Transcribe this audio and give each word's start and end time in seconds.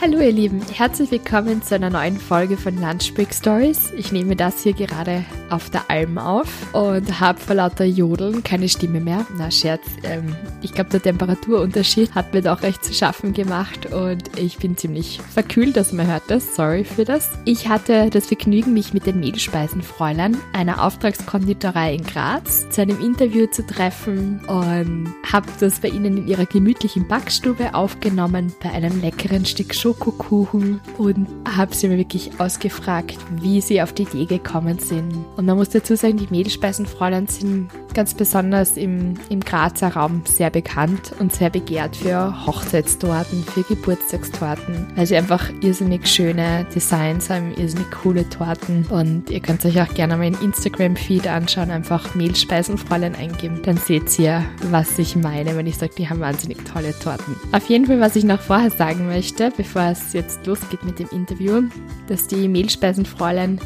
Hallo 0.00 0.20
ihr 0.20 0.30
Lieben, 0.30 0.62
herzlich 0.72 1.10
willkommen 1.10 1.60
zu 1.60 1.74
einer 1.74 1.90
neuen 1.90 2.18
Folge 2.18 2.56
von 2.56 2.80
Lunch 2.80 3.12
Break 3.14 3.34
Stories. 3.34 3.92
Ich 3.96 4.12
nehme 4.12 4.36
das 4.36 4.62
hier 4.62 4.72
gerade 4.72 5.24
auf 5.50 5.70
der 5.70 5.90
Alm 5.90 6.18
auf 6.18 6.72
und 6.72 7.18
habe 7.18 7.40
vor 7.40 7.56
lauter 7.56 7.84
Jodeln 7.84 8.44
keine 8.44 8.68
Stimme 8.68 9.00
mehr. 9.00 9.26
Na 9.36 9.50
Scherz, 9.50 9.82
ähm, 10.04 10.36
ich 10.62 10.72
glaube 10.72 10.90
der 10.90 11.02
Temperaturunterschied 11.02 12.14
hat 12.14 12.32
mir 12.32 12.42
doch 12.42 12.62
recht 12.62 12.84
zu 12.84 12.94
schaffen 12.94 13.32
gemacht 13.32 13.92
und 13.92 14.38
ich 14.38 14.58
bin 14.58 14.76
ziemlich 14.76 15.20
verkühlt, 15.34 15.76
dass 15.76 15.92
man 15.92 16.06
hört 16.06 16.22
das. 16.28 16.54
Sorry 16.54 16.84
für 16.84 17.04
das. 17.04 17.30
Ich 17.44 17.66
hatte 17.66 18.08
das 18.08 18.26
Vergnügen, 18.26 18.74
mich 18.74 18.94
mit 18.94 19.04
den 19.04 19.18
Mehlspeisenfräulein, 19.18 20.36
einer 20.52 20.84
Auftragskonditorei 20.84 21.94
in 21.94 22.04
Graz, 22.04 22.70
zu 22.70 22.82
einem 22.82 23.00
Interview 23.00 23.48
zu 23.48 23.66
treffen 23.66 24.44
und 24.46 25.12
habe 25.32 25.48
das 25.58 25.80
bei 25.80 25.88
ihnen 25.88 26.18
in 26.18 26.28
ihrer 26.28 26.46
gemütlichen 26.46 27.08
Backstube 27.08 27.74
aufgenommen 27.74 28.52
bei 28.62 28.70
einem 28.70 29.00
leckeren 29.00 29.44
Stück 29.44 29.74
Schokolade 29.74 29.87
Schokokuchen 29.88 30.82
und 30.98 31.26
habe 31.48 31.74
sie 31.74 31.88
mir 31.88 31.96
wirklich 31.96 32.38
ausgefragt, 32.38 33.16
wie 33.40 33.62
sie 33.62 33.80
auf 33.80 33.94
die 33.94 34.02
Idee 34.02 34.26
gekommen 34.26 34.78
sind. 34.78 35.24
Und 35.36 35.46
man 35.46 35.56
muss 35.56 35.70
dazu 35.70 35.96
sagen, 35.96 36.18
die 36.18 36.26
Mehlspeisenfräulein 36.28 37.26
sind 37.26 37.70
ganz 37.98 38.14
besonders 38.14 38.76
im, 38.76 39.14
im 39.28 39.40
Grazer 39.40 39.88
Raum 39.88 40.22
sehr 40.24 40.50
bekannt 40.50 41.12
und 41.18 41.34
sehr 41.34 41.50
begehrt 41.50 41.96
für 41.96 42.46
Hochzeitstorten, 42.46 43.42
für 43.42 43.64
Geburtstagstorten, 43.64 44.86
weil 44.94 45.04
sie 45.04 45.16
einfach 45.16 45.50
irrsinnig 45.62 46.06
schöne 46.06 46.64
Designs 46.72 47.28
haben, 47.28 47.52
irrsinnig 47.56 47.90
coole 47.90 48.28
Torten. 48.28 48.86
Und 48.88 49.30
ihr 49.30 49.40
könnt 49.40 49.64
euch 49.64 49.82
auch 49.82 49.92
gerne 49.94 50.16
mal 50.16 50.28
in 50.28 50.40
Instagram-Feed 50.40 51.26
anschauen, 51.26 51.72
einfach 51.72 52.14
Mehlspeisenfräulein 52.14 53.16
eingeben, 53.16 53.62
dann 53.64 53.78
seht 53.78 54.16
ihr, 54.20 54.44
was 54.70 54.96
ich 55.00 55.16
meine, 55.16 55.56
wenn 55.56 55.66
ich 55.66 55.76
sage, 55.76 55.94
die 55.98 56.08
haben 56.08 56.20
wahnsinnig 56.20 56.58
tolle 56.72 56.96
Torten. 57.00 57.34
Auf 57.50 57.68
jeden 57.68 57.86
Fall, 57.86 57.98
was 57.98 58.14
ich 58.14 58.22
noch 58.22 58.40
vorher 58.40 58.70
sagen 58.70 59.08
möchte, 59.08 59.52
bevor 59.56 59.90
es 59.90 60.12
jetzt 60.12 60.46
losgeht 60.46 60.84
mit 60.84 61.00
dem 61.00 61.08
Interview, 61.10 61.62
dass 62.06 62.28
die 62.28 62.46
Mehlspeisenfräulein 62.46 63.58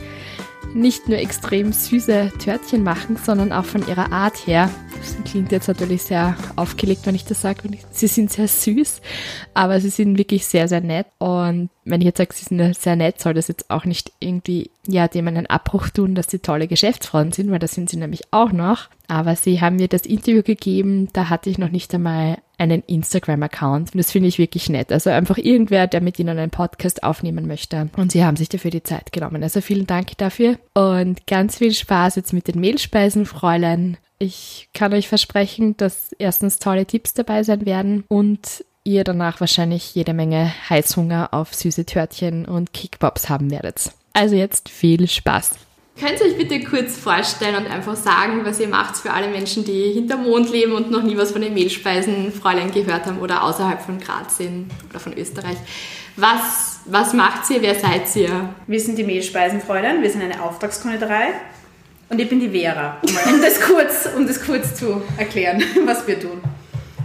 nicht 0.75 1.09
nur 1.09 1.19
extrem 1.19 1.73
süße 1.73 2.33
Törtchen 2.39 2.83
machen, 2.83 3.17
sondern 3.17 3.53
auch 3.53 3.65
von 3.65 3.87
ihrer 3.87 4.13
Art 4.13 4.47
her. 4.47 4.71
Das 4.99 5.17
klingt 5.31 5.53
jetzt 5.53 5.69
natürlich 5.69 6.03
sehr 6.03 6.37
aufgelegt, 6.57 7.07
wenn 7.07 7.15
ich 7.15 7.25
das 7.25 7.41
sage. 7.41 7.69
Sie 7.91 8.07
sind 8.07 8.31
sehr 8.31 8.49
süß, 8.49 9.01
aber 9.55 9.81
sie 9.81 9.91
sind 9.91 10.19
wirklich 10.19 10.47
sehr, 10.47 10.69
sehr 10.69 10.81
nett. 10.81 11.07
Und 11.19 11.71
wenn 11.85 12.01
ich 12.01 12.07
jetzt 12.07 12.19
sage, 12.19 12.35
sie 12.35 12.45
sind 12.45 12.77
sehr 12.77 12.97
nett, 12.97 13.21
soll 13.21 13.35
das 13.35 13.49
jetzt 13.49 13.71
auch 13.71 13.85
nicht 13.85 14.13
irgendwie, 14.21 14.71
ja, 14.87 15.09
dem 15.09 15.29
einen 15.29 15.47
Abbruch 15.47 15.89
tun, 15.89 16.15
dass 16.15 16.31
sie 16.31 16.39
tolle 16.39 16.69
Geschäftsfrauen 16.69 17.33
sind, 17.33 17.51
weil 17.51 17.59
das 17.59 17.73
sind 17.73 17.91
sie 17.91 17.97
nämlich 17.97 18.23
auch 18.31 18.53
noch. 18.53 18.89
Aber 19.13 19.37
sie 19.37 19.61
haben 19.61 19.77
mir 19.77 19.89
das 19.89 20.07
Interview 20.07 20.43
gegeben, 20.43 21.11
da 21.13 21.29
hatte 21.29 21.51
ich 21.51 21.59
noch 21.59 21.69
nicht 21.69 21.93
einmal 21.93 22.39
einen 22.57 22.83
Instagram-Account. 22.87 23.93
Und 23.93 23.99
das 23.99 24.11
finde 24.11 24.31
ich 24.31 24.39
wirklich 24.39 24.71
nett. 24.71 24.91
Also 24.91 25.11
einfach 25.11 25.37
irgendwer, 25.37 25.87
der 25.87 26.01
mit 26.01 26.19
Ihnen 26.19 26.39
einen 26.39 26.51
Podcast 26.51 27.03
aufnehmen 27.03 27.47
möchte. 27.47 27.91
Und 27.99 28.11
Sie 28.11 28.25
haben 28.25 28.39
sich 28.39 28.49
dafür 28.49 28.71
die 28.71 28.83
Zeit 28.83 29.13
genommen. 29.13 29.43
Also 29.43 29.61
vielen 29.61 29.87
Dank 29.87 30.17
dafür. 30.17 30.59
Und 30.73 31.27
ganz 31.27 31.59
viel 31.59 31.75
Spaß 31.75 32.17
jetzt 32.17 32.33
mit 32.33 32.49
den 32.49 32.59
Mehlspeisen, 32.59 33.27
Fräulein. 33.27 33.99
Ich 34.19 34.71
kann 34.73 34.95
euch 34.95 35.09
versprechen, 35.09 35.77
dass 35.77 36.15
erstens 36.19 36.59
tolle 36.59 36.87
Tipps 36.87 37.13
dabei 37.13 37.43
sein 37.43 37.67
werden 37.67 38.05
und 38.09 38.65
ihr 38.83 39.05
danach 39.05 39.41
wahrscheinlich 39.41 39.95
jede 39.95 40.15
Menge 40.15 40.55
Heißhunger 40.71 41.35
auf 41.35 41.53
süße 41.53 41.85
Törtchen 41.85 42.47
und 42.47 42.73
Kickpops 42.73 43.29
haben 43.29 43.51
werdet. 43.51 43.93
Also 44.15 44.37
jetzt 44.37 44.71
viel 44.71 45.07
Spaß. 45.07 45.51
Könnt 45.99 46.21
ihr 46.21 46.27
euch 46.27 46.39
bitte 46.39 46.61
kurz 46.65 46.97
vorstellen 46.97 47.55
und 47.55 47.71
einfach 47.71 47.95
sagen, 47.95 48.41
was 48.45 48.59
ihr 48.59 48.69
macht 48.69 48.97
für 48.97 49.13
alle 49.13 49.29
Menschen, 49.29 49.65
die 49.65 49.93
hinterm 49.93 50.25
Mond 50.25 50.51
leben 50.51 50.73
und 50.73 50.91
noch 50.91 51.03
nie 51.03 51.17
was 51.17 51.33
von 51.33 51.43
den 51.43 51.55
Mehlspeisenfräulein 51.55 52.73
gehört 52.73 53.07
haben 53.07 53.19
oder 53.19 53.43
außerhalb 53.45 53.81
von 53.81 54.01
Graz 54.01 54.39
sind 54.39 54.71
oder 54.91 54.99
von 54.99 55.13
Österreich? 55.17 55.57
Was, 56.17 56.81
was 56.87 57.13
macht 57.13 57.49
ihr? 57.51 57.63
Wer 57.63 57.75
seid 57.75 58.15
ihr? 58.17 58.55
Wir 58.67 58.81
sind 58.81 58.99
die 58.99 59.05
Mehlspeisenfräulein, 59.05 60.03
wir 60.03 60.11
sind 60.11 60.23
eine 60.23 60.43
Auftragskonditorei 60.43 61.29
und 62.09 62.21
ich 62.21 62.29
bin 62.29 62.41
die 62.41 62.49
Vera, 62.51 62.99
um 63.27 63.41
das 63.41 63.61
kurz, 63.61 64.09
um 64.17 64.27
das 64.27 64.45
kurz 64.45 64.75
zu 64.75 65.03
erklären, 65.17 65.63
was 65.85 66.07
wir 66.07 66.19
tun. 66.19 66.41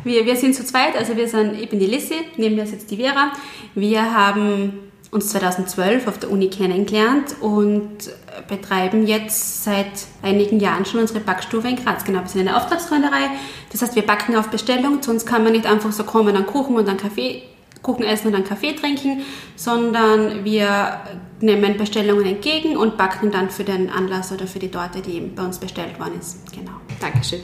Wir, 0.04 0.26
wir 0.26 0.38
sind 0.38 0.56
zu 0.56 0.66
zweit, 0.66 0.96
also 0.96 1.16
wir 1.18 1.28
sind, 1.28 1.60
ich 1.60 1.70
bin 1.70 1.80
die 1.80 1.86
Lissy, 1.86 2.16
neben 2.38 2.56
mir 2.56 2.66
sitzt 2.66 2.90
die 2.90 2.98
Vera. 2.98 3.34
Wir 3.76 4.14
haben 4.14 4.80
uns 5.12 5.30
2012 5.30 6.08
auf 6.08 6.18
der 6.18 6.32
Uni 6.32 6.50
kennengelernt 6.50 7.36
und 7.42 8.10
betreiben 8.48 9.08
jetzt 9.08 9.64
seit 9.64 10.06
einigen 10.22 10.60
Jahren 10.60 10.86
schon 10.86 11.02
unsere 11.02 11.20
Backstube 11.20 11.68
in 11.68 11.76
Graz. 11.76 12.04
Genau, 12.04 12.22
wir 12.22 12.28
sind 12.28 12.48
eine 12.48 12.58
Auftragsfreunderei. 12.58 13.30
Das 13.72 13.82
heißt, 13.82 13.96
wir 13.96 14.06
backen 14.06 14.36
auf 14.36 14.50
Bestellung. 14.50 15.02
Zu 15.02 15.12
uns 15.12 15.26
kann 15.26 15.44
man 15.44 15.54
nicht 15.54 15.66
einfach 15.66 15.92
so 15.92 16.04
kommen, 16.04 16.34
dann 16.34 16.46
Kuchen 16.46 16.76
und 16.76 16.88
dann 16.88 16.98
Kaffee, 16.98 17.44
Kuchen 17.82 18.04
essen 18.04 18.28
und 18.28 18.34
dann 18.34 18.44
Kaffee 18.44 18.74
trinken, 18.74 19.22
sondern 19.56 20.44
wir 20.44 21.02
nehmen 21.40 21.78
Bestellungen 21.78 22.26
entgegen 22.26 22.78
und 22.78 22.98
backen 22.98 23.32
dann 23.32 23.50
für 23.50 23.64
den 23.64 23.90
Anlass 23.90 24.32
oder 24.32 24.48
für 24.48 24.60
die 24.60 24.70
Torte, 24.70 25.02
die 25.02 25.20
bei 25.20 25.44
uns 25.44 25.60
bestellt 25.60 26.00
worden 26.00 26.20
ist. 26.20 26.52
Genau. 26.52 26.74
Dankeschön. 27.00 27.42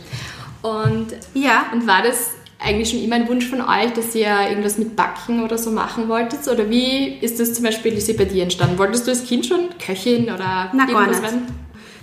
Und 0.61 1.07
ja, 1.33 1.65
und 1.73 1.87
war 1.87 2.01
das 2.01 2.31
eigentlich 2.63 2.89
schon 2.89 3.03
immer 3.03 3.15
ein 3.15 3.27
Wunsch 3.27 3.47
von 3.47 3.61
euch, 3.61 3.91
dass 3.93 4.15
ihr 4.15 4.29
irgendwas 4.49 4.77
mit 4.77 4.95
Backen 4.95 5.43
oder 5.43 5.57
so 5.57 5.71
machen 5.71 6.07
wolltet? 6.07 6.47
Oder 6.47 6.69
wie 6.69 7.17
ist 7.21 7.39
das 7.39 7.53
zum 7.53 7.65
Beispiel 7.65 7.93
Lizzie, 7.93 8.13
bei 8.13 8.25
dir 8.25 8.43
entstanden? 8.43 8.77
Wolltest 8.77 9.05
du 9.05 9.11
als 9.11 9.25
Kind 9.25 9.45
schon 9.45 9.69
Köchin 9.83 10.25
oder 10.25 10.71
Na, 10.73 10.87
irgendwas 10.87 11.21
werden? 11.21 11.47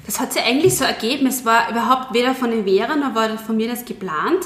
Das 0.06 0.20
hat 0.20 0.32
sich 0.32 0.42
eigentlich 0.42 0.76
so 0.76 0.84
ergeben. 0.84 1.26
Es 1.26 1.44
war 1.44 1.70
überhaupt 1.70 2.14
weder 2.14 2.34
von 2.34 2.50
den 2.50 2.64
Vera 2.64 2.96
noch 2.96 3.14
war 3.14 3.38
von 3.38 3.56
mir 3.56 3.68
das 3.68 3.84
geplant. 3.84 4.44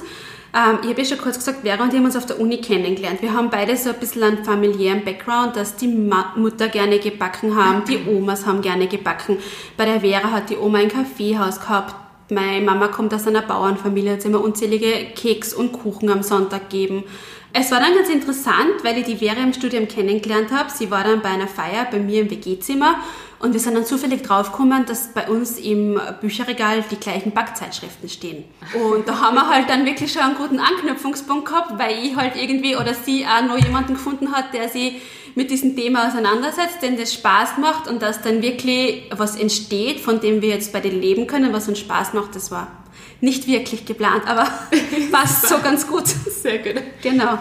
Ähm, 0.54 0.78
ich 0.82 0.88
habe 0.88 1.02
ja 1.02 1.04
schon 1.04 1.19
kurz 1.19 1.36
gesagt, 1.36 1.62
Vera 1.62 1.82
und 1.82 1.92
ich 1.92 1.98
haben 1.98 2.04
uns 2.04 2.16
auf 2.16 2.26
der 2.26 2.38
Uni 2.38 2.58
kennengelernt. 2.58 3.20
Wir 3.22 3.32
haben 3.32 3.50
beide 3.50 3.76
so 3.76 3.91
ein 3.91 3.96
bisschen 3.98 4.22
einen 4.22 4.44
familiären 4.44 5.04
Background, 5.04 5.56
dass 5.56 5.75
die 5.76 5.88
Mutter 5.88 6.69
gerne 6.69 7.00
gebacken 7.00 7.56
haben, 7.56 7.84
die 7.84 7.98
Omas 8.08 8.46
haben 8.46 8.62
gerne 8.62 8.86
gebacken. 8.86 9.38
Bei 9.76 9.84
der 9.84 10.00
Vera 10.00 10.31
hat 10.31 10.50
die 10.50 10.56
Oma 10.56 10.78
ein 10.78 10.88
Kaffeehaus 10.88 11.60
gehabt, 11.60 11.96
meine 12.34 12.65
Mama 12.65 12.89
kommt 12.89 13.15
aus 13.15 13.27
einer 13.27 13.43
Bauernfamilie, 13.43 14.12
hat 14.12 14.25
immer 14.25 14.43
unzählige 14.43 15.12
Keks 15.15 15.55
und 15.55 15.72
Kuchen 15.72 16.11
am 16.11 16.22
Sonntag 16.22 16.69
gegeben. 16.69 17.05
Es 17.56 17.71
war 17.71 17.78
dann 17.78 17.95
ganz 17.95 18.09
interessant, 18.09 18.83
weil 18.83 18.99
ich 18.99 19.05
die 19.05 19.17
Vera 19.17 19.41
im 19.41 19.53
Studium 19.53 19.87
kennengelernt 19.87 20.50
habe. 20.50 20.71
Sie 20.71 20.91
war 20.91 21.05
dann 21.05 21.23
bei 21.23 21.28
einer 21.28 21.47
Feier 21.47 21.87
bei 21.89 22.00
mir 22.00 22.23
im 22.23 22.31
WG-Zimmer 22.31 22.97
und 23.39 23.53
wir 23.53 23.61
sind 23.61 23.75
dann 23.75 23.84
zufällig 23.84 24.23
draufgekommen, 24.23 24.87
dass 24.87 25.12
bei 25.12 25.28
uns 25.28 25.59
im 25.59 26.00
Bücherregal 26.21 26.83
die 26.91 26.97
gleichen 26.97 27.31
Backzeitschriften 27.31 28.08
stehen. 28.08 28.44
Und 28.75 29.06
da 29.06 29.20
haben 29.20 29.37
wir 29.37 29.49
halt 29.49 29.70
dann 29.70 29.87
wirklich 29.87 30.12
schon 30.12 30.23
einen 30.23 30.35
guten 30.35 30.58
Anknüpfungspunkt 30.58 31.47
gehabt, 31.47 31.79
weil 31.79 32.05
ich 32.05 32.17
halt 32.17 32.37
irgendwie 32.37 32.75
oder 32.75 32.94
sie 32.94 33.25
auch 33.26 33.47
noch 33.47 33.58
jemanden 33.58 33.94
gefunden 33.94 34.32
hat, 34.32 34.53
der 34.53 34.69
sie 34.69 35.00
mit 35.34 35.50
diesem 35.50 35.75
Thema 35.75 36.08
auseinandersetzt, 36.08 36.78
denn 36.82 36.96
das 36.96 37.12
Spaß 37.12 37.58
macht 37.58 37.88
und 37.88 38.02
dass 38.02 38.22
dann 38.22 38.42
wirklich 38.42 39.10
was 39.10 39.36
entsteht, 39.36 40.00
von 40.00 40.20
dem 40.20 40.42
wir 40.42 40.50
jetzt 40.50 40.72
bei 40.72 40.81
beide 40.81 40.94
leben 40.94 41.26
können, 41.26 41.52
was 41.52 41.69
uns 41.69 41.78
Spaß 41.81 42.12
macht, 42.12 42.36
das 42.36 42.50
war 42.50 42.69
nicht 43.20 43.46
wirklich 43.46 43.84
geplant, 43.84 44.22
aber 44.26 44.48
passt 45.12 45.48
so 45.48 45.58
ganz 45.58 45.86
gut. 45.86 46.06
Sehr 46.06 46.58
gut. 46.58 46.82
Genau. 47.02 47.38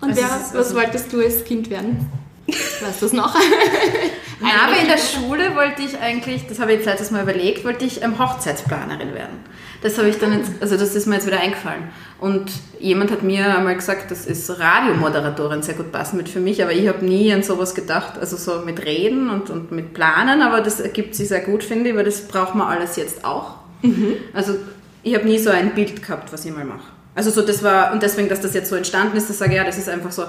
Und 0.00 0.10
also 0.10 0.22
wer, 0.22 0.28
was 0.30 0.54
also 0.54 0.76
wolltest 0.76 1.12
du 1.12 1.20
als 1.20 1.44
Kind 1.44 1.70
werden? 1.70 2.10
Weißt 2.46 3.02
du 3.02 3.06
es 3.06 3.12
noch? 3.12 3.34
Nein, 4.40 4.52
aber 4.62 4.78
in 4.78 4.86
der 4.86 4.98
Schule 4.98 5.54
wollte 5.56 5.82
ich 5.82 5.98
eigentlich, 5.98 6.46
das 6.46 6.58
habe 6.58 6.72
ich 6.72 6.78
jetzt 6.78 6.86
letztes 6.86 7.10
Mal 7.10 7.22
überlegt, 7.22 7.64
wollte 7.64 7.84
ich 7.84 8.02
ähm, 8.02 8.18
Hochzeitsplanerin 8.18 9.14
werden. 9.14 9.38
Das 9.86 9.98
habe 9.98 10.08
ich 10.08 10.18
dann 10.18 10.32
jetzt, 10.36 10.50
also 10.60 10.76
das 10.76 10.96
ist 10.96 11.06
mir 11.06 11.14
jetzt 11.14 11.28
wieder 11.28 11.38
eingefallen. 11.38 11.84
Und 12.18 12.50
jemand 12.80 13.12
hat 13.12 13.22
mir 13.22 13.56
einmal 13.56 13.76
gesagt, 13.76 14.10
das 14.10 14.26
ist 14.26 14.50
Radiomoderatorin 14.58 15.62
sehr 15.62 15.74
gut 15.74 15.92
passend 15.92 16.16
mit 16.16 16.28
für 16.28 16.40
mich, 16.40 16.60
aber 16.60 16.72
ich 16.72 16.88
habe 16.88 17.04
nie 17.04 17.32
an 17.32 17.44
sowas 17.44 17.72
gedacht, 17.72 18.18
also 18.18 18.36
so 18.36 18.64
mit 18.64 18.84
Reden 18.84 19.30
und, 19.30 19.48
und 19.48 19.70
mit 19.70 19.94
Planen, 19.94 20.42
aber 20.42 20.60
das 20.60 20.80
ergibt 20.80 21.14
sich 21.14 21.28
sehr 21.28 21.38
gut, 21.40 21.62
finde 21.62 21.90
ich, 21.90 21.96
weil 21.96 22.04
das 22.04 22.22
braucht 22.22 22.56
man 22.56 22.66
alles 22.66 22.96
jetzt 22.96 23.24
auch. 23.24 23.58
Mhm. 23.82 24.14
Also 24.34 24.54
ich 25.04 25.14
habe 25.14 25.24
nie 25.24 25.38
so 25.38 25.50
ein 25.50 25.72
Bild 25.76 26.02
gehabt, 26.02 26.32
was 26.32 26.44
ich 26.44 26.52
mal 26.52 26.64
mache. 26.64 26.88
Also 27.14 27.30
so 27.30 27.42
das 27.42 27.62
war, 27.62 27.92
und 27.92 28.02
deswegen, 28.02 28.28
dass 28.28 28.40
das 28.40 28.54
jetzt 28.54 28.68
so 28.70 28.74
entstanden 28.74 29.16
ist, 29.16 29.30
das 29.30 29.38
sage 29.38 29.52
ich, 29.52 29.56
ja, 29.56 29.62
das 29.64 29.78
ist 29.78 29.88
einfach 29.88 30.10
so 30.10 30.24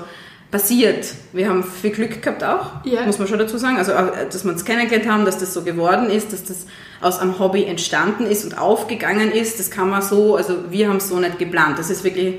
passiert. 0.51 1.07
Wir 1.33 1.49
haben 1.49 1.63
viel 1.63 1.89
Glück 1.91 2.21
gehabt 2.21 2.43
auch, 2.43 2.85
Ja. 2.85 3.05
muss 3.07 3.17
man 3.17 3.27
schon 3.27 3.39
dazu 3.39 3.57
sagen. 3.57 3.77
Also, 3.77 3.91
äh, 3.91 4.27
dass 4.31 4.43
wir 4.45 4.51
uns 4.51 4.63
kennengelernt 4.63 5.09
haben, 5.09 5.25
dass 5.25 5.39
das 5.39 5.51
so 5.53 5.63
geworden 5.63 6.11
ist, 6.11 6.31
dass 6.31 6.43
das 6.43 6.67
aus 7.01 7.19
einem 7.19 7.39
Hobby 7.39 7.65
entstanden 7.65 8.25
ist 8.25 8.43
und 8.43 8.57
aufgegangen 8.57 9.31
ist, 9.31 9.59
das 9.59 9.69
kann 9.69 9.89
man 9.89 10.01
so, 10.01 10.35
also 10.35 10.71
wir 10.71 10.89
haben 10.89 10.97
es 10.97 11.09
so 11.09 11.19
nicht 11.19 11.37
geplant. 11.39 11.77
Das 11.77 11.89
ist 11.89 12.03
wirklich 12.03 12.35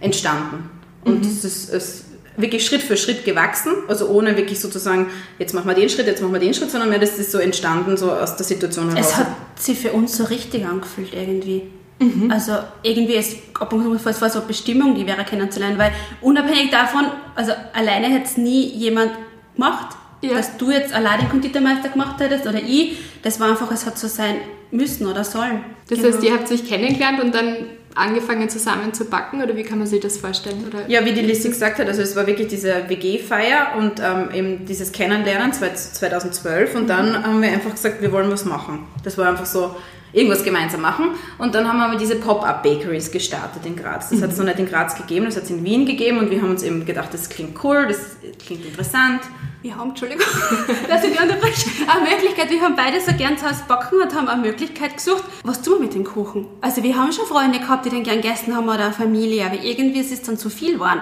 entstanden. 0.00 0.70
Und 1.04 1.24
es 1.24 1.44
ist, 1.44 1.70
ist 1.70 2.04
wirklich 2.36 2.64
Schritt 2.64 2.82
für 2.82 2.96
Schritt 2.96 3.24
gewachsen, 3.24 3.72
also 3.88 4.08
ohne 4.08 4.36
wirklich 4.36 4.60
sozusagen, 4.60 5.08
jetzt 5.38 5.52
machen 5.52 5.66
wir 5.68 5.74
den 5.74 5.88
Schritt, 5.88 6.06
jetzt 6.06 6.22
machen 6.22 6.32
wir 6.32 6.40
den 6.40 6.54
Schritt, 6.54 6.70
sondern 6.70 6.90
mehr, 6.90 6.98
das 6.98 7.18
ist 7.18 7.30
so 7.30 7.38
entstanden, 7.38 7.96
so 7.96 8.10
aus 8.12 8.36
der 8.36 8.46
Situation 8.46 8.88
heraus. 8.90 9.06
Es 9.06 9.16
hat 9.16 9.28
sich 9.56 9.78
für 9.78 9.92
uns 9.92 10.16
so 10.16 10.24
richtig 10.24 10.64
angefühlt 10.64 11.12
irgendwie. 11.12 11.64
Mhm. 11.98 12.30
Also 12.30 12.52
irgendwie 12.82 13.14
ist, 13.14 13.36
ob 13.60 13.72
es 13.72 14.22
war 14.22 14.30
so 14.30 14.38
eine 14.38 14.48
Bestimmung, 14.48 14.94
die 14.94 15.04
Vera 15.04 15.24
kennenzulernen, 15.24 15.78
weil 15.78 15.92
unabhängig 16.20 16.70
davon, 16.70 17.06
also 17.34 17.52
alleine 17.72 18.06
hätte 18.06 18.24
es 18.24 18.36
nie 18.36 18.66
jemand 18.66 19.12
gemacht, 19.54 19.96
Ja. 20.22 20.34
dass 20.34 20.56
du 20.56 20.70
jetzt 20.70 20.92
allein 20.94 21.20
den 21.20 21.28
Konditormeister 21.28 21.88
gemacht 21.88 22.20
hättest 22.20 22.46
oder 22.46 22.58
ich, 22.58 22.98
das 23.22 23.38
war 23.40 23.50
einfach, 23.50 23.70
es 23.72 23.84
hat 23.86 23.98
so 23.98 24.06
sein 24.08 24.36
müssen 24.70 25.06
oder 25.06 25.24
sollen. 25.24 25.64
Das 25.88 25.98
Genau. 26.00 26.12
heißt, 26.14 26.24
ihr 26.24 26.32
habt 26.32 26.50
euch 26.50 26.66
kennengelernt 26.66 27.20
und 27.22 27.34
dann 27.34 27.56
angefangen 27.94 28.48
zusammen 28.48 28.94
zu 28.94 29.04
backen 29.04 29.42
oder 29.42 29.54
wie 29.54 29.64
kann 29.64 29.78
man 29.78 29.86
sich 29.86 30.00
das 30.00 30.16
vorstellen? 30.16 30.64
Oder 30.66 30.88
Ja, 30.88 31.04
wie 31.04 31.12
die 31.12 31.20
Lissy 31.20 31.48
gesagt 31.50 31.78
hat, 31.78 31.86
also 31.88 32.00
es 32.00 32.16
war 32.16 32.26
wirklich 32.26 32.48
diese 32.48 32.88
WG-Feier 32.88 33.72
und 33.76 34.00
ähm, 34.00 34.30
eben 34.34 34.64
dieses 34.64 34.92
Kennenlernen 34.92 35.52
2012 35.52 36.74
und 36.74 36.88
dann 36.88 37.22
haben 37.22 37.42
wir 37.42 37.50
einfach 37.50 37.72
gesagt, 37.72 38.00
wir 38.00 38.10
wollen 38.12 38.30
was 38.30 38.44
machen. 38.44 38.86
Das 39.04 39.18
war 39.18 39.28
einfach 39.28 39.44
so, 39.46 39.74
irgendwas 40.14 40.44
gemeinsam 40.44 40.82
machen 40.82 41.06
und 41.38 41.54
dann 41.54 41.66
haben 41.66 41.90
wir 41.92 41.98
diese 41.98 42.16
Pop-Up-Bakeries 42.16 43.10
gestartet 43.10 43.64
in 43.64 43.76
Graz. 43.76 44.10
Das 44.10 44.20
hat 44.22 44.30
es 44.32 44.36
noch 44.38 44.44
nicht 44.44 44.58
in 44.58 44.66
Graz 44.66 44.94
gegeben, 44.94 45.24
das 45.26 45.36
hat 45.36 45.44
es 45.44 45.50
in 45.50 45.64
Wien 45.64 45.86
gegeben 45.86 46.18
und 46.18 46.30
wir 46.30 46.40
haben 46.42 46.50
uns 46.50 46.62
eben 46.62 46.84
gedacht, 46.84 47.08
das 47.12 47.28
klingt 47.30 47.62
cool, 47.64 47.86
das 47.88 48.16
klingt 48.44 48.64
interessant. 48.66 49.20
Wir 49.62 49.76
haben, 49.76 49.90
Entschuldigung, 49.90 50.26
dass 50.88 51.04
ich 51.04 51.12
dich 51.12 51.22
unterbreche, 51.22 51.70
eine 51.86 52.10
Möglichkeit, 52.10 52.50
wir 52.50 52.60
haben 52.62 52.74
beide 52.74 53.00
so 53.00 53.12
gern 53.16 53.38
zu 53.38 53.48
Hause 53.48 53.62
backen 53.68 54.02
und 54.02 54.12
haben 54.12 54.26
eine 54.26 54.42
Möglichkeit 54.42 54.96
gesucht, 54.96 55.22
was 55.44 55.62
tun 55.62 55.74
wir 55.74 55.82
mit 55.82 55.94
dem 55.94 56.02
Kuchen? 56.02 56.48
Also 56.60 56.82
wir 56.82 56.96
haben 56.96 57.12
schon 57.12 57.26
Freunde 57.26 57.60
gehabt, 57.60 57.86
die 57.86 57.90
den 57.90 58.02
gern 58.02 58.16
gegessen 58.20 58.56
haben 58.56 58.64
oder 58.64 58.86
eine 58.86 58.92
Familie, 58.92 59.46
aber 59.46 59.62
irgendwie 59.62 60.00
ist 60.00 60.10
es 60.10 60.22
dann 60.22 60.36
zu 60.36 60.50
viel 60.50 60.74
geworden. 60.74 61.00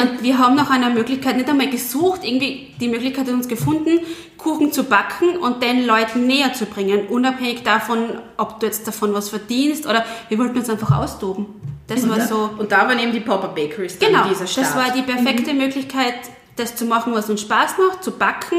Und 0.00 0.22
wir 0.22 0.38
haben 0.38 0.54
nach 0.54 0.70
einer 0.70 0.88
Möglichkeit 0.88 1.36
nicht 1.36 1.50
einmal 1.50 1.68
gesucht, 1.68 2.24
irgendwie 2.24 2.74
die 2.80 2.88
Möglichkeit 2.88 3.26
hat 3.26 3.34
uns 3.34 3.46
gefunden, 3.46 4.00
Kuchen 4.38 4.72
zu 4.72 4.84
backen 4.84 5.36
und 5.36 5.62
den 5.62 5.84
Leuten 5.84 6.26
näher 6.26 6.54
zu 6.54 6.64
bringen, 6.64 7.08
unabhängig 7.08 7.62
davon, 7.62 8.22
ob 8.38 8.58
du 8.58 8.64
jetzt 8.64 8.88
davon 8.88 9.12
was 9.12 9.28
verdienst 9.28 9.84
oder 9.86 10.02
wir 10.30 10.38
wollten 10.38 10.56
uns 10.56 10.70
einfach 10.70 10.96
austoben. 10.96 11.44
Das 11.88 12.08
war 12.08 12.20
so... 12.20 12.50
Und 12.56 12.72
da 12.72 12.88
waren 12.88 12.98
eben 12.98 13.12
die 13.12 13.20
Pop-Up 13.20 13.54
Bakeries 13.54 13.98
Genau, 13.98 14.28
dieser 14.28 14.46
Start. 14.46 14.66
das 14.66 14.76
war 14.76 14.92
die 14.92 15.02
perfekte 15.02 15.54
Möglichkeit, 15.54 16.14
das 16.58 16.76
zu 16.76 16.84
machen, 16.84 17.14
was 17.14 17.28
uns 17.30 17.40
Spaß 17.40 17.74
macht, 17.78 18.04
zu 18.04 18.12
backen 18.12 18.58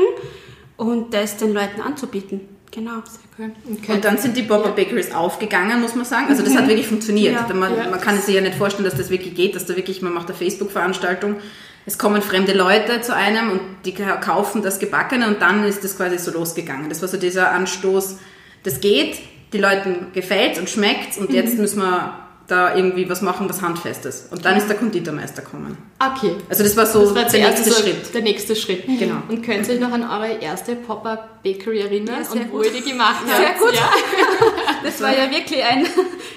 und 0.78 1.13
das 1.13 1.38
den 1.38 1.54
Leuten 1.54 1.81
anzubieten. 1.81 2.42
Genau. 2.72 3.00
Okay. 3.00 3.51
Und 3.66 3.90
Und 3.90 4.06
dann 4.06 4.18
sind 4.18 4.38
die 4.38 4.44
Pop-Up 4.44 4.75
Bakeries 4.75 5.12
aufgegangen, 5.13 5.81
muss 5.81 5.96
man 5.96 6.06
sagen. 6.06 6.28
Also 6.30 6.44
das 6.44 6.56
hat 6.56 6.68
wirklich 6.68 6.88
funktioniert. 6.88 7.34
Ja. 7.34 7.54
man, 7.54 7.75
Ja. 7.75 7.90
man 7.90 8.00
kann 8.00 8.19
sich 8.22 8.36
ja 8.36 8.42
nicht 8.42 8.56
vorstellen, 8.56 8.86
dass 8.86 8.96
das 8.96 9.10
wirklich 9.10 9.34
geht, 9.34 9.56
dass 9.56 9.66
da 9.66 9.75
wirklich, 9.75 10.01
man 10.01 10.13
macht 10.13 10.28
eine 10.28 10.38
Facebook-Veranstaltung, 10.38 11.38
es 11.86 11.98
kommen 11.98 12.22
fremde 12.22 12.54
Leute 12.54 13.01
zu 13.01 13.16
einem 13.16 13.51
und 13.51 13.62
die 13.86 13.94
kaufen 13.94 14.62
das 14.62 14.78
Gebackene 14.78 15.28
und 15.28 15.42
dann 15.42 15.63
ist 15.63 15.84
das 15.84 15.98
quasi 15.98 16.19
so 16.19 16.31
losgegangen. 16.31 16.90
Das 16.90 17.02
war 17.02 17.10
so 17.10 17.18
dieser 17.18 17.52
Anstoß, 17.52 18.18
das 18.63 18.80
geht, 18.81 19.18
die 19.54 19.57
Leuten 19.57 20.07
gefällt 20.13 20.60
und 20.60 20.69
schmeckt 20.69 21.18
und 21.18 21.34
jetzt 21.34 21.57
müssen 21.57 21.81
wir 21.81 22.29
da 22.50 22.75
irgendwie 22.75 23.10
was 23.10 23.22
machen, 23.22 23.48
was 23.50 23.62
handfestes. 23.62 24.28
Und 24.31 24.44
dann 24.44 24.57
ist 24.57 24.68
der 24.68 24.78
Konditormeister 24.78 25.42
gekommen. 25.42 25.78
okay. 26.00 26.36
Also 26.50 26.63
das 26.63 26.75
war 26.75 26.86
so 26.86 27.01
Das 27.13 27.16
war 27.16 27.24
der 27.25 27.50
nächste 27.50 27.69
so 27.72 27.81
Schritt. 27.81 28.13
Der 28.13 28.22
nächste 28.22 28.56
Schritt. 28.56 28.86
Genau. 28.88 29.22
Und 29.30 29.44
könnt 29.44 29.68
ihr 29.68 29.75
euch 29.75 29.80
noch 29.80 29.92
an 29.92 30.04
eure 30.04 30.40
erste 30.42 30.75
Pop-Up 30.75 31.44
Bakery 31.44 31.81
erinnern 31.81 32.16
Ja, 32.19 32.24
sehr 32.24 32.42
und 32.42 32.51
wo 32.51 32.57
gut. 32.57 32.66
ihr 32.66 32.72
die 32.81 32.90
gemacht 32.90 33.24
habt? 33.28 33.38
Sehr 33.38 33.54
gut. 33.54 33.74
Ja. 33.75 33.90
Das 34.84 35.01
war 35.01 35.12
ja 35.16 35.30
wirklich 35.36 35.62
ein. 35.63 35.86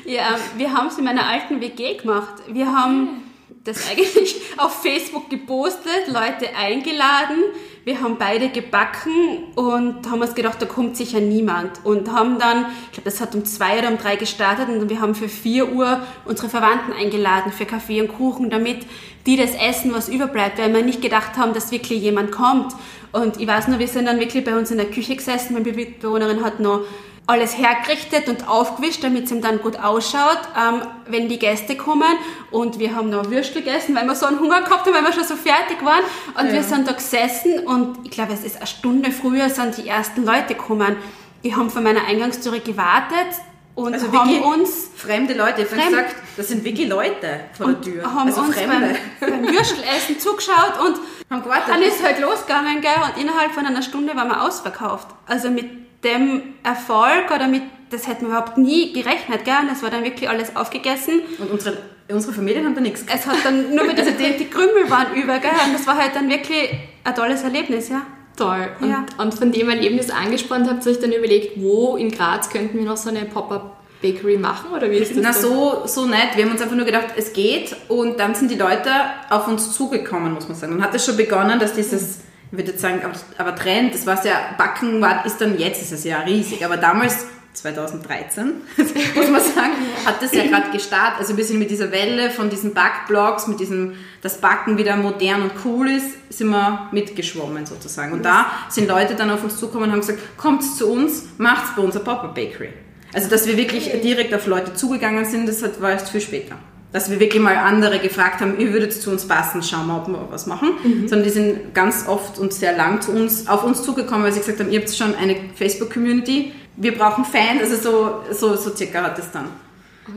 Ja, 0.05 0.37
wir 0.56 0.73
haben 0.73 0.88
es 0.88 0.99
in 0.99 1.05
meiner 1.05 1.26
alten 1.29 1.61
WG 1.61 1.97
gemacht. 1.97 2.35
Wir 2.49 2.67
haben 2.73 3.23
das 3.65 3.88
eigentlich 3.88 4.35
auf 4.58 4.82
Facebook 4.82 5.31
gepostet, 5.31 6.08
Leute 6.08 6.55
eingeladen. 6.56 7.38
Wir 7.84 8.00
haben 8.00 8.17
beide 8.17 8.49
gebacken 8.49 9.43
und 9.56 10.08
haben 10.08 10.20
uns 10.20 10.37
gedacht, 10.37 10.62
da 10.62 10.67
kommt 10.67 10.96
sicher 10.96 11.19
niemand. 11.19 11.84
Und 11.84 12.12
haben 12.12 12.38
dann, 12.38 12.67
ich 12.87 12.93
glaube, 12.93 13.11
das 13.11 13.20
hat 13.20 13.34
um 13.34 13.44
zwei 13.44 13.81
oder 13.81 13.88
um 13.88 13.99
drei 13.99 14.14
gestartet 14.14 14.69
und 14.69 14.88
wir 14.88 15.00
haben 15.00 15.17
für 15.17 15.29
vier 15.29 15.73
Uhr 15.73 16.00
unsere 16.25 16.49
Verwandten 16.49 16.93
eingeladen 16.93 17.50
für 17.50 17.67
Kaffee 17.67 18.00
und 18.00 18.08
Kuchen, 18.08 18.50
damit 18.50 18.87
die 19.27 19.37
das 19.37 19.55
essen, 19.55 19.95
was 19.95 20.09
überbleibt, 20.09 20.59
weil 20.59 20.75
wir 20.75 20.83
nicht 20.83 21.03
gedacht 21.03 21.37
haben, 21.37 21.55
dass 21.55 21.71
wirklich 21.71 22.03
jemand 22.03 22.33
kommt. 22.33 22.73
Und 23.13 23.41
ich 23.41 23.47
weiß 23.47 23.69
nur, 23.69 23.79
wir 23.79 23.89
sind 23.89 24.07
dann 24.07 24.19
wirklich 24.19 24.45
bei 24.45 24.57
uns 24.57 24.71
in 24.71 24.79
der 24.79 24.91
Küche 24.91 25.17
gesessen, 25.17 25.55
meine 25.55 25.71
Mitbewohnerin 25.73 26.45
hat 26.45 26.61
noch 26.61 26.81
alles 27.27 27.57
hergerichtet 27.57 28.29
und 28.29 28.49
aufgewischt, 28.49 29.05
damit 29.05 29.25
es 29.27 29.31
ihm 29.31 29.41
dann 29.41 29.61
gut 29.61 29.79
ausschaut, 29.79 30.41
ähm, 30.59 30.83
wenn 31.07 31.29
die 31.29 31.39
Gäste 31.39 31.77
kommen. 31.77 32.13
Und 32.51 32.79
wir 32.79 32.97
haben 32.97 33.11
noch 33.11 33.31
Würstel 33.31 33.63
gegessen, 33.63 33.95
weil 33.95 34.07
wir 34.07 34.17
so 34.17 34.27
einen 34.27 34.41
Hunger 34.41 34.63
gehabt 34.63 34.87
haben, 34.87 34.95
weil 34.95 35.05
wir 35.05 35.13
schon 35.13 35.25
so 35.25 35.37
fertig 35.37 35.85
waren. 35.85 36.03
Und 36.39 36.53
wir 36.53 36.63
sind 36.65 36.89
da 36.89 36.93
gesessen 36.93 37.61
und 37.61 37.99
ich 38.05 38.11
glaube, 38.11 38.33
es 38.33 38.43
ist 38.43 38.57
eine 38.57 38.67
Stunde 38.67 39.13
früher 39.13 39.49
sind 39.49 39.77
die 39.77 39.89
ersten 39.89 40.25
Leute 40.25 40.55
gekommen. 40.55 40.97
Die 41.45 41.55
haben 41.55 41.71
vor 41.71 41.83
meiner 41.83 42.05
Eingangstüre 42.07 42.61
gewartet 42.61 43.37
und 43.75 43.95
Also 43.95 44.07
haben 44.13 44.29
wirklich 44.29 44.43
uns 44.45 44.91
fremde 44.97 45.35
Leute. 45.35 45.63
Ich 45.63 45.71
habe 45.71 45.81
Fremd- 45.81 45.91
gesagt, 45.91 46.15
das 46.37 46.49
sind 46.49 46.65
wirklich 46.65 46.89
Leute 46.89 47.41
vor 47.57 47.69
der 47.69 47.81
Tür. 47.81 48.03
haben 48.05 48.29
also 48.29 48.43
uns 48.43 48.55
Fremde. 48.57 48.95
beim, 49.21 49.31
beim 49.31 49.43
Würstelessen 49.55 50.19
zugeschaut 50.21 50.79
und 50.87 50.97
Haben 51.31 51.43
gewartet. 51.43 51.69
dann 51.69 51.83
ist 51.83 52.03
halt 52.05 52.21
losgegangen, 52.21 52.81
gell? 52.83 52.91
Und 53.03 53.23
innerhalb 53.23 53.53
von 53.53 53.65
einer 53.65 53.81
Stunde 53.83 54.15
waren 54.15 54.29
wir 54.29 54.43
ausverkauft. 54.43 55.09
Also 55.27 55.51
mit 55.51 55.65
dem 56.05 56.55
Erfolg 56.63 57.31
oder 57.35 57.49
mit, 57.49 57.63
das 57.91 58.07
hätten 58.07 58.23
wir 58.27 58.29
überhaupt 58.37 58.59
nie 58.59 58.93
gerechnet, 58.93 59.45
gell? 59.47 59.55
Und 59.63 59.71
das 59.71 59.83
war 59.83 59.89
dann 59.91 60.05
wirklich 60.05 60.29
alles 60.29 60.55
aufgegessen. 60.55 61.23
Und 61.39 61.51
unsere, 61.51 61.79
unsere 62.11 62.35
Familien 62.35 62.67
haben 62.67 62.75
da 62.75 62.81
nichts 62.83 63.05
Es 63.07 63.27
hat 63.27 63.37
dann 63.45 63.75
nur 63.75 63.85
mit 63.85 63.97
dieser, 63.97 64.11
die, 64.21 64.37
die 64.37 64.49
Krümel 64.51 64.91
waren 64.91 65.15
über, 65.15 65.39
gell? 65.39 65.51
Und 65.67 65.73
das 65.73 65.87
war 65.87 65.97
halt 65.97 66.15
dann 66.15 66.29
wirklich 66.29 66.71
ein 67.05 67.15
tolles 67.15 67.43
Erlebnis, 67.43 67.89
ja. 67.89 68.03
Toll. 68.37 68.69
Und, 68.81 68.90
Ja. 68.90 69.05
und 69.19 69.34
von 69.34 69.52
dem 69.52 69.69
Erlebnis 69.69 70.11
angespannt 70.11 70.69
habt 70.69 70.87
euch 70.87 70.99
dann 71.00 71.12
überlegt, 71.12 71.61
wo 71.61 71.96
in 71.96 72.11
Graz 72.11 72.49
könnten 72.50 72.79
wir 72.79 72.84
noch 72.84 72.96
so 72.96 73.11
eine 73.11 73.25
Pop-Up 73.26 73.76
Bakery 74.02 74.37
machen 74.37 74.73
oder 74.75 74.90
wie 74.90 74.96
ist 74.96 75.12
das? 75.12 75.19
Na, 75.23 75.31
dann? 75.32 75.40
so, 75.40 75.82
so 75.87 76.06
nicht. 76.06 76.37
Wir 76.37 76.44
haben 76.44 76.51
uns 76.53 76.60
einfach 76.60 76.74
nur 76.74 76.84
gedacht, 76.84 77.06
es 77.17 77.32
geht. 77.32 77.77
Und 77.89 78.19
dann 78.19 78.34
sind 78.34 78.51
die 78.51 78.56
Leute 78.56 78.91
auf 79.31 79.46
uns 79.46 79.72
zugekommen, 79.72 80.32
muss 80.34 80.48
man 80.48 80.56
sagen. 80.56 80.72
Dann 80.72 80.82
hat 80.82 80.94
es 80.94 81.05
schon 81.06 81.17
begonnen, 81.17 81.60
dass 81.60 81.74
dieses, 81.74 82.19
ich 82.51 82.58
würde 82.58 82.72
jetzt 82.72 82.81
sagen, 82.81 83.01
aber, 83.05 83.15
aber 83.39 83.55
Trend, 83.55 83.94
das 83.94 84.05
war 84.06 84.24
ja, 84.27 84.41
Backen 84.58 85.01
war, 85.01 85.24
ist 85.24 85.41
dann 85.41 85.56
jetzt, 85.56 85.81
ist 85.81 85.93
es 85.93 86.03
ja 86.05 86.19
riesig. 86.20 86.65
Aber 86.65 86.77
damals, 86.79 87.27
2013, 87.55 88.53
muss 89.15 89.29
man 89.31 89.41
sagen, 89.41 89.73
hat 90.06 90.23
das 90.23 90.32
ja 90.32 90.44
gerade 90.47 90.71
gestartet. 90.71 91.19
Also 91.19 91.35
ein 91.35 91.37
bisschen 91.37 91.59
mit 91.59 91.71
dieser 91.71 91.93
Welle 91.93 92.31
von 92.31 92.49
diesen 92.49 92.73
Backblogs, 92.73 93.47
mit 93.47 93.61
diesem, 93.61 93.94
das 94.23 94.41
Backen 94.41 94.79
wieder 94.79 94.97
modern 94.97 95.43
und 95.43 95.53
cool 95.65 95.91
ist, 95.91 96.17
sind 96.31 96.49
wir 96.49 96.89
mitgeschwommen 96.93 97.67
sozusagen. 97.67 98.13
Und 98.13 98.25
da 98.25 98.47
sind 98.69 98.89
Leute 98.89 99.15
dann 99.15 99.31
auf 99.31 99.44
uns 99.44 99.59
zugekommen 99.59 99.89
und 99.89 99.93
haben 99.93 100.01
gesagt, 100.01 100.21
kommt 100.39 100.65
zu 100.65 100.91
uns, 100.91 101.25
macht's 101.39 101.77
bei 101.77 101.82
uns 101.82 101.94
eine 101.94 102.05
Pop-Up 102.05 102.35
Bakery. 102.35 102.71
Also, 103.15 103.29
dass 103.29 103.47
wir 103.47 103.56
wirklich 103.56 103.91
direkt 104.03 104.35
auf 104.35 104.47
Leute 104.47 104.73
zugegangen 104.75 105.25
sind, 105.25 105.47
das 105.47 105.63
war 105.81 105.91
erst 105.91 106.09
viel 106.09 106.21
später. 106.23 106.56
Dass 106.93 107.11
wir 107.11 107.21
wirklich 107.21 107.43
mal 107.43 107.56
andere 107.56 107.99
gefragt 107.99 108.41
haben, 108.41 108.59
ihr 108.59 108.73
würdet 108.73 108.93
zu 108.93 109.11
uns 109.11 109.27
passen, 109.27 109.63
schauen 109.63 109.87
wir, 109.87 109.97
ob 109.97 110.09
wir 110.09 110.29
was 110.31 110.47
machen. 110.47 110.73
Sondern 111.06 111.25
die 111.25 111.31
sind 111.31 111.75
ganz 111.75 112.06
oft 112.06 112.39
und 112.39 112.53
sehr 112.53 112.77
lang 112.77 113.01
zu 113.01 113.13
uns, 113.13 113.49
auf 113.49 113.65
uns 113.65 113.82
zugekommen, 113.82 114.25
weil 114.25 114.32
sie 114.32 114.41
gesagt 114.41 114.61
haben, 114.61 114.71
ihr 114.71 114.81
habt 114.81 114.91
schon 114.94 115.15
eine 115.15 115.37
Facebook-Community, 115.55 116.53
wir 116.76 116.96
brauchen 116.96 117.24
Fans, 117.24 117.62
also 117.62 117.76
so, 117.76 118.34
so, 118.34 118.56
so 118.56 118.74
circa 118.74 119.02
hat 119.02 119.19
es 119.19 119.31
dann 119.31 119.48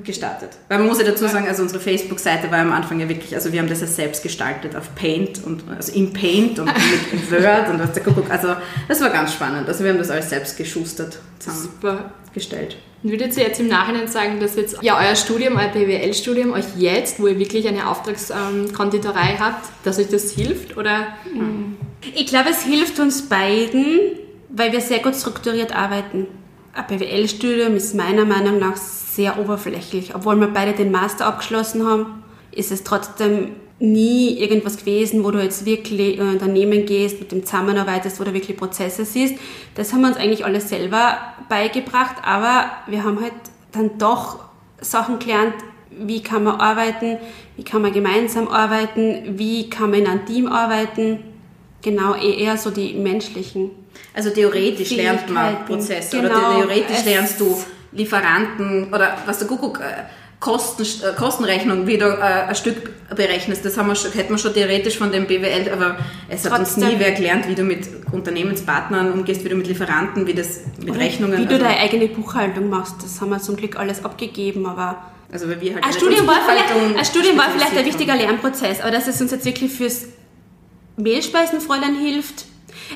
gestartet. 0.04 0.50
Weil 0.68 0.80
man 0.80 0.88
muss 0.88 1.00
ja 1.00 1.06
dazu 1.06 1.28
sagen, 1.28 1.48
also 1.48 1.62
unsere 1.62 1.80
Facebook-Seite 1.80 2.50
war 2.50 2.60
am 2.60 2.72
Anfang 2.72 3.00
ja 3.00 3.08
wirklich, 3.08 3.36
also 3.36 3.52
wir 3.52 3.60
haben 3.60 3.70
das 3.70 3.82
ja 3.82 3.88
selbst 3.88 4.24
gestaltet 4.24 4.76
auf 4.76 4.96
Paint 4.96 5.44
und 5.44 5.64
also 5.70 5.92
in 5.94 6.12
Paint 6.12 6.58
und 6.58 6.66
mit 6.66 7.32
Word 7.32 7.70
und 7.70 7.80
was 7.80 7.94
der 7.94 8.04
Kuckuck. 8.04 8.30
Also 8.32 8.56
das 8.88 9.02
war 9.02 9.10
ganz 9.12 9.34
spannend. 9.34 9.68
Also 9.68 9.84
wir 9.84 9.92
haben 9.92 10.00
das 10.00 10.10
alles 10.10 10.30
selbst 10.30 10.58
geschustert, 10.58 11.20
Super. 11.40 12.12
zusammengestellt. 12.30 12.78
Würdet 13.04 13.38
ihr 13.38 13.44
jetzt 13.44 13.60
im 13.60 13.68
Nachhinein 13.68 14.08
sagen, 14.08 14.40
dass 14.40 14.56
jetzt 14.56 14.82
ja 14.82 14.98
euer 15.00 15.16
Studium, 15.16 15.58
euer 15.58 15.68
BWL-Studium 15.68 16.54
euch 16.54 16.66
jetzt, 16.76 17.20
wo 17.20 17.28
ihr 17.28 17.38
wirklich 17.38 17.68
eine 17.68 17.88
Auftragskonditorei 17.88 19.38
habt, 19.40 19.70
dass 19.84 20.00
euch 20.00 20.10
das 20.10 20.32
hilft? 20.32 20.76
Oder 20.78 21.10
Ich 22.16 22.26
glaube, 22.26 22.50
es 22.50 22.64
hilft 22.64 23.00
uns 23.00 23.30
beiden, 23.30 24.00
weil 24.50 24.72
wir 24.72 24.82
sehr 24.82 25.00
gut 25.00 25.16
strukturiert 25.16 25.76
arbeiten. 25.76 26.26
Ein 26.76 26.88
BWL-Studium 26.88 27.78
ist 27.78 27.96
meiner 27.96 28.26
Meinung 28.26 28.60
nach 28.60 28.76
sehr 28.76 29.40
oberflächlich. 29.40 30.14
Obwohl 30.14 30.36
wir 30.36 30.48
beide 30.48 30.74
den 30.74 30.92
Master 30.92 31.26
abgeschlossen 31.26 31.88
haben, 31.88 32.22
ist 32.52 32.70
es 32.70 32.84
trotzdem 32.84 33.52
nie 33.80 34.38
irgendwas 34.38 34.76
gewesen, 34.76 35.24
wo 35.24 35.32
du 35.32 35.42
jetzt 35.42 35.66
wirklich 35.66 36.18
in 36.18 36.22
ein 36.22 36.34
Unternehmen 36.34 36.86
gehst, 36.86 37.22
mit 37.22 37.32
dem 37.32 37.46
zusammenarbeitest, 37.46 38.20
wo 38.20 38.26
du 38.26 38.34
wirklich 38.34 38.58
Prozesse 38.58 39.06
siehst. 39.06 39.36
Das 39.76 39.94
haben 39.94 40.02
wir 40.02 40.10
uns 40.10 40.18
eigentlich 40.18 40.44
alles 40.44 40.68
selber 40.68 41.18
beigebracht, 41.48 42.18
aber 42.24 42.66
wir 42.88 43.06
haben 43.06 43.22
halt 43.22 43.34
dann 43.72 43.98
doch 43.98 44.40
Sachen 44.82 45.20
gelernt, 45.20 45.56
wie 45.92 46.22
kann 46.22 46.44
man 46.44 46.60
arbeiten, 46.60 47.20
wie 47.56 47.64
kann 47.64 47.84
man 47.84 47.94
gemeinsam 47.94 48.50
arbeiten, 48.50 49.38
wie 49.40 49.70
kann 49.70 49.92
man 49.92 50.02
in 50.02 50.08
einem 50.08 50.26
Team 50.26 50.48
arbeiten. 50.48 51.20
Genau, 51.82 52.16
eh, 52.16 52.44
eher 52.44 52.58
so 52.58 52.70
die 52.70 52.96
menschlichen. 52.96 53.72
Also 54.14 54.30
theoretisch 54.30 54.92
lernt 54.92 55.30
man 55.30 55.66
Prozesse 55.66 56.18
genau, 56.18 56.30
oder 56.30 56.58
theoretisch 56.58 57.06
lernst 57.06 57.40
du 57.40 57.62
Lieferanten 57.92 58.94
oder 58.94 59.18
was 59.26 59.40
der 59.40 59.48
Kuckuck, 59.48 59.80
äh, 59.80 60.04
Kosten, 60.40 60.84
äh, 60.84 61.14
Kostenrechnung, 61.16 61.88
wie 61.88 61.98
du 61.98 62.06
äh, 62.06 62.48
ein 62.48 62.56
Stück 62.56 62.92
berechnest. 63.16 63.66
Das 63.66 63.78
haben 63.78 63.88
wir 63.88 63.96
schon, 63.96 64.12
hätten 64.12 64.32
wir 64.32 64.38
schon 64.38 64.54
theoretisch 64.54 64.98
von 64.98 65.12
dem 65.12 65.26
BWL, 65.26 65.72
aber 65.72 65.98
es 66.28 66.46
hat 66.46 66.58
Trotzdem. 66.58 66.84
uns 66.84 66.94
nie 66.94 67.00
wer 67.00 67.12
gelernt, 67.14 67.48
wie 67.48 67.56
du 67.56 67.64
mit 67.64 67.88
Unternehmenspartnern 68.12 69.12
umgehst, 69.12 69.44
wie 69.44 69.50
du 69.50 69.56
mit 69.56 69.68
Lieferanten, 69.68 70.28
wie 70.28 70.34
das 70.34 70.62
mit 70.84 70.96
Rechnungen. 70.96 71.40
Wie 71.40 71.46
du 71.46 71.56
also, 71.56 71.66
deine 71.66 71.80
eigene 71.80 72.08
Buchhaltung 72.08 72.70
machst, 72.70 72.96
das 73.02 73.22
haben 73.22 73.30
wir 73.30 73.40
zum 73.40 73.56
Glück 73.56 73.80
alles 73.80 74.04
abgegeben, 74.04 74.66
aber 74.66 74.98
also 75.32 75.50
weil 75.50 75.60
wir 75.62 75.76
halt 75.76 75.84
ein 75.84 75.94
Studium 75.94 76.28
war 76.28 76.42
vielleicht, 76.48 76.98
ein 77.00 77.06
Studium 77.06 77.38
war 77.38 77.50
vielleicht 77.50 77.76
ein 77.76 77.86
wichtiger 77.86 78.16
Lernprozess, 78.16 78.82
aber 78.82 78.92
dass 78.92 79.08
es 79.08 79.20
uns 79.22 79.32
jetzt 79.32 79.46
wirklich 79.46 79.72
fürs 79.72 80.06
Mehlspeisenfräulein 80.98 81.96
hilft. 81.96 82.46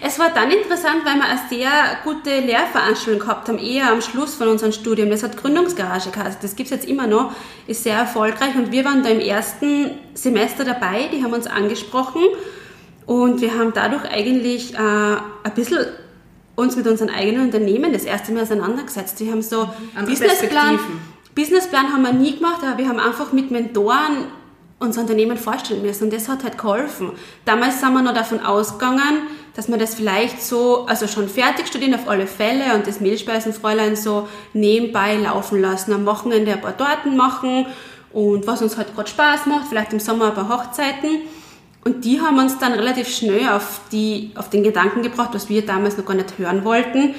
Es 0.02 0.20
war 0.20 0.30
dann 0.30 0.52
interessant, 0.52 1.04
weil 1.04 1.16
wir 1.16 1.26
eine 1.26 1.40
sehr 1.50 1.72
gute 2.04 2.40
Lehrveranstaltung 2.40 3.20
gehabt 3.20 3.50
haben, 3.50 3.58
eher 3.58 3.92
am 3.92 4.02
Schluss 4.02 4.36
von 4.36 4.48
unserem 4.48 4.72
Studium. 4.72 5.10
Das 5.10 5.24
hat 5.24 5.36
Gründungsgarage 5.36 6.12
geheißen. 6.12 6.40
Das 6.42 6.56
gibt 6.56 6.70
es 6.70 6.76
jetzt 6.76 6.88
immer 6.88 7.08
noch, 7.08 7.34
ist 7.68 7.84
sehr 7.84 7.98
erfolgreich 7.98 8.56
und 8.56 8.72
wir 8.72 8.86
waren 8.86 9.04
da 9.04 9.10
im 9.10 9.20
ersten 9.20 9.92
Semester 10.14 10.64
dabei, 10.64 11.10
die 11.12 11.24
haben 11.24 11.34
uns 11.34 11.48
angesprochen 11.48 12.22
und 13.06 13.42
wir 13.42 13.58
haben 13.58 13.74
dadurch 13.74 14.06
eigentlich 14.06 14.76
äh, 14.76 14.78
ein 14.78 15.54
bisschen 15.56 15.86
uns 16.56 16.76
mit 16.76 16.86
unseren 16.88 17.10
eigenen 17.10 17.46
Unternehmen 17.46 17.94
das 17.94 18.04
erste 18.04 18.32
Mal 18.32 18.44
auseinandergesetzt. 18.44 19.20
Die 19.20 19.32
haben 19.32 19.42
so 19.42 19.70
Andere 19.96 20.16
Businessplan, 20.16 20.80
Businessplan 21.34 21.94
haben 21.94 22.02
wir 22.04 22.14
nie 22.14 22.36
gemacht, 22.36 22.62
aber 22.64 22.78
wir 22.78 22.88
haben 22.88 23.00
einfach 23.00 23.32
mit 23.32 23.50
Mentoren 23.50 24.26
unser 24.80 25.02
Unternehmen 25.02 25.38
vorstellen 25.38 25.82
müssen 25.82 26.06
und 26.06 26.14
das 26.14 26.30
hat 26.30 26.44
halt 26.44 26.58
geholfen. 26.58 27.12
Damals 27.46 27.82
sind 27.82 27.94
wir 27.94 28.02
noch 28.02 28.14
davon 28.14 28.40
ausgegangen, 28.40 29.28
dass 29.56 29.68
wir 29.68 29.78
das 29.78 29.94
vielleicht 29.94 30.42
so, 30.42 30.86
also 30.86 31.08
schon 31.08 31.28
fertig 31.28 31.68
studieren 31.68 31.96
auf 31.96 32.08
alle 32.08 32.28
Fälle 32.28 32.74
und 32.76 32.88
das 32.88 33.02
Mehlspeisenfräulein 33.02 33.98
so 33.98 34.28
nebenbei 34.54 35.18
laufen 35.18 35.62
lassen, 35.62 35.92
am 35.92 36.06
Wochenende 36.06 36.54
ein 36.54 36.62
paar 36.62 36.78
Torten 36.78 37.18
machen 37.18 37.66
und 38.14 38.48
was 38.48 38.62
uns 38.62 38.78
halt 38.78 38.96
gerade 38.96 39.10
Spaß 39.10 39.48
macht, 39.48 39.68
vielleicht 39.68 39.92
im 39.92 40.00
Sommer 40.00 40.28
ein 40.28 40.34
paar 40.34 40.50
Hochzeiten. 40.50 41.22
Und 41.84 42.06
die 42.06 42.22
haben 42.22 42.38
uns 42.40 42.58
dann 42.58 42.74
relativ 42.74 43.08
schnell 43.08 43.50
auf, 43.50 43.82
die, 43.92 44.32
auf 44.36 44.50
den 44.50 44.64
Gedanken 44.64 45.02
gebracht, 45.02 45.30
was 45.34 45.50
wir 45.50 45.66
damals 45.66 45.98
noch 45.98 46.06
gar 46.06 46.16
nicht 46.16 46.38
hören 46.38 46.64
wollten. 46.64 47.16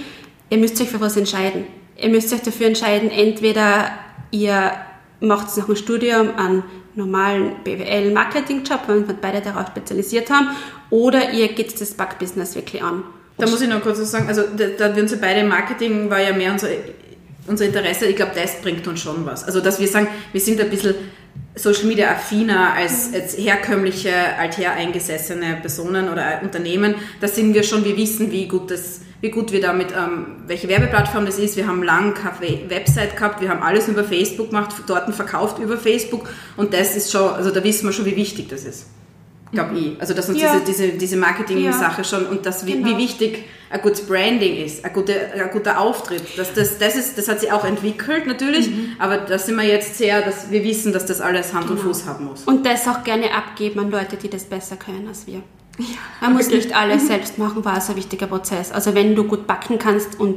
Ihr 0.48 0.58
müsst 0.58 0.80
euch 0.80 0.88
für 0.88 1.00
was 1.00 1.16
entscheiden. 1.16 1.66
Ihr 1.96 2.08
müsst 2.08 2.32
euch 2.32 2.42
dafür 2.42 2.66
entscheiden, 2.66 3.10
entweder 3.10 3.90
ihr 4.30 4.72
macht 5.20 5.56
nach 5.56 5.66
dem 5.66 5.76
Studium 5.76 6.30
einen 6.36 6.62
normalen 6.94 7.52
BWL-Marketing-Job, 7.64 8.80
weil 8.86 9.06
wir 9.06 9.14
beide 9.14 9.40
darauf 9.40 9.68
spezialisiert 9.68 10.30
haben, 10.30 10.48
oder 10.90 11.30
ihr 11.32 11.48
geht 11.48 11.80
das 11.80 11.94
Backbusiness 11.94 12.54
wirklich 12.54 12.82
an. 12.82 13.04
Da 13.38 13.48
muss 13.48 13.62
ich 13.62 13.68
noch 13.68 13.80
kurz 13.80 14.00
was 14.00 14.10
sagen, 14.10 14.28
also 14.28 14.42
da, 14.56 14.66
da 14.76 14.94
wir 14.94 15.02
uns 15.02 15.12
ja 15.12 15.18
beide 15.20 15.46
Marketing 15.46 16.10
war 16.10 16.20
ja 16.20 16.32
mehr 16.32 16.52
unser, 16.52 16.68
unser 17.46 17.64
Interesse, 17.64 18.06
ich 18.06 18.16
glaube, 18.16 18.32
das 18.34 18.60
bringt 18.60 18.86
uns 18.86 19.00
schon 19.00 19.24
was. 19.24 19.44
Also 19.44 19.60
dass 19.60 19.80
wir 19.80 19.88
sagen, 19.88 20.08
wir 20.32 20.40
sind 20.40 20.60
ein 20.60 20.68
bisschen 20.68 20.94
Social 21.54 21.84
Media 21.84 22.10
affiner 22.10 22.74
als, 22.74 23.12
als 23.14 23.36
herkömmliche, 23.36 24.12
althereingesessene 24.38 25.58
Personen 25.60 26.08
oder 26.08 26.40
Unternehmen, 26.42 26.94
da 27.20 27.28
sind 27.28 27.54
wir 27.54 27.62
schon, 27.62 27.84
wir 27.84 27.96
wissen, 27.96 28.30
wie 28.30 28.46
gut 28.46 28.70
das 28.70 29.00
wie 29.20 29.30
gut 29.30 29.52
wir 29.52 29.60
damit, 29.60 29.88
ähm, 29.92 30.36
welche 30.46 30.68
Werbeplattform 30.68 31.26
das 31.26 31.38
ist. 31.38 31.56
Wir 31.56 31.66
haben 31.66 31.82
lang 31.82 32.14
keine 32.14 32.70
Website 32.70 33.16
gehabt, 33.16 33.40
wir 33.40 33.50
haben 33.50 33.62
alles 33.62 33.88
über 33.88 34.04
Facebook 34.04 34.50
gemacht, 34.50 34.74
dort 34.86 35.14
verkauft 35.14 35.58
über 35.58 35.76
Facebook 35.76 36.28
und 36.56 36.72
das 36.72 36.96
ist 36.96 37.12
schon, 37.12 37.34
also 37.34 37.50
da 37.50 37.62
wissen 37.62 37.86
wir 37.86 37.92
schon, 37.92 38.06
wie 38.06 38.16
wichtig 38.16 38.48
das 38.48 38.64
ist. 38.64 38.86
Glaube 39.52 39.76
ich. 39.76 40.00
Also, 40.00 40.14
dass 40.14 40.28
uns 40.28 40.40
ja. 40.40 40.52
diese, 40.52 40.64
diese, 40.64 40.96
diese 40.96 41.16
Marketing-Sache 41.16 42.02
ja. 42.02 42.04
schon 42.04 42.26
und 42.26 42.46
das, 42.46 42.66
wie, 42.66 42.74
genau. 42.74 42.88
wie 42.88 42.98
wichtig 42.98 43.44
ein 43.68 43.82
gutes 43.82 44.02
Branding 44.02 44.64
ist, 44.64 44.84
ein 44.84 44.92
guter, 44.92 45.14
ein 45.34 45.50
guter 45.50 45.80
Auftritt. 45.80 46.22
Das, 46.36 46.54
das, 46.54 46.78
das, 46.78 46.94
ist, 46.94 47.18
das 47.18 47.28
hat 47.28 47.40
sich 47.40 47.50
auch 47.50 47.64
entwickelt 47.64 48.26
natürlich, 48.26 48.70
mhm. 48.70 48.96
aber 49.00 49.18
da 49.18 49.38
sind 49.38 49.56
wir 49.56 49.64
jetzt 49.64 49.98
sehr, 49.98 50.22
dass 50.22 50.50
wir 50.52 50.62
wissen, 50.62 50.92
dass 50.92 51.04
das 51.04 51.20
alles 51.20 51.52
Hand 51.52 51.66
genau. 51.66 51.80
und 51.80 51.86
Fuß 51.86 52.06
haben 52.06 52.26
muss. 52.26 52.44
Und 52.44 52.64
das 52.64 52.86
auch 52.86 53.02
gerne 53.02 53.34
abgeben 53.34 53.80
an 53.80 53.90
Leute, 53.90 54.16
die 54.16 54.30
das 54.30 54.44
besser 54.44 54.76
können 54.76 55.08
als 55.08 55.26
wir. 55.26 55.42
Ja, 55.80 55.96
Man 56.20 56.34
muss 56.34 56.48
nicht 56.48 56.76
alles 56.76 57.06
selbst 57.06 57.38
machen, 57.38 57.64
war 57.64 57.78
es 57.78 57.88
ein 57.88 57.96
wichtiger 57.96 58.26
Prozess. 58.26 58.70
Also 58.70 58.94
wenn 58.94 59.14
du 59.14 59.24
gut 59.24 59.46
backen 59.46 59.78
kannst 59.78 60.20
und 60.20 60.36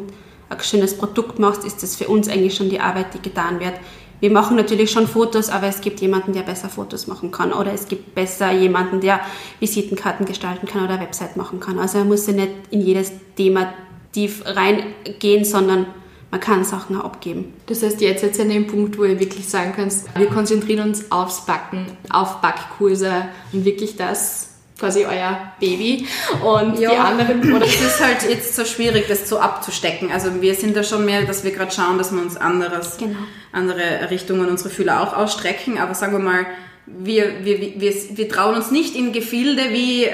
ein 0.50 0.60
schönes 0.62 0.98
Produkt 0.98 1.40
machst, 1.40 1.66
ist 1.66 1.84
das 1.84 1.96
für 1.96 2.08
uns 2.08 2.30
eigentlich 2.30 2.56
schon 2.56 2.70
die 2.70 2.80
Arbeit, 2.80 3.14
die 3.14 3.22
getan 3.22 3.60
wird. 3.60 3.74
Wir 4.20 4.32
machen 4.32 4.56
natürlich 4.56 4.90
schon 4.90 5.06
Fotos, 5.06 5.50
aber 5.50 5.68
es 5.68 5.82
gibt 5.82 6.00
jemanden, 6.00 6.32
der 6.32 6.44
besser 6.44 6.70
Fotos 6.70 7.08
machen 7.08 7.32
kann 7.32 7.52
oder 7.52 7.74
es 7.74 7.90
gibt 7.90 8.16
besser 8.16 8.54
jemanden, 8.54 9.02
der 9.02 9.20
Visitenkarten 9.60 10.26
gestalten 10.26 10.66
kann 10.66 10.86
oder 10.86 11.00
Website 11.02 11.36
machen 11.36 11.60
kann. 11.60 11.78
Also 11.78 11.98
er 11.98 12.06
muss 12.06 12.26
ja 12.28 12.34
nicht 12.34 12.52
in 12.72 12.80
jedes 12.80 13.12
Thema 13.36 13.74
tief 14.14 14.44
reingehen, 14.46 15.44
sondern 15.44 15.88
man 16.32 16.40
kann 16.40 16.64
Sachen 16.64 16.96
auch 16.96 17.04
abgeben. 17.04 17.54
Das 17.66 17.84
heißt, 17.84 18.00
jetzt 18.00 18.22
seid 18.22 18.38
ihr 18.38 18.44
an 18.44 18.50
dem 18.50 18.68
Punkt, 18.68 18.98
wo 18.98 19.04
ihr 19.04 19.20
wirklich 19.20 19.48
sagen 19.50 19.74
kannst, 19.76 20.08
wir 20.18 20.28
konzentrieren 20.28 20.88
uns 20.88 21.12
aufs 21.12 21.46
Backen, 21.46 21.86
auf 22.10 22.40
Backkurse 22.40 23.26
und 23.52 23.66
wirklich 23.66 23.98
das 23.98 24.52
quasi 24.77 25.06
euer 25.06 25.53
Baby 25.60 26.08
und 26.44 26.80
ja. 26.80 26.92
die 26.92 26.98
anderen. 26.98 27.53
Oder 27.56 27.65
es 27.65 27.82
ist 27.82 28.03
halt 28.03 28.24
jetzt 28.27 28.56
so 28.56 28.65
schwierig, 28.65 29.06
das 29.08 29.30
so 29.30 29.39
abzustecken. 29.39 30.12
Also 30.12 30.42
wir 30.42 30.56
sind 30.56 30.75
da 30.75 30.84
schon 30.84 31.06
mehr, 31.06 31.24
dass 31.24 31.44
wir 31.44 31.51
gerade 31.51 31.72
schauen, 31.72 31.98
dass 31.98 32.12
wir 32.12 32.22
uns 32.22 32.38
anderes, 32.38 32.98
genau. 32.98 33.20
andere 33.51 34.10
Richtungen 34.10 34.50
unsere 34.50 34.70
Fühler 34.70 35.01
auch 35.01 35.15
ausstrecken. 35.15 35.77
Aber 35.77 35.94
sagen 35.94 36.13
wir 36.13 36.20
mal, 36.20 36.46
wir, 36.86 37.46
wir, 37.46 37.80
wir, 37.80 37.94
wir 38.12 38.30
trauen 38.30 38.56
uns 38.56 38.70
nicht 38.70 38.96
in 38.96 39.13
Gefilde 39.13 39.62
wie 39.70 40.03
äh, 40.03 40.12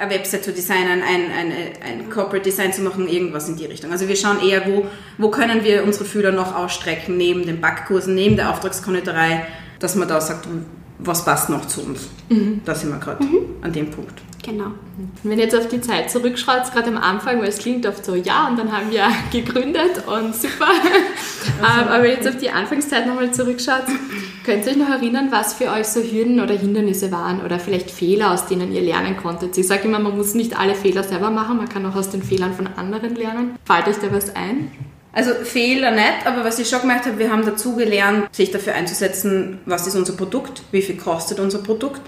eine 0.00 0.10
Website 0.10 0.44
zu 0.44 0.52
designen, 0.52 1.02
ein, 1.02 1.30
ein, 1.30 1.52
ein 1.84 2.10
Corporate 2.10 2.42
Design 2.42 2.72
zu 2.72 2.80
machen, 2.80 3.06
irgendwas 3.06 3.48
in 3.48 3.56
die 3.56 3.66
Richtung. 3.66 3.92
Also 3.92 4.08
wir 4.08 4.16
schauen 4.16 4.40
eher, 4.40 4.66
wo, 4.66 4.86
wo 5.18 5.30
können 5.30 5.62
wir 5.62 5.84
unsere 5.84 6.06
Fühler 6.06 6.32
noch 6.32 6.54
ausstrecken, 6.56 7.18
neben 7.18 7.44
den 7.44 7.60
Backkursen, 7.60 8.14
neben 8.14 8.36
der 8.36 8.50
Auftragskonditorei, 8.50 9.46
dass 9.78 9.94
man 9.94 10.08
da 10.08 10.20
sagt, 10.22 10.48
was 10.98 11.24
passt 11.24 11.50
noch 11.50 11.66
zu 11.66 11.82
uns. 11.82 12.08
Mhm. 12.28 12.62
Da 12.64 12.74
sind 12.74 12.90
wir 12.90 12.98
gerade 12.98 13.24
mhm. 13.24 13.38
an 13.62 13.72
dem 13.72 13.90
Punkt. 13.90 14.22
Genau. 14.46 14.66
Wenn 15.24 15.38
ihr 15.38 15.44
jetzt 15.44 15.56
auf 15.56 15.66
die 15.66 15.80
Zeit 15.80 16.08
zurückschaut, 16.08 16.72
gerade 16.72 16.88
am 16.88 16.98
Anfang, 16.98 17.40
weil 17.40 17.48
es 17.48 17.58
klingt 17.58 17.84
oft 17.84 18.04
so, 18.04 18.14
ja, 18.14 18.46
und 18.46 18.56
dann 18.56 18.70
haben 18.70 18.92
wir 18.92 19.08
gegründet 19.32 20.06
und 20.06 20.34
super. 20.34 20.68
Also, 21.60 21.90
Aber 21.90 22.08
jetzt 22.08 22.28
auf 22.28 22.36
die 22.36 22.50
Anfangszeit 22.50 23.06
nochmal 23.08 23.32
zurückschaut, 23.32 23.86
könnt 24.44 24.64
ihr 24.64 24.72
euch 24.72 24.78
noch 24.78 24.88
erinnern, 24.88 25.28
was 25.30 25.54
für 25.54 25.70
euch 25.72 25.88
so 25.88 26.00
Hürden 26.00 26.40
oder 26.40 26.54
Hindernisse 26.54 27.10
waren 27.10 27.44
oder 27.44 27.58
vielleicht 27.58 27.90
Fehler, 27.90 28.30
aus 28.30 28.46
denen 28.46 28.72
ihr 28.72 28.82
lernen 28.82 29.16
konntet? 29.16 29.58
Ich 29.58 29.66
sage 29.66 29.88
immer, 29.88 29.98
man 29.98 30.16
muss 30.16 30.34
nicht 30.34 30.56
alle 30.56 30.76
Fehler 30.76 31.02
selber 31.02 31.30
machen, 31.30 31.56
man 31.56 31.68
kann 31.68 31.84
auch 31.84 31.96
aus 31.96 32.10
den 32.10 32.22
Fehlern 32.22 32.52
von 32.52 32.68
anderen 32.68 33.16
lernen. 33.16 33.56
Fällt 33.64 33.88
euch 33.88 33.96
da 33.96 34.14
was 34.14 34.36
ein? 34.36 34.70
Also 35.16 35.32
Fehler 35.32 35.92
nicht, 35.92 36.26
aber 36.26 36.44
was 36.44 36.58
ich 36.58 36.68
schon 36.68 36.82
gemerkt 36.82 37.06
habe, 37.06 37.18
wir 37.18 37.32
haben 37.32 37.46
dazu 37.46 37.74
gelernt, 37.74 38.28
sich 38.36 38.50
dafür 38.50 38.74
einzusetzen, 38.74 39.60
was 39.64 39.86
ist 39.86 39.96
unser 39.96 40.12
Produkt, 40.12 40.60
wie 40.72 40.82
viel 40.82 40.98
kostet 40.98 41.40
unser 41.40 41.62
Produkt. 41.62 42.02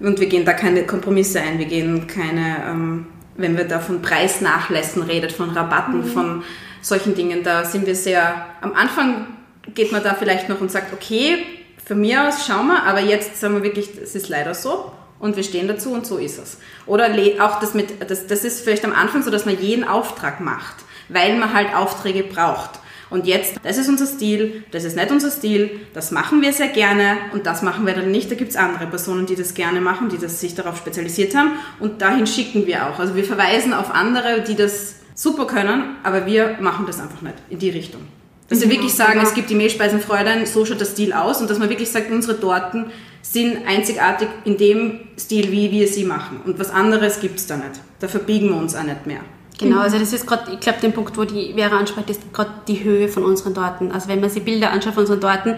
Und 0.00 0.20
wir 0.20 0.26
gehen 0.26 0.44
da 0.44 0.52
keine 0.52 0.84
Kompromisse 0.84 1.40
ein, 1.40 1.58
wir 1.58 1.64
gehen 1.64 2.06
keine, 2.06 2.62
ähm, 2.68 3.06
wenn 3.38 3.56
wir 3.56 3.64
da 3.64 3.78
von 3.78 4.02
Preisnachlässen 4.02 5.00
redet, 5.00 5.32
von 5.32 5.48
Rabatten, 5.48 6.00
mhm. 6.00 6.06
von 6.08 6.42
solchen 6.82 7.14
Dingen, 7.14 7.42
da 7.42 7.64
sind 7.64 7.86
wir 7.86 7.94
sehr, 7.94 8.44
am 8.60 8.74
Anfang 8.74 9.28
geht 9.72 9.90
man 9.90 10.02
da 10.02 10.12
vielleicht 10.12 10.50
noch 10.50 10.60
und 10.60 10.70
sagt, 10.70 10.92
okay, 10.92 11.38
von 11.82 11.98
mir 11.98 12.28
aus 12.28 12.46
schauen 12.46 12.66
wir, 12.66 12.82
aber 12.82 13.00
jetzt 13.00 13.40
sagen 13.40 13.54
wir 13.54 13.62
wirklich, 13.62 13.88
es 13.96 14.14
ist 14.14 14.28
leider 14.28 14.52
so 14.52 14.92
und 15.20 15.36
wir 15.36 15.42
stehen 15.42 15.68
dazu 15.68 15.94
und 15.94 16.06
so 16.06 16.18
ist 16.18 16.38
es. 16.38 16.58
Oder 16.84 17.08
auch 17.40 17.60
das 17.60 17.72
mit, 17.72 18.10
das, 18.10 18.26
das 18.26 18.44
ist 18.44 18.62
vielleicht 18.62 18.84
am 18.84 18.92
Anfang 18.92 19.22
so, 19.22 19.30
dass 19.30 19.46
man 19.46 19.58
jeden 19.58 19.84
Auftrag 19.84 20.40
macht 20.40 20.84
weil 21.12 21.36
man 21.36 21.52
halt 21.52 21.74
Aufträge 21.74 22.24
braucht. 22.24 22.80
Und 23.12 23.26
jetzt, 23.26 23.56
das 23.62 23.76
ist 23.76 23.90
unser 23.90 24.06
Stil, 24.06 24.64
das 24.70 24.84
ist 24.84 24.96
nicht 24.96 25.10
unser 25.10 25.30
Stil, 25.30 25.80
das 25.92 26.12
machen 26.12 26.40
wir 26.40 26.50
sehr 26.54 26.68
gerne 26.68 27.18
und 27.34 27.44
das 27.44 27.60
machen 27.60 27.86
wir 27.86 27.92
dann 27.92 28.10
nicht. 28.10 28.30
Da 28.30 28.36
gibt 28.36 28.52
es 28.52 28.56
andere 28.56 28.86
Personen, 28.86 29.26
die 29.26 29.36
das 29.36 29.52
gerne 29.52 29.82
machen, 29.82 30.08
die 30.08 30.16
das 30.16 30.40
sich 30.40 30.54
darauf 30.54 30.78
spezialisiert 30.78 31.34
haben 31.34 31.52
und 31.78 32.00
dahin 32.00 32.26
schicken 32.26 32.66
wir 32.66 32.86
auch. 32.86 32.98
Also 32.98 33.14
wir 33.14 33.24
verweisen 33.24 33.74
auf 33.74 33.94
andere, 33.94 34.40
die 34.40 34.54
das 34.54 34.94
super 35.14 35.46
können, 35.46 35.96
aber 36.02 36.24
wir 36.24 36.56
machen 36.60 36.86
das 36.86 37.00
einfach 37.00 37.20
nicht 37.20 37.34
in 37.50 37.58
die 37.58 37.68
Richtung. 37.68 38.00
Dass 38.48 38.60
wir 38.60 38.66
mhm. 38.66 38.72
wirklich 38.72 38.94
sagen, 38.94 39.20
es 39.22 39.34
gibt 39.34 39.50
die 39.50 39.56
Mehlspeisenfreuden, 39.56 40.46
so 40.46 40.64
schaut 40.64 40.80
der 40.80 40.86
Stil 40.86 41.12
aus 41.12 41.42
und 41.42 41.50
dass 41.50 41.58
man 41.58 41.68
wirklich 41.68 41.90
sagt, 41.90 42.10
unsere 42.10 42.40
Torten 42.40 42.86
sind 43.20 43.66
einzigartig 43.66 44.28
in 44.44 44.56
dem 44.56 45.00
Stil, 45.18 45.52
wie 45.52 45.70
wir 45.70 45.86
sie 45.86 46.04
machen. 46.04 46.40
Und 46.46 46.58
was 46.58 46.70
anderes 46.70 47.20
gibt 47.20 47.38
es 47.38 47.46
da 47.46 47.56
nicht. 47.56 47.80
Da 48.00 48.08
verbiegen 48.08 48.48
wir 48.48 48.56
uns 48.56 48.74
auch 48.74 48.82
nicht 48.82 49.06
mehr. 49.06 49.20
Genau, 49.62 49.80
also 49.80 49.98
das 49.98 50.12
ist 50.12 50.26
gerade, 50.26 50.52
ich 50.52 50.60
glaube, 50.60 50.78
der 50.80 50.88
Punkt, 50.90 51.16
wo 51.16 51.24
die 51.24 51.54
Vera 51.54 51.78
anspricht, 51.78 52.10
ist 52.10 52.32
gerade 52.32 52.50
die 52.68 52.82
Höhe 52.82 53.08
von 53.08 53.24
unseren 53.24 53.54
Daten. 53.54 53.92
Also 53.92 54.08
wenn 54.08 54.20
man 54.20 54.30
sich 54.30 54.44
Bilder 54.44 54.70
anschaut 54.70 54.94
von 54.94 55.02
unseren 55.02 55.20
Daten, 55.20 55.56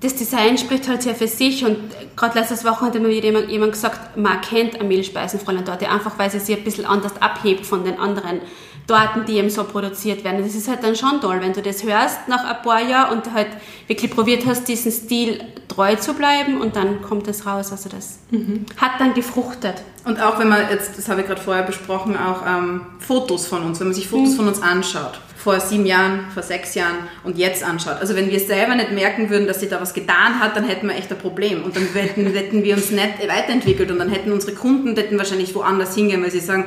das 0.00 0.14
Design 0.14 0.58
spricht 0.58 0.88
halt 0.88 1.02
sehr 1.02 1.14
für 1.14 1.26
sich 1.26 1.64
und 1.64 1.78
gerade 2.16 2.38
letztes 2.38 2.64
Wochenende 2.64 2.98
hat 2.98 3.06
mir 3.06 3.12
wieder 3.12 3.26
jemand, 3.26 3.48
jemand 3.48 3.72
gesagt, 3.72 4.16
man 4.16 4.32
erkennt 4.32 4.78
eine 4.78 4.88
Mehlspeisenfräulein-Torte, 4.88 5.88
einfach 5.88 6.18
weil 6.18 6.30
sie 6.30 6.38
sich 6.38 6.56
ein 6.56 6.64
bisschen 6.64 6.84
anders 6.84 7.20
abhebt 7.20 7.64
von 7.64 7.84
den 7.84 7.98
anderen 7.98 8.40
Torten, 8.86 9.24
die 9.24 9.36
eben 9.36 9.50
so 9.50 9.64
produziert 9.64 10.22
werden. 10.22 10.42
Das 10.42 10.54
ist 10.54 10.68
halt 10.68 10.82
dann 10.84 10.94
schon 10.94 11.20
toll, 11.20 11.38
wenn 11.40 11.52
du 11.52 11.60
das 11.60 11.82
hörst 11.82 12.28
nach 12.28 12.44
ein 12.44 12.62
paar 12.62 12.82
Jahren 12.82 13.18
und 13.18 13.32
halt 13.32 13.48
wirklich 13.88 14.10
probiert 14.10 14.46
hast, 14.46 14.68
diesen 14.68 14.92
Stil 14.92 15.40
treu 15.66 15.96
zu 15.96 16.14
bleiben 16.14 16.60
und 16.60 16.76
dann 16.76 17.02
kommt 17.02 17.26
das 17.26 17.46
raus. 17.46 17.72
Also 17.72 17.88
das 17.88 18.20
mhm. 18.30 18.64
hat 18.76 18.92
dann 19.00 19.14
gefruchtet. 19.14 19.82
Und 20.04 20.20
auch 20.22 20.38
wenn 20.38 20.48
man 20.48 20.70
jetzt, 20.70 20.96
das 20.96 21.08
habe 21.08 21.22
ich 21.22 21.26
gerade 21.26 21.40
vorher 21.40 21.64
besprochen, 21.64 22.16
auch 22.16 22.46
ähm, 22.46 22.86
Fotos 23.00 23.46
von 23.46 23.62
uns, 23.64 23.80
wenn 23.80 23.88
man 23.88 23.94
sich 23.94 24.08
Fotos 24.08 24.32
mhm. 24.32 24.36
von 24.36 24.48
uns 24.48 24.62
anschaut, 24.62 25.20
vor 25.36 25.58
sieben 25.58 25.84
Jahren, 25.84 26.26
vor 26.32 26.44
sechs 26.44 26.76
Jahren 26.76 26.96
und 27.24 27.36
jetzt 27.36 27.64
anschaut. 27.64 27.96
Also 28.00 28.14
wenn 28.14 28.30
wir 28.30 28.38
selber 28.38 28.76
nicht 28.76 28.92
merken 28.92 29.30
würden, 29.30 29.48
dass 29.48 29.58
sie 29.58 29.68
da 29.68 29.80
was 29.80 29.94
getan 29.94 30.38
hat, 30.38 30.56
dann 30.56 30.64
hätten 30.64 30.86
wir 30.86 30.94
echt 30.94 31.10
ein 31.10 31.18
Problem. 31.18 31.64
Und 31.64 31.74
dann 31.74 31.88
hätten, 31.92 32.26
hätten 32.34 32.62
wir 32.62 32.76
uns 32.76 32.90
nicht 32.92 33.28
weiterentwickelt 33.28 33.90
und 33.90 33.98
dann 33.98 34.10
hätten 34.10 34.30
unsere 34.30 34.54
Kunden 34.54 34.94
hätten 34.94 35.18
wahrscheinlich 35.18 35.52
woanders 35.56 35.96
hingehen, 35.96 36.22
weil 36.22 36.30
sie 36.30 36.40
sagen, 36.40 36.66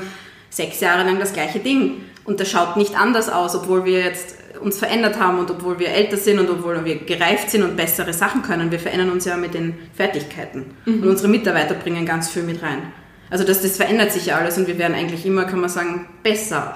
sechs 0.50 0.80
Jahre 0.80 1.04
lang 1.04 1.20
das 1.20 1.34
gleiche 1.34 1.60
Ding. 1.60 2.02
Und 2.30 2.40
das 2.40 2.52
schaut 2.52 2.78
nicht 2.78 2.96
anders 2.96 3.28
aus, 3.28 3.56
obwohl 3.56 3.86
wir 3.86 4.02
jetzt 4.02 4.36
uns 4.62 4.78
verändert 4.78 5.20
haben 5.20 5.40
und 5.40 5.50
obwohl 5.50 5.80
wir 5.80 5.90
älter 5.90 6.16
sind 6.16 6.38
und 6.38 6.48
obwohl 6.48 6.86
wir 6.86 6.98
gereift 6.98 7.50
sind 7.50 7.64
und 7.64 7.76
bessere 7.76 8.14
Sachen 8.14 8.44
können. 8.44 8.70
Wir 8.70 8.80
verändern 8.80 9.10
uns 9.10 9.26
ja 9.26 9.36
mit 9.36 9.56
den 9.56 9.74
Fertigkeiten. 9.96 10.76
Mhm. 10.86 11.02
Und 11.02 11.10
unsere 11.10 11.28
Mitarbeiter 11.28 11.74
bringen 11.74 12.06
ganz 12.06 12.30
viel 12.30 12.44
mit 12.44 12.62
rein. 12.62 12.94
Also 13.32 13.44
das, 13.44 13.64
das 13.64 13.78
verändert 13.78 14.12
sich 14.12 14.28
ja 14.28 14.38
alles 14.38 14.60
und 14.60 14.68
wir 14.68 14.78
werden 14.78 14.94
eigentlich 14.94 15.26
immer, 15.26 15.46
kann 15.46 15.60
man 15.60 15.72
sagen, 15.72 16.08
besser. 16.22 16.76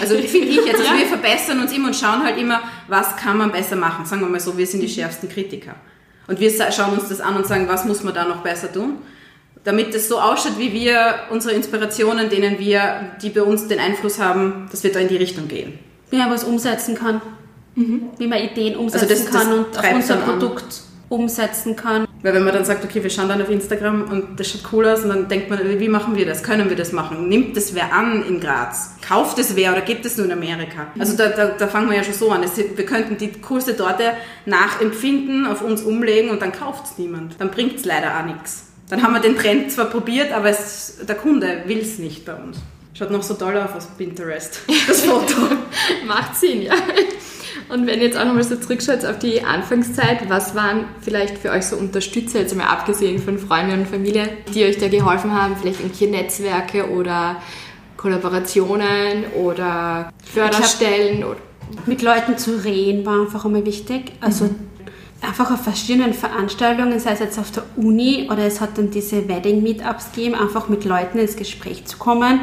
Also 0.00 0.14
finde 0.14 0.46
ich 0.46 0.64
jetzt, 0.64 0.78
also 0.78 0.84
ja. 0.92 0.96
wir 0.96 1.06
verbessern 1.06 1.58
uns 1.58 1.72
immer 1.72 1.88
und 1.88 1.96
schauen 1.96 2.22
halt 2.22 2.38
immer, 2.38 2.62
was 2.86 3.16
kann 3.16 3.36
man 3.36 3.50
besser 3.50 3.74
machen. 3.74 4.06
Sagen 4.06 4.22
wir 4.22 4.28
mal 4.28 4.38
so, 4.38 4.56
wir 4.56 4.66
sind 4.68 4.80
die 4.80 4.88
schärfsten 4.88 5.28
Kritiker. 5.28 5.74
Und 6.28 6.38
wir 6.38 6.52
schauen 6.70 6.96
uns 6.96 7.08
das 7.08 7.20
an 7.20 7.34
und 7.34 7.48
sagen, 7.48 7.66
was 7.66 7.84
muss 7.84 8.04
man 8.04 8.14
da 8.14 8.24
noch 8.26 8.44
besser 8.44 8.72
tun? 8.72 8.98
Damit 9.64 9.94
es 9.94 10.08
so 10.08 10.20
ausschaut, 10.20 10.58
wie 10.58 10.72
wir 10.72 11.14
unsere 11.30 11.54
Inspirationen, 11.54 12.28
denen 12.28 12.58
wir, 12.58 13.12
die 13.22 13.30
bei 13.30 13.42
uns 13.42 13.66
den 13.66 13.80
Einfluss 13.80 14.18
haben, 14.18 14.68
dass 14.70 14.84
wir 14.84 14.92
da 14.92 15.00
in 15.00 15.08
die 15.08 15.16
Richtung 15.16 15.48
gehen. 15.48 15.78
Wie 16.10 16.18
man 16.18 16.30
was 16.30 16.44
umsetzen 16.44 16.94
kann. 16.94 17.20
Mhm. 17.74 18.10
Wie 18.18 18.26
man 18.26 18.38
Ideen 18.38 18.76
umsetzen 18.76 19.10
also 19.10 19.24
das, 19.24 19.32
kann 19.32 19.48
das 19.48 19.56
und 19.56 19.78
auf 19.78 19.94
unser 19.94 20.16
Produkt 20.16 20.62
an. 20.62 21.08
umsetzen 21.08 21.74
kann. 21.74 22.06
Weil 22.22 22.34
wenn 22.34 22.44
man 22.44 22.54
dann 22.54 22.64
sagt, 22.64 22.84
okay, 22.84 23.02
wir 23.02 23.10
schauen 23.10 23.28
dann 23.28 23.42
auf 23.42 23.50
Instagram 23.50 24.04
und 24.10 24.38
das 24.38 24.48
schaut 24.48 24.72
cool 24.72 24.86
aus 24.86 25.02
und 25.02 25.08
dann 25.08 25.28
denkt 25.28 25.50
man, 25.50 25.58
wie 25.80 25.88
machen 25.88 26.14
wir 26.14 26.24
das? 26.24 26.42
Können 26.42 26.68
wir 26.68 26.76
das 26.76 26.92
machen? 26.92 27.28
Nimmt 27.28 27.56
das 27.56 27.74
wer 27.74 27.92
an 27.92 28.24
in 28.26 28.40
Graz? 28.40 28.94
Kauft 29.06 29.38
es 29.38 29.56
wer 29.56 29.72
oder 29.72 29.80
gibt 29.80 30.06
es 30.06 30.16
nur 30.16 30.26
in 30.26 30.32
Amerika? 30.32 30.86
Mhm. 30.94 31.00
Also 31.00 31.16
da, 31.16 31.28
da, 31.30 31.48
da, 31.48 31.66
fangen 31.66 31.90
wir 31.90 31.96
ja 31.96 32.04
schon 32.04 32.14
so 32.14 32.30
an. 32.30 32.42
Es, 32.42 32.56
wir 32.56 32.86
könnten 32.86 33.16
die 33.16 33.32
coolste 33.40 33.76
Torte 33.76 34.12
nachempfinden, 34.46 35.46
auf 35.46 35.62
uns 35.62 35.82
umlegen 35.82 36.30
und 36.30 36.42
dann 36.42 36.52
kauft 36.52 36.84
es 36.84 36.98
niemand. 36.98 37.40
Dann 37.40 37.50
bringt 37.50 37.76
es 37.76 37.84
leider 37.84 38.18
auch 38.18 38.24
nichts. 38.24 38.73
Dann 38.94 39.02
haben 39.02 39.14
wir 39.14 39.20
den 39.20 39.36
Trend 39.36 39.72
zwar 39.72 39.86
probiert, 39.86 40.30
aber 40.30 40.50
es, 40.50 40.98
der 41.02 41.16
Kunde 41.16 41.64
will 41.66 41.78
es 41.78 41.98
nicht 41.98 42.24
bei 42.24 42.32
uns. 42.32 42.58
Schaut 42.96 43.10
noch 43.10 43.24
so 43.24 43.34
toll 43.34 43.56
aus 43.56 43.74
auf 43.74 43.98
Pinterest, 43.98 44.60
das 44.86 45.00
Foto. 45.00 45.34
Macht 46.06 46.36
Sinn, 46.36 46.62
ja. 46.62 46.74
Und 47.68 47.88
wenn 47.88 47.98
ihr 47.98 48.06
jetzt 48.06 48.16
auch 48.16 48.24
nochmal 48.24 48.44
so 48.44 48.54
zurückschaut 48.54 49.04
auf 49.04 49.18
die 49.18 49.42
Anfangszeit, 49.42 50.30
was 50.30 50.54
waren 50.54 50.84
vielleicht 51.00 51.38
für 51.38 51.50
euch 51.50 51.66
so 51.66 51.74
Unterstützer, 51.74 52.38
jetzt 52.38 52.52
einmal 52.52 52.68
abgesehen 52.68 53.20
von 53.20 53.36
Freunden 53.36 53.80
und 53.80 53.88
Familie, 53.88 54.28
die 54.54 54.62
euch 54.62 54.78
da 54.78 54.86
geholfen 54.86 55.32
haben? 55.32 55.56
Vielleicht 55.56 55.80
irgendwelche 55.80 56.12
Netzwerke 56.12 56.88
oder 56.88 57.42
Kollaborationen 57.96 59.24
oder 59.34 60.12
Förderstellen? 60.24 61.22
Glaub, 61.22 61.36
mit 61.86 62.00
Leuten 62.00 62.38
zu 62.38 62.62
reden 62.62 63.04
war 63.04 63.22
einfach 63.22 63.44
immer 63.44 63.66
wichtig. 63.66 64.12
Also 64.20 64.44
mhm 64.44 64.73
einfach 65.24 65.50
auf 65.50 65.62
verschiedenen 65.62 66.14
Veranstaltungen, 66.14 66.98
sei 67.00 67.12
es 67.12 67.20
jetzt 67.20 67.38
auf 67.38 67.50
der 67.50 67.64
Uni 67.76 68.28
oder 68.30 68.44
es 68.44 68.60
hat 68.60 68.78
dann 68.78 68.90
diese 68.90 69.28
Wedding-Meetups 69.28 70.12
gegeben, 70.12 70.34
einfach 70.34 70.68
mit 70.68 70.84
Leuten 70.84 71.18
ins 71.18 71.36
Gespräch 71.36 71.86
zu 71.86 71.98
kommen, 71.98 72.40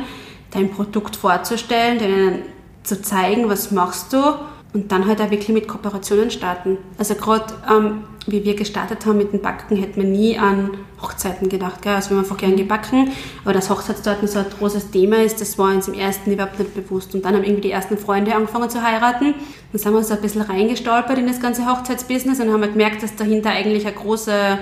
dein 0.51 0.69
Produkt 0.71 1.15
vorzustellen, 1.15 1.99
denen 1.99 2.41
zu 2.83 3.01
zeigen, 3.01 3.47
was 3.49 3.71
machst 3.71 4.13
du 4.13 4.35
und 4.73 4.91
dann 4.91 5.05
halt 5.05 5.21
auch 5.21 5.29
wirklich 5.29 5.49
mit 5.49 5.67
Kooperationen 5.67 6.31
starten. 6.31 6.77
Also 6.97 7.15
gerade 7.15 7.53
ähm, 7.69 8.03
wie 8.27 8.43
wir 8.45 8.55
gestartet 8.55 9.05
haben 9.05 9.17
mit 9.17 9.33
dem 9.33 9.41
Backen, 9.41 9.75
hätte 9.75 9.99
man 9.99 10.11
nie 10.11 10.37
an 10.37 10.71
Hochzeiten 11.01 11.49
gedacht. 11.49 11.81
Gell? 11.81 11.95
Also 11.95 12.11
wir 12.11 12.17
haben 12.17 12.23
einfach 12.23 12.37
gern 12.37 12.55
gebacken, 12.55 13.11
aber 13.43 13.53
dass 13.53 13.69
Hochzeitstorten 13.69 14.27
so 14.27 14.39
ein 14.39 14.45
großes 14.59 14.91
Thema 14.91 15.17
ist, 15.17 15.41
das 15.41 15.57
war 15.57 15.73
uns 15.73 15.87
im 15.87 15.95
ersten 15.95 16.31
überhaupt 16.31 16.59
nicht 16.59 16.73
bewusst. 16.73 17.13
Und 17.15 17.25
dann 17.25 17.35
haben 17.35 17.43
irgendwie 17.43 17.63
die 17.63 17.71
ersten 17.71 17.97
Freunde 17.97 18.35
angefangen 18.35 18.69
zu 18.69 18.81
heiraten. 18.81 19.33
Dann 19.71 19.81
sind 19.81 19.93
wir 19.93 20.03
so 20.03 20.13
ein 20.13 20.21
bisschen 20.21 20.41
reingestolpert 20.41 21.17
in 21.17 21.27
das 21.27 21.41
ganze 21.41 21.65
Hochzeitsbusiness 21.65 22.39
und 22.39 22.51
haben 22.51 22.61
gemerkt, 22.61 23.03
dass 23.03 23.15
dahinter 23.15 23.49
eigentlich 23.49 23.85
eine 23.85 23.95
große 23.95 24.59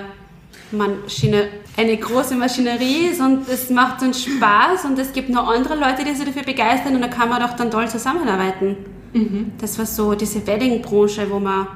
Maschine, 0.72 1.48
eine 1.76 1.96
große 1.96 2.34
Maschinerie 2.36 3.08
ist 3.10 3.20
und 3.20 3.48
es 3.48 3.70
macht 3.70 4.02
uns 4.02 4.22
Spaß 4.22 4.84
und 4.84 4.98
es 4.98 5.12
gibt 5.12 5.28
noch 5.28 5.48
andere 5.48 5.74
Leute, 5.74 6.04
die 6.04 6.14
sich 6.14 6.24
dafür 6.24 6.44
begeistern 6.44 6.94
und 6.94 7.02
da 7.02 7.08
kann 7.08 7.28
man 7.28 7.42
doch 7.42 7.54
dann 7.54 7.70
toll 7.70 7.88
zusammenarbeiten. 7.88 8.76
Mhm. 9.12 9.52
Das 9.58 9.78
war 9.78 9.86
so 9.86 10.14
diese 10.14 10.46
Wedding-Branche, 10.46 11.30
wo 11.30 11.38
man 11.38 11.66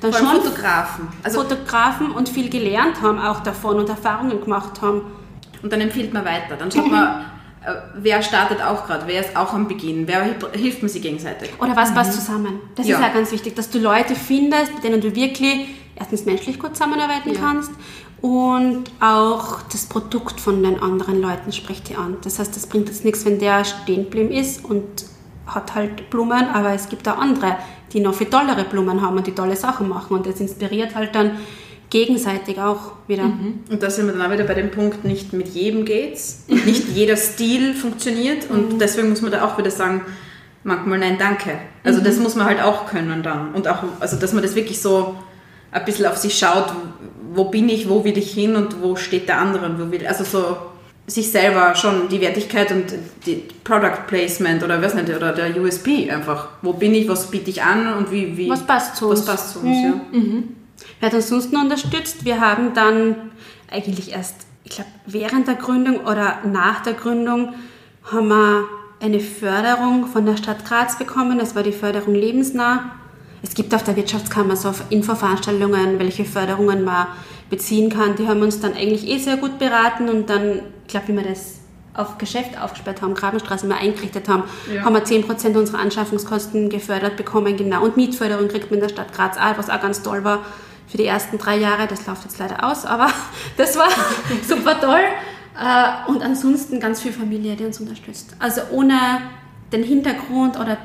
dann 0.00 0.12
schon 0.12 0.26
Fotografen. 0.26 1.08
Also 1.22 1.42
Fotografen 1.42 2.10
und 2.12 2.28
viel 2.28 2.48
gelernt 2.48 3.00
haben 3.02 3.18
auch 3.18 3.40
davon 3.40 3.78
und 3.78 3.88
Erfahrungen 3.88 4.40
gemacht 4.40 4.80
haben. 4.80 5.02
Und 5.62 5.72
dann 5.72 5.80
empfiehlt 5.80 6.12
man 6.12 6.24
weiter. 6.24 6.56
Dann 6.56 6.70
schaut 6.70 6.88
man, 6.90 7.22
äh, 7.64 7.72
wer 7.96 8.22
startet 8.22 8.62
auch 8.62 8.86
gerade, 8.86 9.06
wer 9.06 9.20
ist 9.20 9.36
auch 9.36 9.52
am 9.52 9.66
Beginn, 9.66 10.06
wer 10.06 10.22
hilft 10.52 10.82
man 10.82 10.88
sich 10.88 11.02
gegenseitig. 11.02 11.50
Oder 11.60 11.74
was 11.74 11.92
passt 11.92 12.12
mhm. 12.12 12.20
zusammen. 12.20 12.60
Das 12.76 12.86
ja. 12.86 12.96
ist 12.96 13.02
ja 13.02 13.08
ganz 13.08 13.32
wichtig, 13.32 13.56
dass 13.56 13.70
du 13.70 13.78
Leute 13.78 14.14
findest, 14.14 14.74
mit 14.74 14.84
denen 14.84 15.00
du 15.00 15.14
wirklich 15.14 15.68
erstens 15.96 16.24
menschlich 16.24 16.60
gut 16.60 16.76
zusammenarbeiten 16.76 17.34
ja. 17.34 17.40
kannst 17.40 17.72
und 18.20 18.84
auch 19.00 19.62
das 19.62 19.86
Produkt 19.86 20.40
von 20.40 20.62
den 20.62 20.80
anderen 20.80 21.20
Leuten 21.20 21.52
spricht 21.52 21.88
dir 21.88 21.98
an. 21.98 22.16
Das 22.22 22.38
heißt, 22.38 22.54
das 22.54 22.66
bringt 22.66 22.88
jetzt 22.88 23.04
nichts, 23.04 23.24
wenn 23.24 23.38
der 23.38 23.64
stehen 23.64 24.04
geblieben 24.04 24.30
ist 24.30 24.64
und 24.64 24.84
hat 25.48 25.74
halt 25.74 26.10
Blumen, 26.10 26.46
aber 26.52 26.72
es 26.72 26.88
gibt 26.88 27.08
auch 27.08 27.18
andere, 27.18 27.56
die 27.92 28.00
noch 28.00 28.14
viel 28.14 28.28
tollere 28.28 28.64
Blumen 28.64 29.02
haben 29.02 29.16
und 29.16 29.26
die 29.26 29.34
tolle 29.34 29.56
Sachen 29.56 29.88
machen 29.88 30.16
und 30.16 30.26
das 30.26 30.40
inspiriert 30.40 30.94
halt 30.94 31.14
dann 31.14 31.32
gegenseitig 31.90 32.58
auch 32.58 32.92
wieder. 33.06 33.24
Mhm. 33.24 33.60
Und 33.70 33.82
da 33.82 33.90
sind 33.90 34.06
wir 34.06 34.12
dann 34.12 34.26
auch 34.26 34.32
wieder 34.32 34.44
bei 34.44 34.54
dem 34.54 34.70
Punkt, 34.70 35.04
nicht 35.04 35.32
mit 35.32 35.48
jedem 35.48 35.84
geht's 35.84 36.44
nicht 36.48 36.88
jeder 36.88 37.16
Stil 37.16 37.74
funktioniert 37.74 38.50
und 38.50 38.74
mhm. 38.74 38.78
deswegen 38.78 39.08
muss 39.08 39.22
man 39.22 39.32
da 39.32 39.44
auch 39.44 39.58
wieder 39.58 39.70
sagen, 39.70 40.02
manchmal 40.64 40.98
nein, 40.98 41.16
danke. 41.18 41.58
Also 41.84 42.00
mhm. 42.00 42.04
das 42.04 42.18
muss 42.18 42.34
man 42.34 42.46
halt 42.46 42.62
auch 42.62 42.86
können 42.86 43.22
dann 43.22 43.54
und 43.54 43.68
auch, 43.68 43.82
also 44.00 44.16
dass 44.16 44.32
man 44.32 44.42
das 44.42 44.54
wirklich 44.54 44.80
so 44.80 45.16
ein 45.70 45.84
bisschen 45.84 46.06
auf 46.06 46.16
sich 46.16 46.38
schaut, 46.38 46.72
wo 47.32 47.44
bin 47.44 47.68
ich, 47.68 47.88
wo 47.88 48.04
will 48.04 48.16
ich 48.16 48.32
hin 48.32 48.56
und 48.56 48.82
wo 48.82 48.96
steht 48.96 49.28
der 49.28 49.38
andere 49.38 49.66
und 49.66 49.78
wo 49.78 49.90
will, 49.90 50.06
also 50.06 50.24
so 50.24 50.56
sich 51.08 51.30
selber 51.32 51.74
schon 51.74 52.08
die 52.08 52.20
Wertigkeit 52.20 52.70
und 52.70 52.84
die 53.26 53.42
Product 53.64 54.06
Placement 54.06 54.62
oder 54.62 54.80
was 54.80 54.94
nicht, 54.94 55.08
oder 55.08 55.32
der 55.32 55.60
USP 55.60 56.10
einfach. 56.10 56.48
Wo 56.62 56.74
bin 56.74 56.94
ich, 56.94 57.08
was 57.08 57.30
biete 57.30 57.50
ich 57.50 57.62
an 57.62 57.94
und 57.94 58.12
wie, 58.12 58.36
wie 58.36 58.48
was 58.48 58.66
passt 58.66 58.96
zu 58.96 59.08
uns. 59.08 59.20
Was 59.20 59.26
passt 59.26 59.52
zu 59.54 59.60
uns, 59.60 59.78
mhm. 59.78 59.84
ja. 59.84 60.18
Mhm. 60.18 60.44
Wer 61.00 61.08
hat 61.08 61.14
uns 61.14 61.28
sonst 61.28 61.52
noch 61.52 61.62
unterstützt? 61.62 62.24
Wir 62.24 62.40
haben 62.40 62.74
dann 62.74 63.16
eigentlich 63.70 64.12
erst, 64.12 64.36
ich 64.64 64.72
glaube, 64.72 64.90
während 65.06 65.48
der 65.48 65.54
Gründung 65.54 66.00
oder 66.00 66.38
nach 66.44 66.82
der 66.82 66.92
Gründung 66.92 67.54
haben 68.04 68.28
wir 68.28 68.64
eine 69.00 69.20
Förderung 69.20 70.06
von 70.06 70.26
der 70.26 70.36
Stadt 70.36 70.64
Graz 70.64 70.98
bekommen. 70.98 71.38
Das 71.38 71.54
war 71.54 71.62
die 71.62 71.72
Förderung 71.72 72.14
lebensnah. 72.14 72.92
Es 73.42 73.54
gibt 73.54 73.74
auf 73.74 73.84
der 73.84 73.96
Wirtschaftskammer 73.96 74.56
so 74.56 74.72
Infoveranstaltungen, 74.90 75.98
welche 75.98 76.24
Förderungen 76.24 76.84
man 76.84 77.06
beziehen 77.50 77.88
kann. 77.90 78.16
Die 78.16 78.26
haben 78.26 78.42
uns 78.42 78.60
dann 78.60 78.74
eigentlich 78.74 79.06
eh 79.08 79.18
sehr 79.18 79.36
gut 79.36 79.58
beraten 79.58 80.08
und 80.08 80.28
dann, 80.28 80.60
ich 80.88 80.92
glaube, 80.92 81.08
wie 81.08 81.16
wir 81.16 81.22
das 81.22 81.56
auf 81.92 82.16
Geschäft 82.16 82.58
aufgesperrt 82.58 83.02
haben, 83.02 83.12
Grabenstraße 83.12 83.66
mal 83.66 83.76
eingerichtet 83.76 84.26
haben, 84.26 84.44
ja. 84.72 84.84
haben 84.84 84.94
wir 84.94 85.04
10% 85.04 85.54
unserer 85.54 85.80
Anschaffungskosten 85.80 86.70
gefördert 86.70 87.18
bekommen, 87.18 87.58
genau. 87.58 87.84
Und 87.84 87.98
Mietförderung 87.98 88.48
kriegt 88.48 88.70
man 88.70 88.80
in 88.80 88.86
der 88.86 88.88
Stadt 88.88 89.12
Graz 89.12 89.36
auch, 89.36 89.58
was 89.58 89.68
auch 89.68 89.82
ganz 89.82 90.02
toll 90.02 90.24
war 90.24 90.46
für 90.86 90.96
die 90.96 91.04
ersten 91.04 91.36
drei 91.36 91.58
Jahre. 91.58 91.86
Das 91.86 92.06
läuft 92.06 92.24
jetzt 92.24 92.38
leider 92.38 92.64
aus, 92.64 92.86
aber 92.86 93.08
das 93.58 93.76
war 93.76 93.88
super 94.48 94.80
toll. 94.80 95.00
Äh, 95.60 96.10
und 96.10 96.22
ansonsten 96.22 96.80
ganz 96.80 97.02
viel 97.02 97.12
Familie, 97.12 97.54
die 97.54 97.66
uns 97.66 97.80
unterstützt. 97.80 98.34
Also 98.38 98.62
ohne 98.70 99.20
den 99.70 99.82
Hintergrund 99.82 100.58
oder 100.58 100.78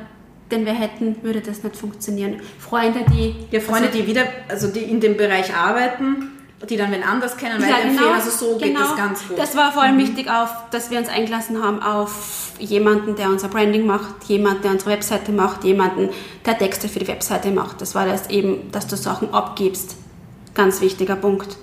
den 0.51 0.65
wir 0.65 0.73
hätten, 0.73 1.15
würde 1.23 1.39
das 1.39 1.63
nicht 1.63 1.77
funktionieren. 1.77 2.41
Freunde, 2.59 3.05
die... 3.09 3.35
Ja, 3.51 3.61
Freunde, 3.61 3.87
also, 3.87 3.99
die 3.99 4.07
wieder, 4.07 4.23
also 4.49 4.67
die 4.67 4.81
in 4.81 4.99
dem 4.99 5.15
Bereich 5.15 5.55
arbeiten, 5.55 6.32
die 6.69 6.77
dann 6.77 6.91
wenn 6.91 7.03
anders 7.03 7.37
kennen, 7.37 7.61
ja, 7.61 7.67
weiterempfehlen. 7.67 7.97
Genau, 7.97 8.11
also 8.13 8.29
so 8.29 8.57
genau. 8.57 8.79
geht 8.79 8.89
das 8.89 8.95
ganz 8.95 9.27
gut. 9.27 9.37
Das 9.37 9.55
war 9.55 9.71
vor 9.71 9.81
allem 9.83 9.95
mhm. 9.95 10.01
wichtig, 10.01 10.29
auf, 10.29 10.49
dass 10.71 10.89
wir 10.91 10.99
uns 10.99 11.09
eingelassen 11.09 11.61
haben 11.61 11.81
auf 11.81 12.51
jemanden, 12.59 13.15
der 13.15 13.29
unser 13.29 13.49
Branding 13.49 13.85
macht, 13.85 14.23
jemanden, 14.25 14.61
der 14.63 14.71
unsere 14.71 14.91
Webseite 14.91 15.31
macht, 15.31 15.63
jemanden, 15.63 16.09
der 16.45 16.57
Texte 16.57 16.87
für 16.87 16.99
die 16.99 17.07
Webseite 17.07 17.51
macht. 17.51 17.81
Das 17.81 17.95
war 17.95 18.05
das 18.05 18.29
eben, 18.29 18.71
dass 18.71 18.87
du 18.87 18.95
Sachen 18.95 19.33
abgibst. 19.33 19.95
Ganz 20.53 20.81
wichtiger 20.81 21.15
Punkt. 21.15 21.57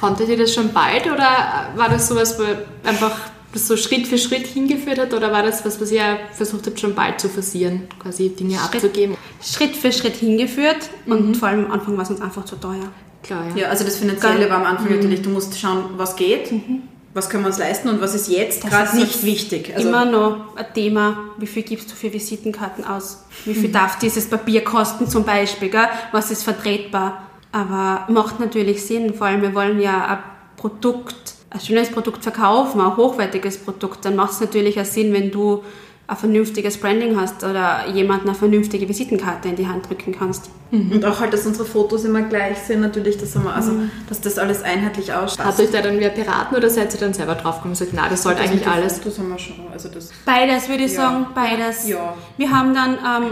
Konntet 0.00 0.28
ihr 0.28 0.36
das 0.36 0.52
schon 0.52 0.72
bald 0.72 1.06
oder 1.06 1.70
war 1.76 1.88
das 1.88 2.08
sowas, 2.08 2.38
wo 2.38 2.44
einfach 2.88 3.12
das 3.52 3.68
so 3.68 3.76
Schritt 3.76 4.06
für 4.08 4.18
Schritt 4.18 4.46
hingeführt 4.46 4.98
hat 4.98 5.14
oder 5.14 5.30
war 5.30 5.44
das 5.44 5.64
was, 5.64 5.80
was 5.80 5.92
ihr 5.92 6.18
versucht 6.32 6.66
habt, 6.66 6.80
schon 6.80 6.94
bald 6.94 7.20
zu 7.20 7.28
forcieren, 7.28 7.82
quasi 8.00 8.30
Dinge 8.30 8.56
Schritt, 8.56 8.74
abzugeben? 8.74 9.16
Schritt 9.40 9.76
für 9.76 9.92
Schritt 9.92 10.16
hingeführt 10.16 10.90
mhm. 11.06 11.12
und 11.12 11.36
vor 11.36 11.48
allem 11.48 11.66
am 11.66 11.72
Anfang 11.72 11.96
war 11.96 12.02
es 12.02 12.10
uns 12.10 12.20
einfach 12.20 12.44
zu 12.44 12.56
teuer. 12.56 12.90
Klar, 13.24 13.48
ja. 13.48 13.62
ja, 13.62 13.68
also 13.68 13.84
das 13.84 13.96
Finanzielle 13.96 14.48
war 14.48 14.58
am 14.58 14.66
Anfang 14.66 14.90
mhm. 14.90 14.96
natürlich, 14.96 15.22
du 15.22 15.30
musst 15.30 15.58
schauen, 15.58 15.84
was 15.96 16.14
geht. 16.14 16.52
Mhm. 16.52 16.82
was 17.14 17.30
können 17.30 17.44
wir 17.44 17.48
uns 17.48 17.58
leisten 17.58 17.88
und 17.88 18.00
was 18.00 18.14
ist 18.14 18.28
jetzt 18.28 18.66
gerade 18.68 18.96
nicht 18.96 19.24
wichtig. 19.24 19.72
Also 19.74 19.88
immer 19.88 20.04
noch 20.04 20.56
ein 20.56 20.66
Thema, 20.74 21.30
wie 21.38 21.46
viel 21.46 21.62
gibst 21.62 21.90
du 21.90 21.94
für 21.94 22.12
Visitenkarten 22.12 22.84
aus? 22.84 23.24
Wie 23.44 23.54
viel 23.54 23.68
mhm. 23.68 23.72
darf 23.72 23.98
dieses 23.98 24.28
Papier 24.28 24.62
kosten 24.62 25.08
zum 25.08 25.24
Beispiel? 25.24 25.70
Gell? 25.70 25.88
Was 26.12 26.30
ist 26.30 26.42
vertretbar? 26.42 27.22
Aber 27.52 28.12
macht 28.12 28.40
natürlich 28.40 28.84
Sinn, 28.84 29.14
vor 29.14 29.28
allem 29.28 29.42
wir 29.42 29.54
wollen 29.54 29.80
ja 29.80 30.06
ein 30.06 30.18
Produkt, 30.56 31.34
ein 31.50 31.60
schönes 31.60 31.88
Produkt 31.90 32.24
verkaufen, 32.24 32.80
ein 32.80 32.96
hochwertiges 32.96 33.58
Produkt. 33.58 34.04
Dann 34.04 34.16
macht 34.16 34.32
es 34.32 34.40
natürlich 34.40 34.80
auch 34.80 34.84
Sinn, 34.84 35.12
wenn 35.12 35.30
du 35.30 35.62
ein 36.06 36.16
vernünftiges 36.16 36.78
Branding 36.78 37.18
hast 37.18 37.42
oder 37.44 37.88
jemanden 37.88 38.28
eine 38.28 38.36
vernünftige 38.36 38.88
Visitenkarte 38.88 39.48
in 39.48 39.56
die 39.56 39.66
Hand 39.66 39.88
drücken 39.88 40.12
kannst. 40.12 40.50
Mhm. 40.70 40.92
Und 40.92 41.04
auch 41.04 41.20
halt, 41.20 41.32
dass 41.32 41.46
unsere 41.46 41.64
Fotos 41.64 42.04
immer 42.04 42.22
gleich 42.22 42.58
sind, 42.58 42.80
natürlich, 42.80 43.16
dass, 43.16 43.34
wir, 43.34 43.54
also, 43.54 43.72
mhm. 43.72 43.90
dass 44.08 44.20
das 44.20 44.38
alles 44.38 44.62
einheitlich 44.62 45.12
ausschaut. 45.12 45.46
Hat 45.46 45.58
euch 45.58 45.70
da 45.70 45.80
dann 45.80 45.98
wer 46.00 46.10
beraten 46.10 46.54
oder 46.56 46.68
seid 46.68 46.92
ihr 46.92 47.00
dann 47.00 47.14
selber 47.14 47.34
draufgekommen 47.34 47.72
und 47.72 47.76
sagt, 47.76 47.92
na, 47.94 48.08
das 48.08 48.22
sollte 48.22 48.42
eigentlich 48.42 48.66
alles? 48.66 48.98
Fotos 48.98 49.18
haben 49.18 49.30
wir 49.30 49.38
schon. 49.38 49.56
Also 49.72 49.88
das 49.88 50.10
beides 50.26 50.68
würde 50.68 50.84
ich 50.84 50.92
ja. 50.92 51.00
sagen, 51.00 51.26
beides. 51.34 51.88
Ja. 51.88 52.14
Wir 52.36 52.50
haben 52.50 52.74
dann 52.74 52.98
ähm, 52.98 53.30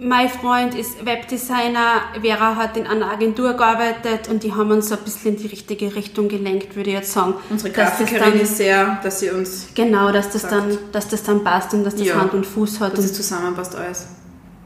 mein 0.00 0.28
Freund 0.28 0.74
ist 0.74 1.04
Webdesigner, 1.04 2.00
Vera 2.20 2.56
hat 2.56 2.76
in 2.76 2.86
einer 2.86 3.10
Agentur 3.10 3.52
gearbeitet 3.52 4.28
und 4.28 4.42
die 4.42 4.52
haben 4.52 4.70
uns 4.70 4.88
so 4.88 4.96
ein 4.96 5.02
bisschen 5.04 5.34
in 5.34 5.42
die 5.42 5.46
richtige 5.48 5.94
Richtung 5.94 6.28
gelenkt, 6.28 6.74
würde 6.74 6.90
ich 6.90 6.96
jetzt 6.96 7.12
sagen. 7.12 7.34
Unsere 7.50 7.72
Grafikerin 7.72 8.40
ist 8.40 8.56
sehr, 8.56 8.98
dass 9.02 9.20
sie 9.20 9.30
uns. 9.30 9.68
Genau, 9.74 10.10
dass 10.10 10.30
das, 10.30 10.48
dann, 10.48 10.78
dass 10.92 11.08
das 11.08 11.22
dann 11.22 11.44
passt 11.44 11.74
und 11.74 11.84
dass 11.84 11.94
das 11.94 12.06
ja, 12.06 12.14
Hand 12.14 12.32
und 12.32 12.46
Fuß 12.46 12.80
hat. 12.80 12.96
Dass 12.96 13.04
es 13.04 13.14
zusammenpasst 13.14 13.76
alles. 13.76 14.08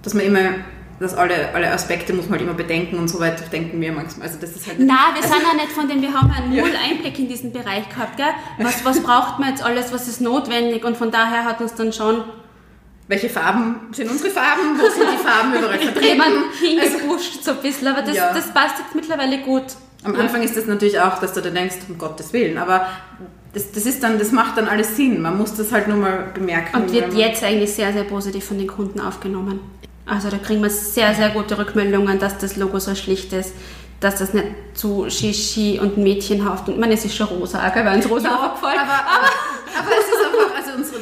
Dass 0.02 0.14
man 0.14 0.24
immer 0.24 0.50
dass 1.00 1.12
alle, 1.14 1.52
alle 1.52 1.72
Aspekte 1.72 2.12
muss 2.12 2.26
man 2.26 2.38
halt 2.38 2.42
immer 2.42 2.54
bedenken 2.54 2.98
und 2.98 3.08
so 3.08 3.18
weiter, 3.18 3.44
denken 3.46 3.80
wir 3.80 3.92
manchmal. 3.92 4.28
Also 4.28 4.38
das 4.40 4.50
ist 4.50 4.68
halt 4.68 4.78
Nein, 4.78 4.96
wir 5.14 5.22
also 5.22 5.34
sind 5.34 5.42
ja 5.42 5.54
nicht 5.54 5.72
von 5.72 5.88
dem, 5.88 6.00
wir 6.00 6.14
haben 6.14 6.30
einen 6.30 6.50
null 6.56 6.70
Einblick 6.88 7.18
in 7.18 7.28
diesen 7.28 7.52
Bereich 7.52 7.88
gehabt, 7.88 8.16
gell? 8.16 8.26
Was, 8.58 8.84
was 8.84 9.02
braucht 9.02 9.40
man 9.40 9.50
jetzt 9.50 9.62
alles, 9.64 9.92
was 9.92 10.06
ist 10.06 10.20
notwendig 10.20 10.84
und 10.84 10.96
von 10.96 11.10
daher 11.10 11.44
hat 11.44 11.60
uns 11.60 11.74
dann 11.74 11.92
schon 11.92 12.22
welche 13.06 13.28
Farben 13.28 13.76
sind 13.92 14.10
unsere 14.10 14.30
Farben, 14.30 14.78
wo 14.78 14.88
sind 14.88 15.06
die 15.12 15.22
Farben 15.22 15.54
überall 15.54 15.78
vertreten. 15.92 16.22
hingepusht 16.60 17.38
also, 17.38 17.42
so 17.42 17.50
ein 17.52 17.56
bisschen, 17.58 17.88
aber 17.88 18.02
das, 18.02 18.16
ja. 18.16 18.32
das 18.32 18.52
passt 18.52 18.78
jetzt 18.78 18.94
mittlerweile 18.94 19.38
gut. 19.38 19.64
Am 20.04 20.14
Anfang 20.16 20.42
ist 20.42 20.56
das 20.56 20.66
natürlich 20.66 21.00
auch, 21.00 21.18
dass 21.18 21.32
du 21.32 21.40
dann 21.40 21.54
denkst, 21.54 21.76
um 21.88 21.98
Gottes 21.98 22.32
Willen, 22.32 22.58
aber 22.58 22.86
das, 23.54 23.72
das, 23.72 23.86
ist 23.86 24.02
dann, 24.02 24.18
das 24.18 24.32
macht 24.32 24.58
dann 24.58 24.68
alles 24.68 24.96
Sinn. 24.96 25.22
Man 25.22 25.38
muss 25.38 25.54
das 25.54 25.72
halt 25.72 25.88
nur 25.88 25.96
mal 25.96 26.30
bemerken. 26.34 26.76
Und 26.76 26.92
wird 26.92 27.14
jetzt 27.14 27.42
eigentlich 27.44 27.72
sehr, 27.72 27.92
sehr 27.92 28.04
positiv 28.04 28.44
von 28.44 28.58
den 28.58 28.66
Kunden 28.66 29.00
aufgenommen. 29.00 29.60
Also 30.06 30.28
da 30.28 30.36
kriegen 30.38 30.62
wir 30.62 30.70
sehr, 30.70 31.14
sehr 31.14 31.30
gute 31.30 31.56
Rückmeldungen, 31.56 32.18
dass 32.18 32.36
das 32.36 32.56
Logo 32.56 32.78
so 32.78 32.94
schlicht 32.94 33.32
ist, 33.32 33.54
dass 34.00 34.16
das 34.16 34.34
nicht 34.34 34.46
zu 34.74 35.08
Shishi 35.08 35.78
und 35.80 35.96
mädchenhaft 35.96 36.68
und 36.68 36.78
man 36.78 36.90
ist 36.90 37.10
schon 37.14 37.28
rosa, 37.28 37.66
gell, 37.70 37.86
weil 37.86 37.96
uns 37.96 38.10
rosa 38.10 38.28
ja, 38.28 38.36
aufgefallen. 38.36 38.80
Aber, 38.80 38.92
aber, 38.92 39.30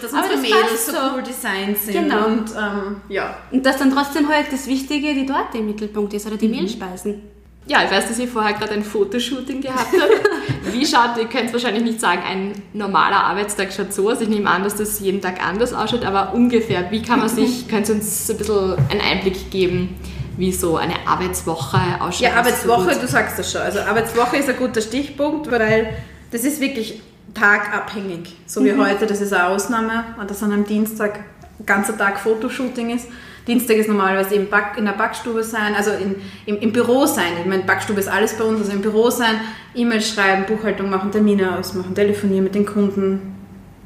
dass 0.03 0.13
aber 0.13 0.35
unsere 0.35 0.41
das 0.41 0.43
Mädels 0.43 0.87
so 0.87 0.93
cool 1.15 1.23
designt 1.23 1.79
sind. 1.79 1.95
Genau. 1.95 2.27
Und, 2.27 2.51
ähm, 2.51 2.97
ja. 3.09 3.37
und 3.51 3.65
dass 3.65 3.79
dann 3.79 3.93
trotzdem 3.93 4.29
halt 4.29 4.53
das 4.53 4.67
Wichtige 4.67 5.15
die 5.15 5.27
Torte 5.27 5.59
im 5.59 5.67
Mittelpunkt 5.67 6.13
ist 6.15 6.27
oder 6.27 6.37
die 6.37 6.49
mhm. 6.49 6.57
Mehlspeisen. 6.57 7.23
Ja, 7.67 7.85
ich 7.85 7.93
weiß, 7.93 8.09
dass 8.09 8.19
ihr 8.19 8.27
vorher 8.27 8.55
gerade 8.55 8.73
ein 8.73 8.83
Fotoshooting 8.83 9.61
gehabt 9.61 9.93
habt. 9.93 10.73
Wie 10.73 10.85
schaut, 10.85 11.17
ihr 11.17 11.27
könnt 11.27 11.47
es 11.47 11.53
wahrscheinlich 11.53 11.85
nicht 11.85 12.01
sagen, 12.01 12.23
ein 12.29 12.53
normaler 12.73 13.23
Arbeitstag 13.23 13.73
schaut 13.73 13.93
so 13.93 14.11
aus. 14.11 14.21
Ich 14.21 14.29
nehme 14.29 14.51
an, 14.51 14.65
dass 14.65 14.75
das 14.75 14.99
jeden 14.99 15.21
Tag 15.21 15.47
anders 15.47 15.73
ausschaut, 15.73 16.05
aber 16.05 16.35
ungefähr, 16.35 16.91
wie 16.91 17.03
kann 17.03 17.21
man 17.21 17.29
sich, 17.31 17.69
könnt 17.69 17.89
ihr 17.89 17.95
uns 17.95 18.29
ein 18.29 18.37
bisschen 18.37 18.75
einen 18.91 19.01
Einblick 19.01 19.53
geben, 19.53 19.95
wie 20.37 20.51
so 20.51 20.77
eine 20.77 21.07
Arbeitswoche 21.07 21.79
ausschaut? 22.01 22.21
Ja, 22.21 22.35
Arbeitswoche, 22.35 22.99
du 22.99 23.07
sagst 23.07 23.39
das 23.39 23.53
schon. 23.53 23.61
Also 23.61 23.79
Arbeitswoche 23.81 24.39
ist 24.39 24.49
ein 24.49 24.57
guter 24.57 24.81
Stichpunkt, 24.81 25.49
weil 25.49 25.95
das 26.33 26.43
ist 26.43 26.61
wirklich 26.61 27.01
tagabhängig. 27.35 28.37
So 28.47 28.65
wie 28.65 28.73
mhm. 28.73 28.85
heute, 28.85 29.07
das 29.07 29.21
ist 29.21 29.33
eine 29.33 29.49
Ausnahme, 29.49 30.05
dass 30.27 30.43
an 30.43 30.53
einem 30.53 30.65
Dienstag 30.65 31.21
ganzer 31.67 31.97
Tag 31.97 32.19
Fotoshooting 32.21 32.91
ist. 32.91 33.09
Dienstag 33.47 33.77
ist 33.77 33.89
normalerweise 33.89 34.37
im 34.37 34.49
Back, 34.49 34.77
in 34.77 34.85
der 34.85 34.93
Backstube 34.93 35.43
sein, 35.43 35.75
also 35.75 35.91
in, 35.91 36.15
im, 36.47 36.59
im 36.59 36.73
Büro 36.73 37.07
sein. 37.07 37.33
Ich 37.41 37.47
meine, 37.47 37.65
Backstube 37.65 37.99
ist 37.99 38.09
alles 38.09 38.35
bei 38.35 38.45
uns, 38.45 38.61
also 38.61 38.73
im 38.73 38.83
Büro 38.83 39.11
sein, 39.11 39.41
E-Mails 39.75 40.09
schreiben, 40.09 40.45
Buchhaltung 40.47 40.91
machen, 40.91 41.11
Termine 41.11 41.59
ausmachen, 41.59 41.95
telefonieren 41.95 42.45
mit 42.45 42.55
den 42.55 42.67
Kunden, 42.67 43.35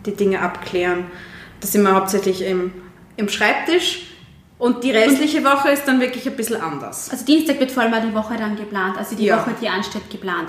die 0.05 0.15
Dinge 0.15 0.43
abklären. 0.43 1.05
Das 1.61 1.73
sind 1.73 1.83
wir 1.83 1.95
hauptsächlich 1.95 2.43
im, 2.43 2.73
im 3.17 3.29
Schreibtisch. 3.29 4.03
Und 4.59 4.85
die 4.85 4.91
restliche 4.91 5.45
Woche 5.45 5.71
ist 5.71 5.85
dann 5.87 6.01
wirklich 6.01 6.27
ein 6.27 6.35
bisschen 6.35 6.61
anders. 6.61 7.11
Also 7.11 7.27
Dienstag 7.27 7.61
wird 7.61 7.71
vor 7.71 7.83
allem 7.83 8.09
die 8.09 8.15
Woche 8.15 8.37
dann 8.37 8.57
geplant, 8.57 8.97
also 8.97 9.15
die 9.15 9.27
ja. 9.27 9.39
Woche, 9.39 9.53
die 9.61 9.69
ansteht, 9.69 10.09
geplant. 10.11 10.49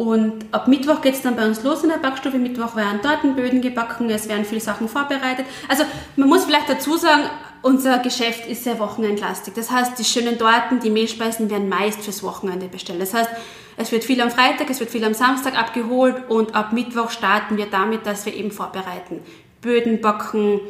Und 0.00 0.46
ab 0.50 0.66
Mittwoch 0.66 1.02
geht 1.02 1.12
es 1.12 1.20
dann 1.20 1.36
bei 1.36 1.46
uns 1.46 1.62
los 1.62 1.82
in 1.82 1.90
der 1.90 1.98
Backstube. 1.98 2.38
Mittwoch 2.38 2.74
werden 2.74 3.02
Tortenböden 3.02 3.60
gebacken, 3.60 4.08
es 4.08 4.30
werden 4.30 4.46
viele 4.46 4.62
Sachen 4.62 4.88
vorbereitet. 4.88 5.44
Also 5.68 5.84
man 6.16 6.26
muss 6.26 6.46
vielleicht 6.46 6.70
dazu 6.70 6.96
sagen, 6.96 7.24
unser 7.60 7.98
Geschäft 7.98 8.46
ist 8.46 8.64
sehr 8.64 8.78
wochenendlastig. 8.78 9.52
Das 9.52 9.70
heißt, 9.70 9.98
die 9.98 10.04
schönen 10.04 10.38
Torten, 10.38 10.80
die 10.80 10.88
Mehlspeisen 10.88 11.50
werden 11.50 11.68
meist 11.68 12.00
fürs 12.00 12.22
Wochenende 12.22 12.68
bestellt. 12.68 13.02
Das 13.02 13.12
heißt, 13.12 13.28
es 13.76 13.92
wird 13.92 14.04
viel 14.04 14.22
am 14.22 14.30
Freitag, 14.30 14.70
es 14.70 14.80
wird 14.80 14.88
viel 14.88 15.04
am 15.04 15.12
Samstag 15.12 15.54
abgeholt 15.54 16.30
und 16.30 16.54
ab 16.54 16.72
Mittwoch 16.72 17.10
starten 17.10 17.58
wir 17.58 17.66
damit, 17.66 18.06
dass 18.06 18.24
wir 18.24 18.32
eben 18.34 18.52
vorbereiten. 18.52 19.20
Böden 19.60 20.00
backen, 20.00 20.60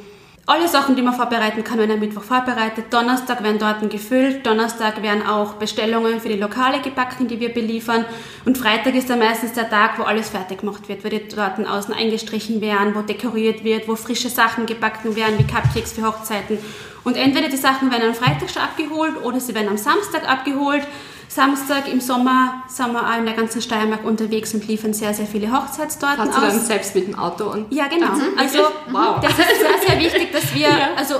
alle 0.46 0.66
Sachen, 0.66 0.96
die 0.96 1.02
man 1.02 1.14
vorbereiten 1.14 1.62
kann, 1.62 1.78
werden 1.78 1.92
am 1.92 2.00
Mittwoch 2.00 2.22
vorbereitet. 2.22 2.86
Donnerstag 2.90 3.42
werden 3.42 3.58
Torten 3.58 3.88
gefüllt. 3.88 4.44
Donnerstag 4.44 5.02
werden 5.02 5.24
auch 5.26 5.54
Bestellungen 5.54 6.20
für 6.20 6.28
die 6.28 6.36
Lokale 6.36 6.80
gebacken, 6.80 7.28
die 7.28 7.38
wir 7.38 7.50
beliefern. 7.50 8.04
Und 8.44 8.58
Freitag 8.58 8.94
ist 8.94 9.08
dann 9.10 9.20
meistens 9.20 9.52
der 9.52 9.70
Tag, 9.70 9.98
wo 9.98 10.02
alles 10.02 10.30
fertig 10.30 10.60
gemacht 10.60 10.88
wird, 10.88 11.04
wo 11.04 11.08
die 11.08 11.28
Torten 11.28 11.66
außen 11.66 11.94
eingestrichen 11.94 12.60
werden, 12.60 12.94
wo 12.94 13.02
dekoriert 13.02 13.62
wird, 13.64 13.86
wo 13.86 13.96
frische 13.96 14.28
Sachen 14.28 14.66
gebacken 14.66 15.14
werden, 15.14 15.38
wie 15.38 15.46
Cupcakes 15.46 15.92
für 15.92 16.06
Hochzeiten. 16.06 16.58
Und 17.04 17.16
entweder 17.16 17.48
die 17.48 17.56
Sachen 17.56 17.90
werden 17.90 18.08
am 18.08 18.14
Freitag 18.14 18.50
schon 18.50 18.62
abgeholt 18.62 19.22
oder 19.22 19.40
sie 19.40 19.54
werden 19.54 19.68
am 19.68 19.78
Samstag 19.78 20.28
abgeholt. 20.28 20.82
Samstag 21.30 21.88
im 21.88 22.00
Sommer 22.00 22.64
sind 22.66 22.92
wir 22.92 23.08
auch 23.08 23.16
in 23.16 23.24
der 23.24 23.34
ganzen 23.34 23.62
Steiermark 23.62 24.04
unterwegs 24.04 24.52
und 24.52 24.66
liefern 24.66 24.92
sehr, 24.92 25.14
sehr 25.14 25.26
viele 25.26 25.52
Hochzeitstorten 25.52 26.28
aus. 26.28 26.34
Fahrt 26.34 26.52
dann 26.52 26.60
selbst 26.60 26.92
mit 26.96 27.06
dem 27.06 27.16
Auto? 27.16 27.44
Und 27.52 27.72
ja, 27.72 27.86
genau. 27.86 28.08
Mhm, 28.08 28.36
also 28.36 28.58
wow. 28.90 29.20
das 29.22 29.38
ist 29.38 29.38
sehr, 29.38 29.88
sehr 29.88 30.00
wichtig, 30.00 30.32
dass 30.32 30.52
wir, 30.52 30.60
ja. 30.68 30.88
also 30.96 31.14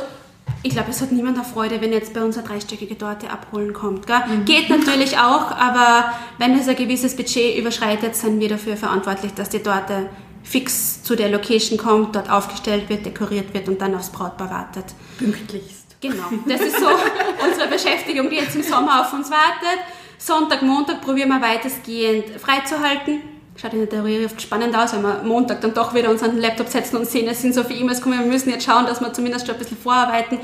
ich 0.64 0.72
glaube, 0.72 0.90
es 0.90 1.00
hat 1.00 1.12
niemand 1.12 1.36
eine 1.36 1.46
Freude, 1.46 1.80
wenn 1.80 1.92
jetzt 1.92 2.12
bei 2.12 2.24
uns 2.24 2.36
eine 2.36 2.44
dreistöckige 2.44 2.98
Torte 2.98 3.30
abholen 3.30 3.72
kommt. 3.72 4.08
Gell? 4.08 4.18
Mhm. 4.26 4.44
Geht 4.46 4.68
natürlich 4.68 5.16
auch, 5.16 5.52
aber 5.52 6.12
wenn 6.38 6.58
es 6.58 6.66
ein 6.66 6.74
gewisses 6.74 7.14
Budget 7.14 7.56
überschreitet, 7.56 8.16
sind 8.16 8.40
wir 8.40 8.48
dafür 8.48 8.76
verantwortlich, 8.76 9.32
dass 9.34 9.48
die 9.48 9.60
Torte 9.60 10.10
fix 10.42 11.04
zu 11.04 11.14
der 11.14 11.28
Location 11.28 11.78
kommt, 11.78 12.16
dort 12.16 12.28
aufgestellt 12.28 12.88
wird, 12.88 13.06
dekoriert 13.06 13.54
wird 13.54 13.68
und 13.68 13.80
dann 13.80 13.94
aufs 13.94 14.10
Brautpaar 14.10 14.50
wartet. 14.50 14.86
Pünktlichst. 15.18 15.80
Genau, 16.00 16.24
das 16.46 16.62
ist 16.62 16.80
so 16.80 16.86
unsere 17.48 17.68
Beschäftigung, 17.68 18.28
die 18.28 18.36
jetzt 18.36 18.56
im 18.56 18.62
Sommer 18.64 19.02
auf 19.02 19.12
uns 19.12 19.30
wartet. 19.30 19.78
Sonntag, 20.20 20.60
Montag 20.60 21.00
probieren 21.00 21.30
wir 21.30 21.40
weitestgehend 21.40 22.38
freizuhalten. 22.38 23.22
Schaut 23.56 23.72
in 23.72 23.80
der 23.80 23.88
Theorie 23.88 24.26
oft 24.26 24.40
spannend 24.40 24.76
aus, 24.76 24.92
wenn 24.92 25.00
wir 25.00 25.22
Montag 25.24 25.62
dann 25.62 25.72
doch 25.72 25.94
wieder 25.94 26.10
uns 26.10 26.22
an 26.22 26.32
den 26.32 26.40
Laptop 26.40 26.68
setzen 26.68 26.96
und 26.96 27.06
sehen, 27.06 27.26
es 27.26 27.40
sind 27.40 27.54
so 27.54 27.64
viele 27.64 27.80
E-Mails 27.80 27.98
gekommen, 27.98 28.20
wir 28.20 28.26
müssen 28.26 28.50
jetzt 28.50 28.66
schauen, 28.66 28.84
dass 28.84 29.00
wir 29.00 29.12
zumindest 29.14 29.46
schon 29.46 29.56
ein 29.56 29.58
bisschen 29.58 29.78
vorarbeiten. 29.78 30.38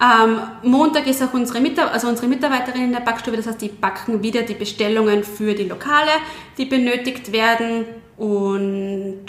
Ähm, 0.00 0.38
Montag 0.62 1.08
ist 1.08 1.22
auch 1.22 1.32
unsere, 1.32 1.60
Mitar 1.60 1.90
also 1.90 2.06
unsere 2.06 2.28
Mitarbeiterin 2.28 2.84
in 2.84 2.92
der 2.92 3.00
Backstube, 3.00 3.36
das 3.36 3.48
heißt, 3.48 3.60
die 3.60 3.68
backen 3.68 4.22
wieder 4.22 4.42
die 4.42 4.54
Bestellungen 4.54 5.24
für 5.24 5.54
die 5.54 5.64
Lokale, 5.64 6.12
die 6.56 6.66
benötigt 6.66 7.32
werden 7.32 7.84
und 8.16 9.24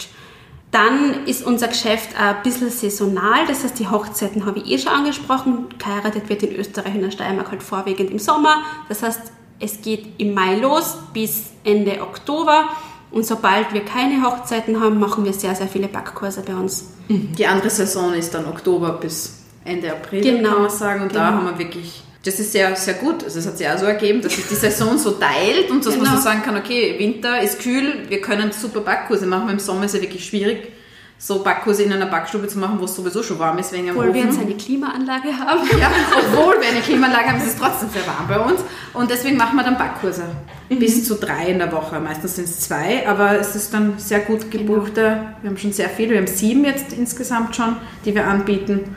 dann 0.70 1.26
ist 1.26 1.44
unser 1.44 1.68
Geschäft 1.68 2.10
ein 2.20 2.42
bisschen 2.44 2.70
saisonal, 2.70 3.46
das 3.48 3.64
heißt, 3.64 3.78
die 3.78 3.88
Hochzeiten 3.88 4.46
habe 4.46 4.60
ich 4.60 4.70
eh 4.70 4.78
schon 4.78 4.92
angesprochen. 4.92 5.66
Geheiratet 5.78 6.28
wird 6.28 6.42
in 6.44 6.54
Österreich 6.54 6.90
und 6.90 6.96
in 6.96 7.02
der 7.02 7.10
Steiermark 7.10 7.50
halt 7.50 7.62
vorwiegend 7.62 8.10
im 8.10 8.18
Sommer. 8.18 8.62
Das 8.88 9.02
heißt, 9.02 9.32
es 9.60 9.80
geht 9.82 10.06
im 10.18 10.34
Mai 10.34 10.56
los 10.56 10.96
bis 11.12 11.46
Ende 11.64 12.00
Oktober. 12.00 12.68
Und 13.10 13.24
sobald 13.24 13.72
wir 13.72 13.84
keine 13.84 14.22
Hochzeiten 14.22 14.80
haben, 14.80 14.98
machen 14.98 15.24
wir 15.24 15.32
sehr, 15.32 15.54
sehr 15.54 15.68
viele 15.68 15.88
Backkurse 15.88 16.42
bei 16.42 16.54
uns. 16.54 16.92
Die 17.08 17.46
andere 17.46 17.70
Saison 17.70 18.12
ist 18.14 18.34
dann 18.34 18.46
Oktober 18.46 18.92
bis 18.92 19.44
Ende 19.64 19.90
April, 19.90 20.22
genau. 20.22 20.50
kann 20.50 20.62
man 20.62 20.70
sagen. 20.70 21.02
Und 21.02 21.08
genau. 21.08 21.20
da 21.20 21.32
haben 21.32 21.46
wir 21.46 21.58
wirklich, 21.58 22.02
das 22.24 22.38
ist 22.38 22.52
sehr, 22.52 22.76
sehr 22.76 22.94
gut. 22.94 23.24
Also 23.24 23.38
es 23.38 23.46
hat 23.46 23.56
sich 23.56 23.68
auch 23.68 23.78
so 23.78 23.86
ergeben, 23.86 24.20
dass 24.20 24.34
sich 24.34 24.46
die 24.46 24.54
Saison 24.54 24.98
so 24.98 25.12
teilt 25.12 25.70
und 25.70 25.84
dass 25.84 25.94
genau. 25.94 26.06
man 26.06 26.16
so 26.16 26.22
sagen 26.22 26.42
kann, 26.42 26.56
okay, 26.56 26.96
Winter 26.98 27.40
ist 27.40 27.60
kühl, 27.60 28.04
wir 28.08 28.20
können 28.20 28.52
super 28.52 28.80
Backkurse 28.80 29.26
machen, 29.26 29.48
im 29.48 29.58
Sommer 29.58 29.84
ist 29.84 29.94
es 29.94 30.00
ja 30.00 30.02
wirklich 30.02 30.26
schwierig 30.26 30.72
so 31.20 31.42
Backkurse 31.42 31.82
in 31.82 31.92
einer 31.92 32.06
Backstube 32.06 32.46
zu 32.46 32.58
machen, 32.58 32.78
wo 32.78 32.84
es 32.84 32.94
sowieso 32.94 33.24
schon 33.24 33.40
warm 33.40 33.58
ist 33.58 33.72
wegen 33.72 33.90
Obwohl 33.90 34.14
wir 34.14 34.22
jetzt 34.22 34.38
eine 34.38 34.54
Klimaanlage 34.54 35.36
haben. 35.36 35.68
Ja, 35.78 35.90
obwohl 36.16 36.60
wir 36.60 36.68
eine 36.68 36.80
Klimaanlage 36.80 37.30
haben, 37.30 37.38
ist 37.38 37.48
es 37.48 37.56
trotzdem 37.56 37.90
sehr 37.90 38.06
warm 38.06 38.28
bei 38.28 38.38
uns. 38.38 38.60
Und 38.94 39.10
deswegen 39.10 39.36
machen 39.36 39.56
wir 39.56 39.64
dann 39.64 39.76
Backkurse. 39.76 40.22
Mhm. 40.68 40.78
Bis 40.78 41.06
zu 41.06 41.16
drei 41.16 41.48
in 41.48 41.58
der 41.58 41.72
Woche. 41.72 41.98
Meistens 41.98 42.36
sind 42.36 42.44
es 42.44 42.60
zwei, 42.60 43.06
aber 43.06 43.38
es 43.38 43.56
ist 43.56 43.74
dann 43.74 43.98
sehr 43.98 44.20
gut 44.20 44.50
genau. 44.50 44.74
gebuchte. 44.74 45.02
Genau. 45.02 45.26
Wir 45.42 45.50
haben 45.50 45.56
schon 45.58 45.72
sehr 45.72 45.88
viele. 45.88 46.10
Wir 46.10 46.18
haben 46.18 46.28
sieben 46.28 46.64
jetzt 46.64 46.92
insgesamt 46.92 47.56
schon, 47.56 47.76
die 48.04 48.14
wir 48.14 48.26
anbieten. 48.26 48.96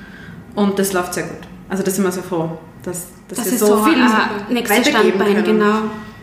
Und 0.54 0.78
das 0.78 0.94
läuft 0.94 1.16
sehr 1.16 1.24
gut. 1.24 1.48
Also 1.70 1.82
da 1.84 1.90
sind 1.90 2.04
wir 2.04 2.12
so 2.12 2.22
froh, 2.22 2.58
dass, 2.84 3.08
dass 3.30 3.40
das 3.40 3.46
wir 3.48 3.54
ist 3.54 3.60
so, 3.60 3.84
viel 3.84 3.94
äh, 3.94 4.70
weitergeben 4.70 4.84
Standbein, 4.84 5.34
können. 5.34 5.44
Genau 5.44 5.82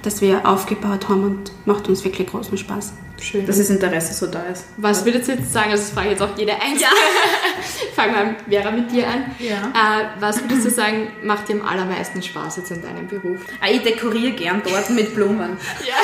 das 0.09 0.23
wir 0.23 0.49
aufgebaut 0.49 1.09
haben 1.09 1.23
und 1.23 1.53
macht 1.67 1.87
uns 1.89 2.03
wirklich 2.03 2.29
großen 2.29 2.57
Spaß. 2.57 2.95
Schön. 3.21 3.47
Dass 3.47 3.59
das 3.59 3.69
Interesse 3.69 4.15
so 4.15 4.27
da 4.27 4.43
ist. 4.45 4.65
Was 4.79 5.05
würdet 5.05 5.29
ihr 5.29 5.35
jetzt 5.35 5.53
sagen, 5.53 5.71
also 5.71 5.83
das 5.83 5.93
frage 5.93 6.07
ich 6.07 6.13
jetzt 6.13 6.23
auch 6.23 6.39
jede 6.39 6.53
Einzelne. 6.53 6.79
Ja. 6.79 6.89
Fangen 7.95 8.37
wir 8.47 8.63
Vera 8.63 8.71
mit 8.71 8.91
dir 8.91 9.07
an. 9.07 9.25
Ja. 9.39 9.57
Äh, 9.57 10.05
was 10.21 10.41
würdest 10.41 10.65
du 10.65 10.71
sagen, 10.71 11.09
macht 11.23 11.49
dir 11.49 11.57
am 11.57 11.67
allermeisten 11.67 12.23
Spaß 12.23 12.57
jetzt 12.57 12.71
in 12.71 12.81
deinem 12.81 13.07
Beruf? 13.07 13.41
Ah, 13.61 13.67
ich 13.71 13.83
dekoriere 13.83 14.33
gern 14.33 14.63
dort 14.65 14.89
mit 14.91 15.15
Blumen. 15.15 15.57
Ja. 15.87 15.95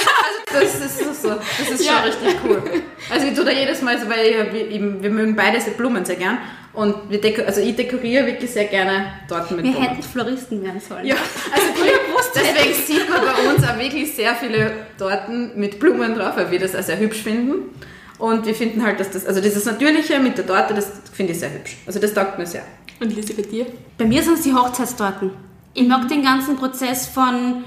Also 0.54 0.80
das 0.80 0.96
ist 0.96 1.22
so, 1.22 1.28
das 1.30 1.70
ist 1.70 1.84
ja. 1.84 1.94
schon 1.94 2.02
richtig 2.04 2.36
cool. 2.44 2.62
Also 3.10 3.26
ich 3.26 3.34
tue 3.34 3.44
da 3.44 3.50
jedes 3.50 3.82
Mal 3.82 3.98
so, 3.98 4.08
weil 4.08 4.52
wir, 4.52 5.02
wir 5.02 5.10
mögen 5.10 5.34
beide 5.34 5.58
Blumen 5.72 6.04
sehr 6.04 6.16
gern. 6.16 6.38
Und 6.74 6.96
wir 7.08 7.46
also 7.46 7.60
ich 7.60 7.76
dekoriere 7.76 8.26
wirklich 8.26 8.50
sehr 8.50 8.64
gerne 8.64 9.12
dort 9.28 9.50
mit 9.52 9.64
Wir 9.64 9.72
Blumen. 9.72 9.88
hätten 9.88 10.02
Floristen 10.02 10.62
werden 10.62 10.80
sollen. 10.80 11.06
Ja, 11.06 11.14
also 11.52 11.66
deswegen 12.34 12.74
sieht 12.74 13.08
man 13.08 13.20
bei 13.20 13.54
uns 13.54 13.64
auch 13.64 13.78
wirklich 13.78 14.12
sehr 14.12 14.34
viele 14.34 14.72
Torten 14.98 15.52
mit 15.54 15.78
Blumen 15.78 16.14
drauf, 16.16 16.36
weil 16.36 16.50
wir 16.50 16.58
das 16.58 16.74
auch 16.74 16.82
sehr 16.82 16.98
hübsch 16.98 17.22
finden. 17.22 17.70
Und 18.18 18.46
wir 18.46 18.54
finden 18.54 18.84
halt, 18.84 18.98
dass 18.98 19.10
das, 19.10 19.24
also 19.26 19.40
dieses 19.40 19.64
Natürliche 19.64 20.18
mit 20.18 20.36
der 20.36 20.46
Torte, 20.46 20.74
das 20.74 20.90
finde 21.12 21.32
ich 21.32 21.38
sehr 21.38 21.52
hübsch. 21.52 21.76
Also 21.86 22.00
das 22.00 22.12
taugt 22.12 22.38
mir 22.38 22.46
sehr. 22.46 22.62
Und 23.00 23.14
Lise, 23.14 23.34
bei 23.34 23.42
dir? 23.42 23.66
Bei 23.98 24.04
mir 24.04 24.22
sind 24.22 24.34
es 24.34 24.42
die 24.42 24.54
Hochzeitstorten. 24.54 25.30
Ich 25.74 25.86
mag 25.86 26.08
den 26.08 26.22
ganzen 26.22 26.56
Prozess 26.56 27.06
von 27.06 27.64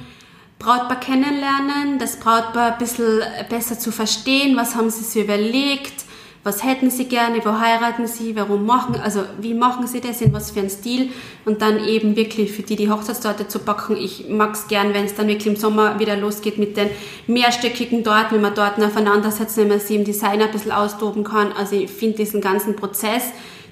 Brautpaar 0.60 1.00
kennenlernen, 1.00 2.00
das 2.00 2.18
Brautpaar 2.18 2.74
ein 2.74 2.78
bisschen 2.80 3.22
besser 3.50 3.78
zu 3.78 3.92
verstehen, 3.92 4.58
was 4.58 4.76
haben 4.76 4.90
sie 4.90 5.04
sich 5.04 5.24
überlegt, 5.24 6.06
was 6.48 6.64
hätten 6.64 6.90
sie 6.90 7.06
gerne, 7.06 7.44
wo 7.44 7.60
heiraten 7.60 8.08
sie, 8.08 8.36
warum 8.38 8.66
machen, 8.66 8.96
also 8.96 9.24
wie 9.42 9.54
machen 9.54 9.86
sie 9.86 10.00
das, 10.00 10.22
in 10.22 10.32
was 10.32 10.52
für 10.52 10.62
ein 10.62 10.70
Stil 10.70 11.10
und 11.44 11.62
dann 11.62 11.86
eben 11.86 12.16
wirklich 12.16 12.54
für 12.54 12.62
die 12.62 12.78
die 12.78 12.90
Hochzeitstorte 12.90 13.50
zu 13.50 13.60
backen. 13.60 13.98
Ich 13.98 14.30
mag 14.30 14.54
es 14.54 14.70
gern, 14.70 14.94
wenn 14.94 15.06
es 15.06 15.14
dann 15.14 15.28
wirklich 15.28 15.48
im 15.48 15.58
Sommer 15.58 16.00
wieder 16.00 16.16
losgeht 16.16 16.58
mit 16.58 16.78
den 16.78 16.90
mehrstöckigen 17.28 18.02
Torten, 18.02 18.36
wenn 18.36 18.42
man 18.42 18.56
Torten 18.56 18.82
aufeinandersetzen, 18.82 19.62
wenn 19.62 19.68
man 19.68 19.80
sie 19.82 19.98
im 19.98 20.06
Design 20.06 20.42
ein 20.42 20.50
bisschen 20.50 20.72
austoben 20.72 21.26
kann. 21.26 21.52
Also 21.52 21.76
ich 21.76 21.92
finde 21.92 22.18
diesen 22.18 22.40
ganzen 22.40 22.78
Prozess, 22.78 23.26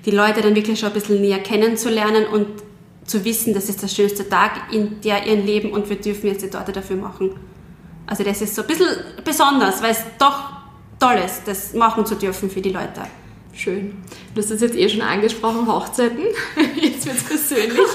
die 0.06 0.12
Leute 0.12 0.42
dann 0.42 0.54
wirklich 0.54 0.78
schon 0.78 0.90
ein 0.90 0.94
bisschen 0.94 1.22
näher 1.22 1.40
kennenzulernen 1.40 2.26
und 2.28 2.48
zu 3.06 3.24
wissen, 3.24 3.54
das 3.54 3.70
ist 3.70 3.82
der 3.82 3.88
schönste 3.88 4.28
Tag 4.28 4.74
in 4.74 5.00
der 5.00 5.26
ihren 5.26 5.46
Leben 5.46 5.72
und 5.72 5.90
wir 5.90 5.96
dürfen 5.96 6.28
jetzt 6.28 6.44
die 6.44 6.50
Torte 6.50 6.74
dafür 6.74 6.98
machen. 6.98 7.32
Also 8.06 8.24
das 8.24 8.42
ist 8.42 8.54
so 8.54 8.64
ein 8.64 8.68
bisschen 8.68 8.90
besonders, 9.24 9.82
weil 9.82 9.92
es 9.92 10.04
doch 10.20 10.55
Tolles, 11.00 11.42
das 11.46 11.74
machen 11.74 12.06
zu 12.06 12.16
dürfen 12.16 12.50
für 12.50 12.62
die 12.62 12.72
Leute. 12.72 13.02
Schön. 13.54 14.04
Du 14.34 14.42
hast 14.42 14.52
das 14.52 14.62
jetzt 14.62 14.76
eh 14.76 14.90
schon 14.90 15.02
angesprochen, 15.02 15.66
Hochzeiten. 15.66 16.26
Jetzt 16.76 17.06
wird 17.06 17.16
es 17.16 17.24
persönlich. 17.24 17.88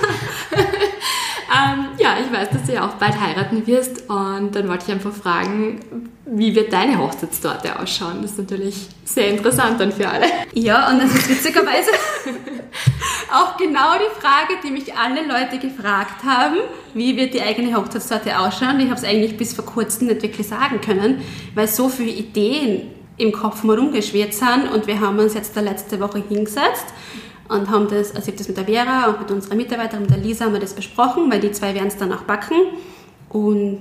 ähm, 1.51 1.87
ja, 1.99 2.17
ich 2.25 2.33
weiß, 2.33 2.51
dass 2.51 2.65
du 2.65 2.73
ja 2.73 2.87
auch 2.87 2.95
bald 2.95 3.21
heiraten 3.21 3.67
wirst 3.67 4.09
und 4.09 4.55
dann 4.55 4.69
wollte 4.69 4.85
ich 4.87 4.93
einfach 4.93 5.13
fragen, 5.13 5.81
wie 6.25 6.55
wird 6.55 6.73
deine 6.73 6.99
Hochzeitstorte 6.99 7.81
ausschauen? 7.81 8.23
Das 8.23 8.33
ist 8.33 8.39
natürlich 8.39 8.89
sehr 9.05 9.29
interessant 9.29 9.81
dann 9.81 9.91
für 9.91 10.09
alle. 10.09 10.27
Ja, 10.55 10.89
und 10.91 11.03
das 11.03 11.13
ist 11.13 11.29
witzigerweise 11.29 11.91
auch 13.33 13.57
genau 13.57 13.95
die 13.95 14.21
Frage, 14.21 14.61
die 14.63 14.71
mich 14.71 14.95
alle 14.97 15.27
Leute 15.27 15.59
gefragt 15.59 16.23
haben, 16.25 16.59
wie 16.95 17.17
wird 17.17 17.35
die 17.35 17.43
eigene 17.43 17.75
Hochzeitstorte 17.75 18.39
ausschauen? 18.39 18.79
Ich 18.79 18.87
habe 18.87 19.01
es 19.01 19.05
eigentlich 19.05 19.37
bis 19.37 19.53
vor 19.53 19.67
kurzem 19.67 20.07
nicht 20.07 20.23
wirklich 20.23 20.47
sagen 20.47 20.81
können, 20.81 21.21
weil 21.57 21.67
so 21.67 21.89
viele 21.89 22.13
Ideen 22.13 22.93
im 23.17 23.33
Kopf 23.33 23.65
mal 23.65 23.77
rumgeschwirrt 23.77 24.35
sind 24.35 24.71
und 24.73 24.87
wir 24.87 25.01
haben 25.01 25.19
uns 25.19 25.35
jetzt 25.35 25.57
da 25.57 25.61
letzte 25.61 25.99
Woche 25.99 26.23
hingesetzt 26.27 26.87
und 27.51 27.69
haben 27.69 27.89
das, 27.89 28.15
also 28.15 28.21
ich 28.21 28.27
habe 28.29 28.37
das 28.39 28.49
mit 28.49 28.57
der 28.57 28.65
Vera 28.65 29.07
und 29.11 29.21
mit 29.21 29.31
unserer 29.31 29.57
Mitarbeiterin, 29.57 30.03
mit 30.03 30.11
der 30.11 30.19
Lisa, 30.19 30.45
haben 30.45 30.53
wir 30.53 30.61
das 30.61 30.75
besprochen, 30.75 31.31
weil 31.31 31.41
die 31.41 31.51
zwei 31.51 31.75
werden 31.75 31.89
es 31.89 31.97
dann 31.97 32.13
auch 32.13 32.23
backen 32.23 32.57
und 33.29 33.81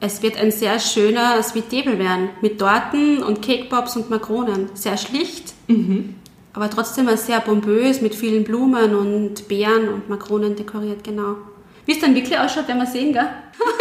es 0.00 0.22
wird 0.22 0.36
ein 0.36 0.50
sehr 0.50 0.78
schöner 0.78 1.42
Sweet 1.42 1.70
Table 1.70 1.98
werden 1.98 2.30
mit 2.40 2.58
Torten 2.58 3.22
und 3.22 3.40
Cake 3.40 3.66
Pops 3.68 3.96
und 3.96 4.10
Makronen. 4.10 4.68
Sehr 4.74 4.96
schlicht, 4.96 5.54
mhm. 5.68 6.16
aber 6.52 6.68
trotzdem 6.68 7.08
sehr 7.16 7.40
pompös 7.40 8.00
mit 8.00 8.14
vielen 8.14 8.44
Blumen 8.44 8.94
und 8.94 9.48
Beeren 9.48 9.88
und 9.88 10.08
Makronen 10.08 10.56
dekoriert, 10.56 11.02
genau. 11.04 11.36
Wie 11.86 11.92
es 11.92 12.00
dann 12.00 12.14
wirklich 12.14 12.38
ausschaut, 12.38 12.68
werden 12.68 12.80
wir 12.80 12.86
sehen, 12.86 13.12
gell? 13.12 13.28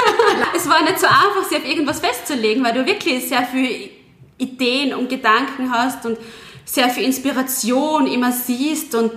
es 0.56 0.70
war 0.70 0.82
nicht 0.84 1.00
so 1.00 1.08
einfach, 1.08 1.44
sich 1.50 1.58
auf 1.58 1.68
irgendwas 1.68 2.00
festzulegen, 2.00 2.64
weil 2.64 2.74
du 2.74 2.86
wirklich 2.86 3.28
sehr 3.28 3.44
viel 3.44 3.90
Ideen 4.38 4.94
und 4.94 5.10
Gedanken 5.10 5.72
hast 5.72 6.06
und 6.06 6.18
sehr 6.66 6.90
viel 6.90 7.04
Inspiration 7.04 8.08
immer 8.08 8.32
siehst 8.32 8.96
und 8.96 9.12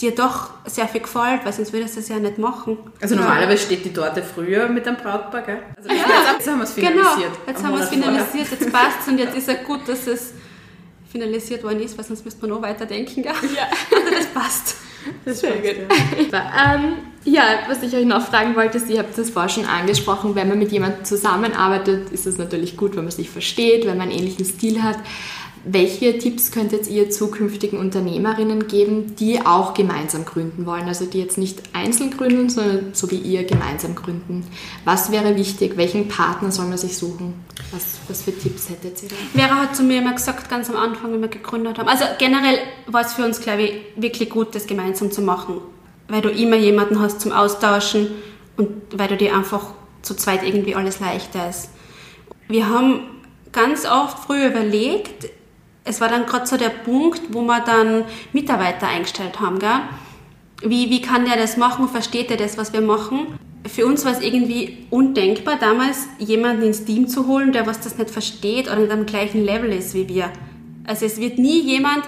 dir 0.00 0.14
doch 0.14 0.50
sehr 0.66 0.88
viel 0.88 1.02
gefällt, 1.02 1.44
weil 1.44 1.52
sonst 1.52 1.72
würdest 1.72 1.96
du 1.96 2.00
das 2.00 2.08
ja 2.08 2.18
nicht 2.18 2.38
machen. 2.38 2.78
Also 3.00 3.14
normalerweise 3.16 3.64
steht 3.64 3.84
die 3.84 3.92
Torte 3.92 4.22
früher 4.22 4.68
mit 4.68 4.86
dem 4.86 4.96
Brautpaar, 4.96 5.42
gell? 5.42 5.58
Also 5.76 5.88
ja. 5.88 5.94
jetzt, 6.32 6.48
haben 6.48 6.58
wir 6.58 6.64
es 6.64 6.74
genau. 6.74 6.88
finalisiert. 6.88 7.32
Genau, 7.32 7.48
jetzt 7.48 7.64
haben 7.64 7.74
wir 7.74 7.82
es 7.82 7.88
finalisiert, 7.88 8.50
jetzt 8.50 8.72
passt 8.72 9.00
es 9.02 9.08
und 9.08 9.18
jetzt 9.18 9.36
ist 9.36 9.48
es 9.48 9.64
gut, 9.64 9.80
dass 9.86 10.06
es 10.06 10.32
finalisiert 11.10 11.64
worden 11.64 11.80
ist, 11.80 11.98
weil 11.98 12.04
sonst 12.04 12.24
müsste 12.24 12.40
man 12.42 12.50
noch 12.50 12.62
weiterdenken, 12.62 13.22
gell? 13.22 13.32
Ja. 13.54 13.68
Also 13.94 14.14
das 14.16 14.26
passt. 14.26 14.76
Das 15.24 15.40
Sehr 15.40 15.56
gut. 15.56 15.76
Ja. 16.32 16.50
Ähm, 16.74 16.96
ja, 17.24 17.42
was 17.68 17.82
ich 17.82 17.94
euch 17.94 18.04
noch 18.04 18.24
fragen 18.26 18.54
wollte, 18.54 18.78
ist, 18.78 18.88
ihr 18.88 18.98
habt 18.98 19.16
das 19.16 19.30
vorher 19.30 19.48
schon 19.48 19.64
angesprochen, 19.64 20.34
wenn 20.34 20.48
man 20.48 20.58
mit 20.58 20.72
jemandem 20.72 21.04
zusammenarbeitet, 21.04 22.10
ist 22.10 22.26
es 22.26 22.38
natürlich 22.38 22.76
gut, 22.76 22.96
wenn 22.96 23.04
man 23.04 23.10
sich 23.10 23.28
versteht, 23.28 23.86
wenn 23.86 23.98
man 23.98 24.08
einen 24.08 24.18
ähnlichen 24.18 24.44
Stil 24.44 24.82
hat. 24.82 24.98
Welche 25.64 26.16
Tipps 26.18 26.52
könntet 26.52 26.88
ihr 26.88 27.10
zukünftigen 27.10 27.78
Unternehmerinnen 27.78 28.66
geben, 28.66 29.14
die 29.16 29.44
auch 29.44 29.74
gemeinsam 29.74 30.24
gründen 30.24 30.64
wollen? 30.64 30.88
Also 30.88 31.04
die 31.04 31.18
jetzt 31.18 31.36
nicht 31.36 31.60
einzeln 31.74 32.10
gründen, 32.10 32.48
sondern 32.48 32.94
so 32.94 33.10
wie 33.10 33.18
ihr 33.18 33.44
gemeinsam 33.44 33.94
gründen. 33.94 34.46
Was 34.86 35.12
wäre 35.12 35.36
wichtig? 35.36 35.76
Welchen 35.76 36.08
Partner 36.08 36.50
soll 36.50 36.66
man 36.66 36.78
sich 36.78 36.96
suchen? 36.96 37.34
Was, 37.72 37.98
was 38.08 38.22
für 38.22 38.36
Tipps 38.36 38.70
hättet 38.70 39.02
ihr 39.02 39.10
da? 39.10 39.14
Vera 39.34 39.56
hat 39.56 39.76
zu 39.76 39.82
mir 39.82 39.98
immer 39.98 40.14
gesagt, 40.14 40.48
ganz 40.48 40.70
am 40.70 40.76
Anfang, 40.76 41.12
wenn 41.12 41.20
wir 41.20 41.28
gegründet 41.28 41.78
haben. 41.78 41.88
Also 41.88 42.04
generell 42.18 42.58
war 42.86 43.02
es 43.02 43.12
für 43.12 43.24
uns, 43.24 43.40
glaube 43.40 43.62
ich, 43.62 43.72
wirklich 43.96 44.30
gut, 44.30 44.54
das 44.54 44.66
gemeinsam 44.66 45.10
zu 45.10 45.20
machen. 45.20 45.60
Weil 46.08 46.22
du 46.22 46.30
immer 46.30 46.56
jemanden 46.56 47.00
hast 47.00 47.20
zum 47.20 47.32
Austauschen 47.32 48.08
und 48.56 48.70
weil 48.96 49.08
du 49.08 49.16
dir 49.16 49.36
einfach 49.36 49.74
zu 50.00 50.14
zweit 50.14 50.42
irgendwie 50.42 50.74
alles 50.74 51.00
leichter 51.00 51.50
ist. 51.50 51.68
Wir 52.48 52.68
haben 52.68 53.02
ganz 53.52 53.84
oft 53.84 54.20
früher 54.20 54.48
überlegt, 54.48 55.28
es 55.84 56.00
war 56.00 56.08
dann 56.08 56.26
gerade 56.26 56.46
so 56.46 56.56
der 56.56 56.68
Punkt, 56.68 57.22
wo 57.30 57.42
wir 57.42 57.60
dann 57.60 58.04
Mitarbeiter 58.32 58.88
eingestellt 58.88 59.40
haben. 59.40 59.58
Gell? 59.58 59.80
Wie, 60.62 60.90
wie 60.90 61.00
kann 61.00 61.24
der 61.24 61.36
das 61.36 61.56
machen? 61.56 61.88
Versteht 61.88 62.30
er 62.30 62.36
das, 62.36 62.58
was 62.58 62.72
wir 62.72 62.82
machen? 62.82 63.38
Für 63.66 63.86
uns 63.86 64.04
war 64.04 64.12
es 64.12 64.20
irgendwie 64.20 64.86
undenkbar, 64.90 65.56
damals 65.58 66.08
jemanden 66.18 66.62
ins 66.62 66.84
Team 66.84 67.08
zu 67.08 67.26
holen, 67.26 67.52
der 67.52 67.66
was 67.66 67.80
das 67.80 67.98
nicht 67.98 68.10
versteht 68.10 68.66
oder 68.66 68.76
nicht 68.76 68.92
am 68.92 69.06
gleichen 69.06 69.44
Level 69.44 69.72
ist 69.72 69.94
wie 69.94 70.08
wir. 70.08 70.30
Also 70.86 71.06
es 71.06 71.20
wird 71.20 71.38
nie 71.38 71.60
jemand 71.60 72.04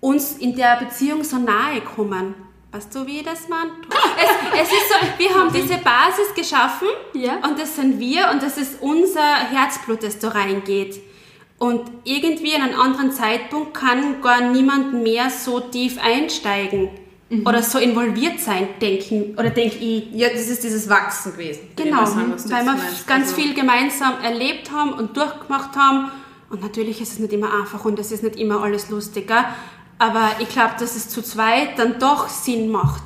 uns 0.00 0.36
in 0.36 0.56
der 0.56 0.76
Beziehung 0.76 1.24
so 1.24 1.38
nahe 1.38 1.80
kommen. 1.80 2.34
Weißt 2.72 2.92
du, 2.94 3.06
wie 3.06 3.22
das 3.22 3.48
man? 3.48 3.70
Es, 4.20 4.62
es 4.62 4.68
ist 4.68 4.88
so, 4.88 4.94
wir 5.18 5.32
haben 5.32 5.52
diese 5.52 5.78
Basis 5.78 6.34
geschaffen 6.34 6.88
ja. 7.14 7.36
und 7.48 7.58
das 7.58 7.76
sind 7.76 8.00
wir 8.00 8.30
und 8.32 8.42
das 8.42 8.58
ist 8.58 8.82
unser 8.82 9.34
Herzblut, 9.50 10.02
das 10.02 10.18
da 10.18 10.28
reingeht. 10.28 11.00
Und 11.64 11.80
irgendwie 12.04 12.54
an 12.54 12.60
einem 12.60 12.78
anderen 12.78 13.10
Zeitpunkt 13.10 13.72
kann 13.72 14.20
gar 14.20 14.52
niemand 14.52 15.02
mehr 15.02 15.30
so 15.30 15.60
tief 15.60 15.96
einsteigen 15.98 16.90
mhm. 17.30 17.46
oder 17.46 17.62
so 17.62 17.78
involviert 17.78 18.38
sein, 18.38 18.68
denken 18.82 19.34
oder 19.38 19.48
denke 19.48 19.76
ich. 19.76 20.12
Ja, 20.12 20.28
das 20.28 20.48
ist 20.48 20.62
dieses 20.62 20.90
Wachsen 20.90 21.32
gewesen. 21.32 21.60
Genau, 21.74 22.04
sagen, 22.04 22.34
weil 22.50 22.66
wir 22.66 22.74
ganz 23.06 23.28
also 23.28 23.34
viel 23.34 23.54
gemeinsam 23.54 24.12
erlebt 24.22 24.72
haben 24.72 24.92
und 24.92 25.16
durchgemacht 25.16 25.74
haben. 25.74 26.10
Und 26.50 26.60
natürlich 26.60 27.00
ist 27.00 27.14
es 27.14 27.18
nicht 27.18 27.32
immer 27.32 27.58
einfach 27.58 27.86
und 27.86 27.98
es 27.98 28.12
ist 28.12 28.22
nicht 28.22 28.36
immer 28.36 28.62
alles 28.62 28.90
lustiger. 28.90 29.46
Aber 29.98 30.32
ich 30.40 30.50
glaube, 30.50 30.74
dass 30.78 30.94
es 30.94 31.08
zu 31.08 31.22
zweit 31.22 31.78
dann 31.78 31.98
doch 31.98 32.28
Sinn 32.28 32.70
macht. 32.70 33.04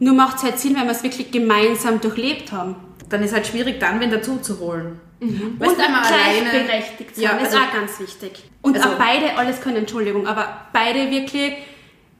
Nur 0.00 0.14
macht 0.14 0.38
es 0.38 0.42
halt 0.42 0.58
Sinn, 0.58 0.74
wenn 0.74 0.86
wir 0.86 0.90
es 0.90 1.04
wirklich 1.04 1.30
gemeinsam 1.30 2.00
durchlebt 2.00 2.50
haben. 2.50 2.74
Dann 3.08 3.22
ist 3.22 3.30
es 3.30 3.36
halt 3.36 3.46
schwierig, 3.46 3.78
dann 3.78 4.00
wen 4.00 4.10
dazu 4.10 4.38
zu 4.38 4.58
holen. 4.58 4.98
Mhm. 5.20 5.56
Und 5.58 5.76
gleichberechtigt 5.76 7.16
sein, 7.16 7.24
ja, 7.24 7.36
also, 7.36 7.44
ist 7.44 7.62
auch 7.62 7.72
ganz 7.72 8.00
wichtig. 8.00 8.44
Und 8.62 8.76
also, 8.76 8.88
auch 8.88 8.94
beide 8.94 9.36
alles 9.36 9.60
können, 9.60 9.76
Entschuldigung, 9.76 10.26
aber 10.26 10.66
beide 10.72 11.10
wirklich 11.10 11.52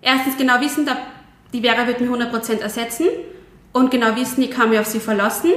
erstens 0.03 0.37
genau 0.37 0.61
wissen, 0.61 0.87
die 1.53 1.63
Vera 1.63 1.87
wird 1.87 2.01
mich 2.01 2.11
100% 2.11 2.61
ersetzen 2.61 3.07
und 3.73 3.91
genau 3.91 4.15
wissen, 4.17 4.43
ich 4.43 4.51
kann 4.51 4.71
mich 4.71 4.79
auf 4.79 4.87
sie 4.87 5.01
verlassen. 5.01 5.51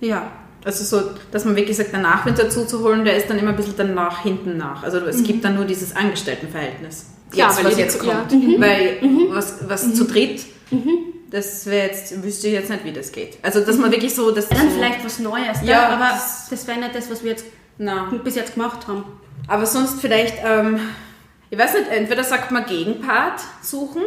Ja. 0.00 0.30
Also 0.64 0.84
so, 0.84 1.10
dass 1.30 1.44
man 1.44 1.56
wirklich 1.56 1.76
sagt, 1.76 1.90
danach 1.92 2.26
wenn 2.26 2.34
dazu 2.34 2.64
zu 2.64 2.82
holen, 2.82 3.04
der 3.04 3.16
ist 3.16 3.30
dann 3.30 3.38
immer 3.38 3.50
ein 3.50 3.56
bisschen 3.56 3.74
danach 3.76 4.22
hinten 4.22 4.56
nach. 4.56 4.82
Also 4.82 4.98
es 4.98 5.18
mhm. 5.18 5.24
gibt 5.24 5.44
dann 5.44 5.54
nur 5.54 5.64
dieses 5.64 5.94
Angestelltenverhältnis. 5.94 7.06
Ja, 7.32 7.48
jetzt, 7.48 7.64
was 7.64 7.78
jetzt 7.78 7.98
kommt. 8.00 8.32
Ja. 8.32 8.38
Mhm. 8.38 8.60
Weil 8.60 8.98
mhm. 9.00 9.28
was, 9.30 9.68
was 9.68 9.94
zu 9.94 10.04
dritt 10.04 10.44
mhm 10.70 11.15
das 11.30 11.66
wäre 11.66 11.86
jetzt, 11.88 12.22
wüsste 12.22 12.46
ich 12.48 12.54
jetzt 12.54 12.70
nicht, 12.70 12.84
wie 12.84 12.92
das 12.92 13.10
geht. 13.12 13.38
Also, 13.42 13.60
dass 13.60 13.76
man 13.76 13.90
wirklich 13.90 14.14
so. 14.14 14.30
Dass 14.30 14.48
dann 14.48 14.70
so, 14.70 14.76
vielleicht 14.76 15.04
was 15.04 15.18
Neues, 15.18 15.58
ja, 15.64 15.88
aber 15.88 16.10
das, 16.12 16.48
das 16.50 16.66
wäre 16.66 16.78
nicht 16.78 16.94
das, 16.94 17.10
was 17.10 17.22
wir 17.22 17.30
jetzt 17.32 17.44
na. 17.78 18.10
bis 18.24 18.34
jetzt 18.36 18.54
gemacht 18.54 18.86
haben. 18.86 19.04
Aber 19.48 19.66
sonst 19.66 20.00
vielleicht, 20.00 20.36
ähm, 20.44 20.80
Ich 21.50 21.58
weiß 21.58 21.74
nicht, 21.74 21.88
entweder 21.90 22.24
sagt 22.24 22.50
man 22.50 22.64
Gegenpart 22.66 23.40
suchen 23.62 24.02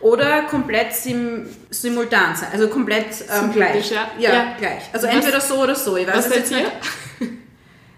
oder 0.00 0.42
komplett 0.42 0.92
sim 0.92 1.46
simultan 1.70 2.34
sein. 2.34 2.48
Also 2.52 2.66
komplett 2.68 3.06
ähm, 3.32 3.52
gleich. 3.52 3.90
Ja. 3.92 4.10
Ja, 4.18 4.32
Ja. 4.32 4.44
gleich. 4.58 4.82
Also 4.92 5.06
Was- 5.06 5.14
entweder 5.14 5.40
so 5.40 5.54
oder 5.62 5.74
so. 5.76 5.96
Ich 5.96 6.06
weiß 6.08 6.16
Was 6.16 6.26
es 6.26 6.34
jetzt 6.34 6.50
nicht. 6.52 6.66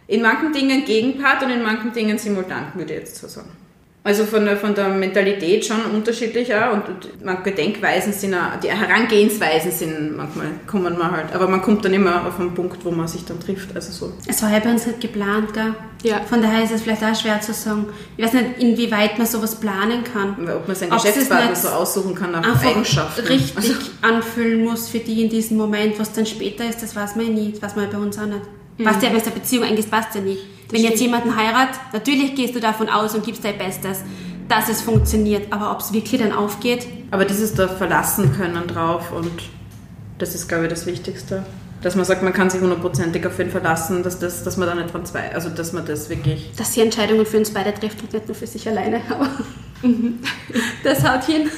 In 0.08 0.20
manchen 0.20 0.52
Dingen 0.52 0.85
Gegenpart 0.85 1.42
und 1.42 1.50
in 1.50 1.62
manchen 1.62 1.92
Dingen 1.92 2.18
simultan, 2.18 2.72
würde 2.74 2.92
ich 2.92 3.00
jetzt 3.00 3.16
so 3.16 3.28
sagen. 3.28 3.50
Also 4.04 4.24
von 4.24 4.44
der, 4.44 4.56
von 4.56 4.74
der 4.74 4.88
Mentalität 4.88 5.64
schon 5.64 5.80
unterschiedlich 5.94 6.52
auch 6.52 6.72
und, 6.72 6.88
und 6.88 7.24
manche 7.24 7.52
Denkweisen 7.52 8.12
sind 8.12 8.34
auch, 8.34 8.58
die 8.60 8.68
Herangehensweisen 8.68 9.70
sind 9.70 10.16
manchmal, 10.16 10.48
kommen 10.66 10.98
man 10.98 11.12
halt, 11.12 11.32
aber 11.32 11.46
man 11.46 11.62
kommt 11.62 11.84
dann 11.84 11.94
immer 11.94 12.26
auf 12.26 12.40
einen 12.40 12.52
Punkt, 12.52 12.84
wo 12.84 12.90
man 12.90 13.06
sich 13.06 13.24
dann 13.24 13.38
trifft, 13.38 13.76
also 13.76 13.92
so. 13.92 14.12
Es 14.26 14.42
war 14.42 14.50
ja 14.50 14.58
bei 14.58 14.72
uns 14.72 14.86
nicht 14.88 15.00
geplant, 15.00 15.54
gell? 15.54 15.74
Ja. 16.02 16.20
Von 16.28 16.42
daher 16.42 16.64
ist 16.64 16.72
es 16.72 16.82
vielleicht 16.82 17.04
auch 17.04 17.14
schwer 17.14 17.40
zu 17.40 17.52
sagen. 17.52 17.86
Ich 18.16 18.24
weiß 18.24 18.32
nicht, 18.32 18.58
inwieweit 18.58 19.18
man 19.18 19.26
sowas 19.26 19.54
planen 19.60 20.02
kann. 20.02 20.36
Ob 20.48 20.66
man 20.66 20.76
seinen 20.76 20.90
Geschäftspartner 20.90 21.54
so 21.54 21.68
aussuchen 21.68 22.16
kann 22.16 22.32
nach 22.32 22.64
Eigenschaften. 22.64 23.24
richtig 23.24 23.56
Also, 23.56 23.74
anfühlen 24.02 24.64
muss 24.64 24.88
für 24.88 24.98
die 24.98 25.22
in 25.22 25.28
diesem 25.28 25.56
Moment. 25.58 26.00
Was 26.00 26.12
dann 26.12 26.26
später 26.26 26.68
ist, 26.68 26.82
das 26.82 26.96
weiß 26.96 27.14
man 27.14 27.26
ja 27.26 27.32
nie. 27.32 27.52
Das 27.52 27.62
weiß 27.62 27.76
man 27.76 27.84
ja 27.84 27.96
bei 27.96 28.04
uns 28.04 28.18
auch 28.18 28.26
nicht. 28.26 28.42
Was 28.78 29.02
ja 29.02 29.11
bei 29.11 29.18
der 29.18 29.30
Beziehung 29.30 29.64
eigentlich 29.64 29.90
passt 29.90 30.14
ja 30.14 30.20
nie. 30.20 30.38
Wenn 30.70 30.82
jetzt 30.82 30.96
stimmt. 30.96 31.12
jemanden 31.12 31.37
heiratet, 31.37 31.78
natürlich 31.92 32.35
gehst 32.35 32.54
du 32.54 32.61
davon 32.61 32.88
aus 32.88 33.14
und 33.14 33.24
gibst 33.24 33.44
dein 33.44 33.58
Bestes, 33.58 34.00
dass 34.48 34.68
es 34.68 34.80
funktioniert. 34.80 35.52
Aber 35.52 35.70
ob 35.72 35.80
es 35.80 35.92
wirklich 35.92 36.20
dann 36.20 36.32
aufgeht, 36.32 36.87
aber 37.11 37.24
dieses 37.24 37.54
da 37.54 37.68
verlassen 37.68 38.35
können 38.37 38.66
drauf 38.66 39.12
und 39.12 39.30
das 40.18 40.35
ist, 40.35 40.48
glaube 40.48 40.64
ich, 40.64 40.70
das 40.70 40.87
Wichtigste. 40.87 41.44
Dass 41.82 41.96
man 41.96 42.04
sagt, 42.04 42.22
man 42.22 42.32
kann 42.32 42.48
sich 42.48 42.61
hundertprozentig 42.61 43.26
auf 43.26 43.38
ihn 43.40 43.50
verlassen, 43.50 44.04
dass, 44.04 44.20
das, 44.20 44.44
dass 44.44 44.56
man 44.56 44.68
da 44.68 44.74
nicht 44.76 44.94
dran 44.94 45.04
zwei, 45.04 45.35
also 45.35 45.48
dass 45.48 45.72
man 45.72 45.85
das 45.85 46.08
wirklich 46.08 46.52
dass 46.56 46.72
sie 46.72 46.80
Entscheidungen 46.80 47.26
für 47.26 47.38
uns 47.38 47.50
beide 47.50 47.74
trifft 47.74 48.00
und 48.02 48.12
nicht 48.12 48.28
nur 48.28 48.37
für 48.37 48.46
sich 48.46 48.68
alleine. 48.68 49.00
Aber 49.11 49.28
das 50.85 51.02
haut 51.06 51.24
hin. 51.24 51.50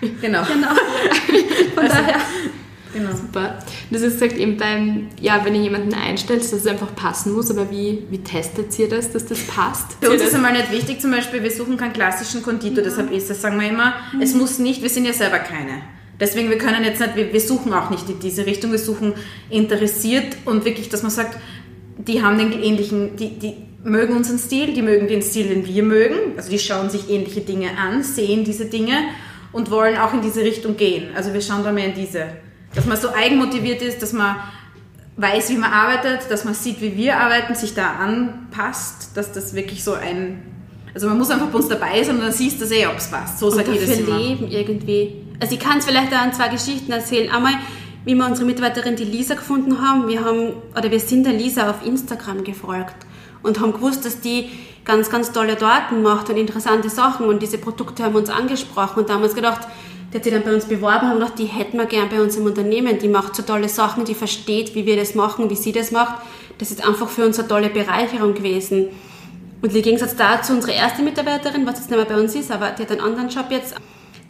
Genau. 0.00 0.42
Genau. 0.44 0.68
Von 1.74 1.88
daher. 1.88 2.20
Genau. 2.92 3.10
Super. 3.14 3.58
Du 3.90 3.96
hast 3.96 4.02
gesagt, 4.02 4.36
eben 4.36 4.56
beim, 4.56 5.08
ja, 5.20 5.44
wenn 5.44 5.54
ihr 5.54 5.62
jemanden 5.62 5.94
einstellt, 5.94 6.40
dass 6.42 6.52
es 6.52 6.66
einfach 6.66 6.94
passen 6.94 7.32
muss, 7.32 7.50
aber 7.50 7.70
wie, 7.70 8.04
wie 8.10 8.18
testet 8.18 8.78
ihr 8.78 8.88
das, 8.88 9.10
dass 9.12 9.26
das 9.26 9.40
passt? 9.46 9.96
Für 10.00 10.10
uns 10.10 10.20
ist 10.22 10.28
das- 10.28 10.34
einmal 10.34 10.52
nicht 10.52 10.70
wichtig, 10.72 11.00
zum 11.00 11.10
Beispiel, 11.10 11.42
wir 11.42 11.50
suchen 11.50 11.76
keinen 11.76 11.92
klassischen 11.92 12.42
Konditor, 12.42 12.82
deshalb 12.84 13.10
ist 13.12 13.30
das, 13.30 13.40
sagen 13.42 13.60
wir 13.60 13.68
immer, 13.68 13.94
es 14.20 14.34
muss 14.34 14.58
nicht, 14.58 14.82
wir 14.82 14.88
sind 14.90 15.04
ja 15.06 15.12
selber 15.12 15.38
keine. 15.38 15.82
Deswegen, 16.20 16.50
wir 16.50 16.58
können 16.58 16.84
jetzt 16.84 17.00
nicht, 17.00 17.16
wir, 17.16 17.32
wir 17.32 17.40
suchen 17.40 17.72
auch 17.72 17.90
nicht 17.90 18.08
in 18.08 18.20
diese 18.20 18.46
Richtung, 18.46 18.70
wir 18.70 18.78
suchen 18.78 19.14
interessiert 19.50 20.36
und 20.44 20.64
wirklich, 20.64 20.88
dass 20.88 21.02
man 21.02 21.10
sagt, 21.10 21.38
die 21.98 22.22
haben 22.22 22.38
den 22.38 22.52
ähnlichen, 22.52 23.16
die, 23.16 23.38
die 23.38 23.54
mögen 23.84 24.14
unseren 24.16 24.38
Stil, 24.38 24.72
die 24.74 24.82
mögen 24.82 25.08
den 25.08 25.22
Stil, 25.22 25.48
den 25.48 25.66
wir 25.66 25.82
mögen, 25.82 26.36
also 26.36 26.50
die 26.50 26.58
schauen 26.58 26.90
sich 26.90 27.10
ähnliche 27.10 27.40
Dinge 27.40 27.70
an, 27.76 28.02
sehen 28.02 28.44
diese 28.44 28.66
Dinge 28.66 28.92
und 29.52 29.70
wollen 29.70 29.96
auch 29.98 30.14
in 30.14 30.22
diese 30.22 30.42
Richtung 30.42 30.76
gehen. 30.76 31.08
Also 31.16 31.32
wir 31.34 31.40
schauen 31.40 31.64
da 31.64 31.72
mehr 31.72 31.86
in 31.86 31.94
diese, 31.94 32.26
dass 32.74 32.86
man 32.86 32.96
so 32.96 33.12
eigenmotiviert 33.12 33.82
ist, 33.82 34.02
dass 34.02 34.12
man 34.12 34.36
weiß, 35.16 35.50
wie 35.50 35.56
man 35.56 35.70
arbeitet, 35.70 36.30
dass 36.30 36.44
man 36.44 36.54
sieht, 36.54 36.80
wie 36.80 36.96
wir 36.96 37.18
arbeiten, 37.18 37.54
sich 37.54 37.74
da 37.74 37.92
anpasst, 37.92 39.10
dass 39.14 39.32
das 39.32 39.54
wirklich 39.54 39.84
so 39.84 39.94
ein, 39.94 40.42
also 40.94 41.06
man 41.06 41.18
muss 41.18 41.30
einfach 41.30 41.48
bei 41.48 41.58
uns 41.58 41.68
dabei 41.68 42.02
sein 42.02 42.16
und 42.16 42.22
dann 42.22 42.32
siehst 42.32 42.60
du 42.60 42.64
eh, 42.74 42.86
ob 42.86 42.96
es 42.96 43.08
passt. 43.08 43.38
So 43.38 43.50
dafür 43.50 43.74
immer. 43.74 44.18
leben 44.18 44.48
irgendwie. 44.48 45.16
Also 45.40 45.54
ich 45.54 45.60
kann 45.60 45.78
es 45.78 45.84
vielleicht 45.84 46.12
an 46.12 46.32
zwei 46.32 46.48
Geschichten 46.48 46.92
erzählen. 46.92 47.30
Einmal, 47.30 47.54
wie 48.04 48.14
wir 48.14 48.26
unsere 48.26 48.46
Mitarbeiterin, 48.46 48.96
die 48.96 49.04
Lisa, 49.04 49.34
gefunden 49.34 49.80
haben. 49.80 50.08
Wir 50.08 50.24
haben, 50.24 50.54
oder 50.76 50.90
wir 50.90 51.00
sind 51.00 51.24
der 51.24 51.34
Lisa 51.34 51.70
auf 51.70 51.84
Instagram 51.86 52.44
gefolgt 52.44 52.96
und 53.42 53.60
haben 53.60 53.72
gewusst, 53.72 54.04
dass 54.04 54.20
die 54.20 54.50
ganz, 54.84 55.10
ganz 55.10 55.32
tolle 55.32 55.56
Daten 55.56 56.02
macht 56.02 56.30
und 56.30 56.36
interessante 56.36 56.90
Sachen 56.90 57.26
und 57.26 57.42
diese 57.42 57.58
Produkte 57.58 58.02
haben 58.02 58.14
uns 58.14 58.30
angesprochen 58.30 59.00
und 59.00 59.08
da 59.08 59.14
haben 59.14 59.20
wir 59.20 59.26
uns 59.26 59.34
gedacht, 59.34 59.68
die 60.12 60.18
hat 60.18 60.24
sich 60.24 60.32
dann 60.32 60.42
bei 60.42 60.54
uns 60.54 60.66
beworben 60.66 61.10
und 61.10 61.20
gedacht, 61.20 61.38
die 61.38 61.46
hätten 61.46 61.78
wir 61.78 61.86
gern 61.86 62.10
bei 62.10 62.20
uns 62.20 62.36
im 62.36 62.44
Unternehmen. 62.44 62.98
Die 62.98 63.08
macht 63.08 63.34
so 63.34 63.42
tolle 63.42 63.68
Sachen, 63.68 64.04
die 64.04 64.14
versteht, 64.14 64.74
wie 64.74 64.84
wir 64.84 64.96
das 64.96 65.14
machen, 65.14 65.48
wie 65.48 65.56
sie 65.56 65.72
das 65.72 65.90
macht. 65.90 66.22
Das 66.58 66.70
ist 66.70 66.86
einfach 66.86 67.08
für 67.08 67.24
uns 67.24 67.38
eine 67.38 67.48
tolle 67.48 67.70
Bereicherung 67.70 68.34
gewesen. 68.34 68.88
Und 69.62 69.74
im 69.74 69.82
Gegensatz 69.82 70.14
dazu 70.16 70.52
unsere 70.52 70.72
erste 70.72 71.02
Mitarbeiterin, 71.02 71.66
was 71.66 71.78
jetzt 71.78 71.90
nicht 71.90 71.96
mehr 71.96 72.04
bei 72.04 72.20
uns 72.20 72.34
ist, 72.34 72.50
aber 72.50 72.70
die 72.70 72.82
hat 72.82 72.90
einen 72.90 73.00
anderen 73.00 73.28
Job 73.30 73.46
jetzt, 73.50 73.74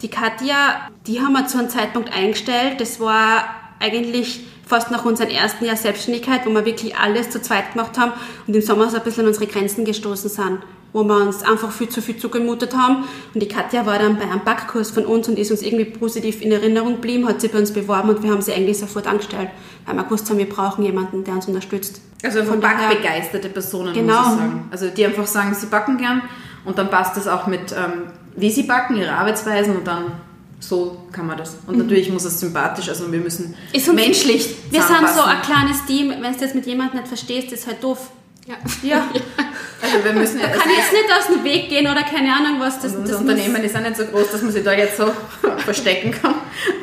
die 0.01 0.07
Katja, 0.07 0.89
die 1.05 1.19
haben 1.21 1.33
wir 1.33 1.47
zu 1.47 1.57
einem 1.57 1.69
Zeitpunkt 1.69 2.13
eingestellt. 2.15 2.79
Das 2.79 2.99
war 2.99 3.43
eigentlich 3.79 4.41
fast 4.65 4.91
nach 4.91 5.03
unserem 5.03 5.31
ersten 5.31 5.65
Jahr 5.65 5.75
Selbstständigkeit, 5.75 6.45
wo 6.45 6.49
wir 6.51 6.65
wirklich 6.65 6.95
alles 6.95 7.29
zu 7.29 7.41
zweit 7.41 7.73
gemacht 7.73 7.97
haben 7.97 8.13
und 8.47 8.55
im 8.55 8.61
Sommer 8.61 8.89
so 8.89 8.97
ein 8.97 9.03
bisschen 9.03 9.23
an 9.23 9.27
unsere 9.27 9.47
Grenzen 9.47 9.83
gestoßen 9.85 10.29
sind, 10.29 10.59
wo 10.93 11.03
wir 11.03 11.15
uns 11.17 11.41
einfach 11.43 11.71
viel 11.71 11.89
zu 11.89 12.01
viel 12.01 12.17
zugemutet 12.17 12.75
haben. 12.77 13.03
Und 13.33 13.41
die 13.41 13.47
Katja 13.47 13.85
war 13.85 13.97
dann 13.99 14.17
bei 14.17 14.23
einem 14.23 14.43
Backkurs 14.45 14.91
von 14.91 15.05
uns 15.05 15.27
und 15.27 15.37
ist 15.39 15.51
uns 15.51 15.61
irgendwie 15.63 15.85
positiv 15.85 16.41
in 16.41 16.51
Erinnerung 16.51 16.93
geblieben, 16.95 17.27
hat 17.27 17.41
sich 17.41 17.51
bei 17.51 17.57
uns 17.59 17.71
beworben 17.71 18.09
und 18.09 18.21
wir 18.23 18.31
haben 18.31 18.41
sie 18.41 18.53
eigentlich 18.53 18.77
sofort 18.77 19.07
angestellt, 19.07 19.49
weil 19.85 19.95
wir 19.95 20.03
gewusst 20.03 20.29
haben, 20.29 20.37
wir 20.37 20.47
brauchen 20.49 20.85
jemanden, 20.85 21.23
der 21.23 21.33
uns 21.33 21.47
unterstützt. 21.47 21.99
Also 22.23 22.43
von 22.43 22.59
backbegeisterte 22.61 23.49
Personen, 23.49 23.93
Genau. 23.93 24.19
muss 24.21 24.31
ich 24.33 24.37
sagen. 24.39 24.67
Also 24.71 24.87
die 24.87 25.05
einfach 25.05 25.27
sagen, 25.27 25.53
sie 25.53 25.65
backen 25.65 25.97
gern 25.97 26.21
und 26.63 26.77
dann 26.77 26.89
passt 26.89 27.17
das 27.17 27.27
auch 27.27 27.47
mit, 27.47 27.71
ähm, 27.73 28.03
wie 28.37 28.49
sie 28.49 28.63
backen, 28.63 28.95
ihre 28.95 29.11
Arbeitsweisen 29.13 29.75
und 29.75 29.85
dann 29.87 30.11
so 30.59 30.97
kann 31.11 31.27
man 31.27 31.37
das. 31.37 31.57
Und 31.67 31.77
natürlich 31.77 32.09
muss 32.09 32.23
es 32.23 32.39
sympathisch, 32.39 32.87
also 32.87 33.11
wir 33.11 33.19
müssen 33.19 33.47
Mhm. 33.49 33.55
Ist 33.77 33.89
uns- 33.89 33.95
menschlich 33.99 34.55
Wir 34.69 34.81
sind 34.81 34.95
so 35.13 35.21
ein 35.23 35.41
kleines 35.41 35.83
Team, 35.85 36.11
wenn 36.21 36.31
du 36.33 36.39
das 36.39 36.53
mit 36.53 36.65
jemandem 36.65 36.99
nicht 36.99 37.07
verstehst, 37.09 37.51
ist 37.51 37.67
halt 37.67 37.83
doof. 37.83 38.11
Ja. 38.47 38.55
Ja, 38.81 39.07
also 39.83 40.03
wir 40.03 40.13
müssen 40.13 40.39
ja, 40.39 40.47
Kann 40.47 40.69
jetzt 40.69 40.93
nicht 40.93 41.05
aus 41.17 41.27
dem 41.27 41.43
Weg 41.43 41.67
gehen 41.67 41.85
oder 41.85 42.03
keine 42.03 42.33
Ahnung 42.33 42.59
was. 42.59 42.79
Das, 42.79 42.93
das 43.03 43.19
Unternehmen 43.19 43.63
ist 43.63 43.75
auch 43.75 43.81
nicht 43.81 43.97
so 43.97 44.05
groß, 44.05 44.31
dass 44.31 44.41
man 44.41 44.51
sich 44.51 44.63
da 44.63 44.73
jetzt 44.73 44.97
so 44.97 45.11
verstecken 45.57 46.11
kann. 46.11 46.35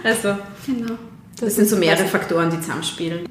Also 0.05 0.37
genau. 0.67 0.95
das 1.41 1.57
sind 1.57 1.69
so 1.69 1.77
mehrere 1.77 2.05
Faktoren, 2.05 2.51
die 2.51 2.61
zusammenspielen. 2.61 3.27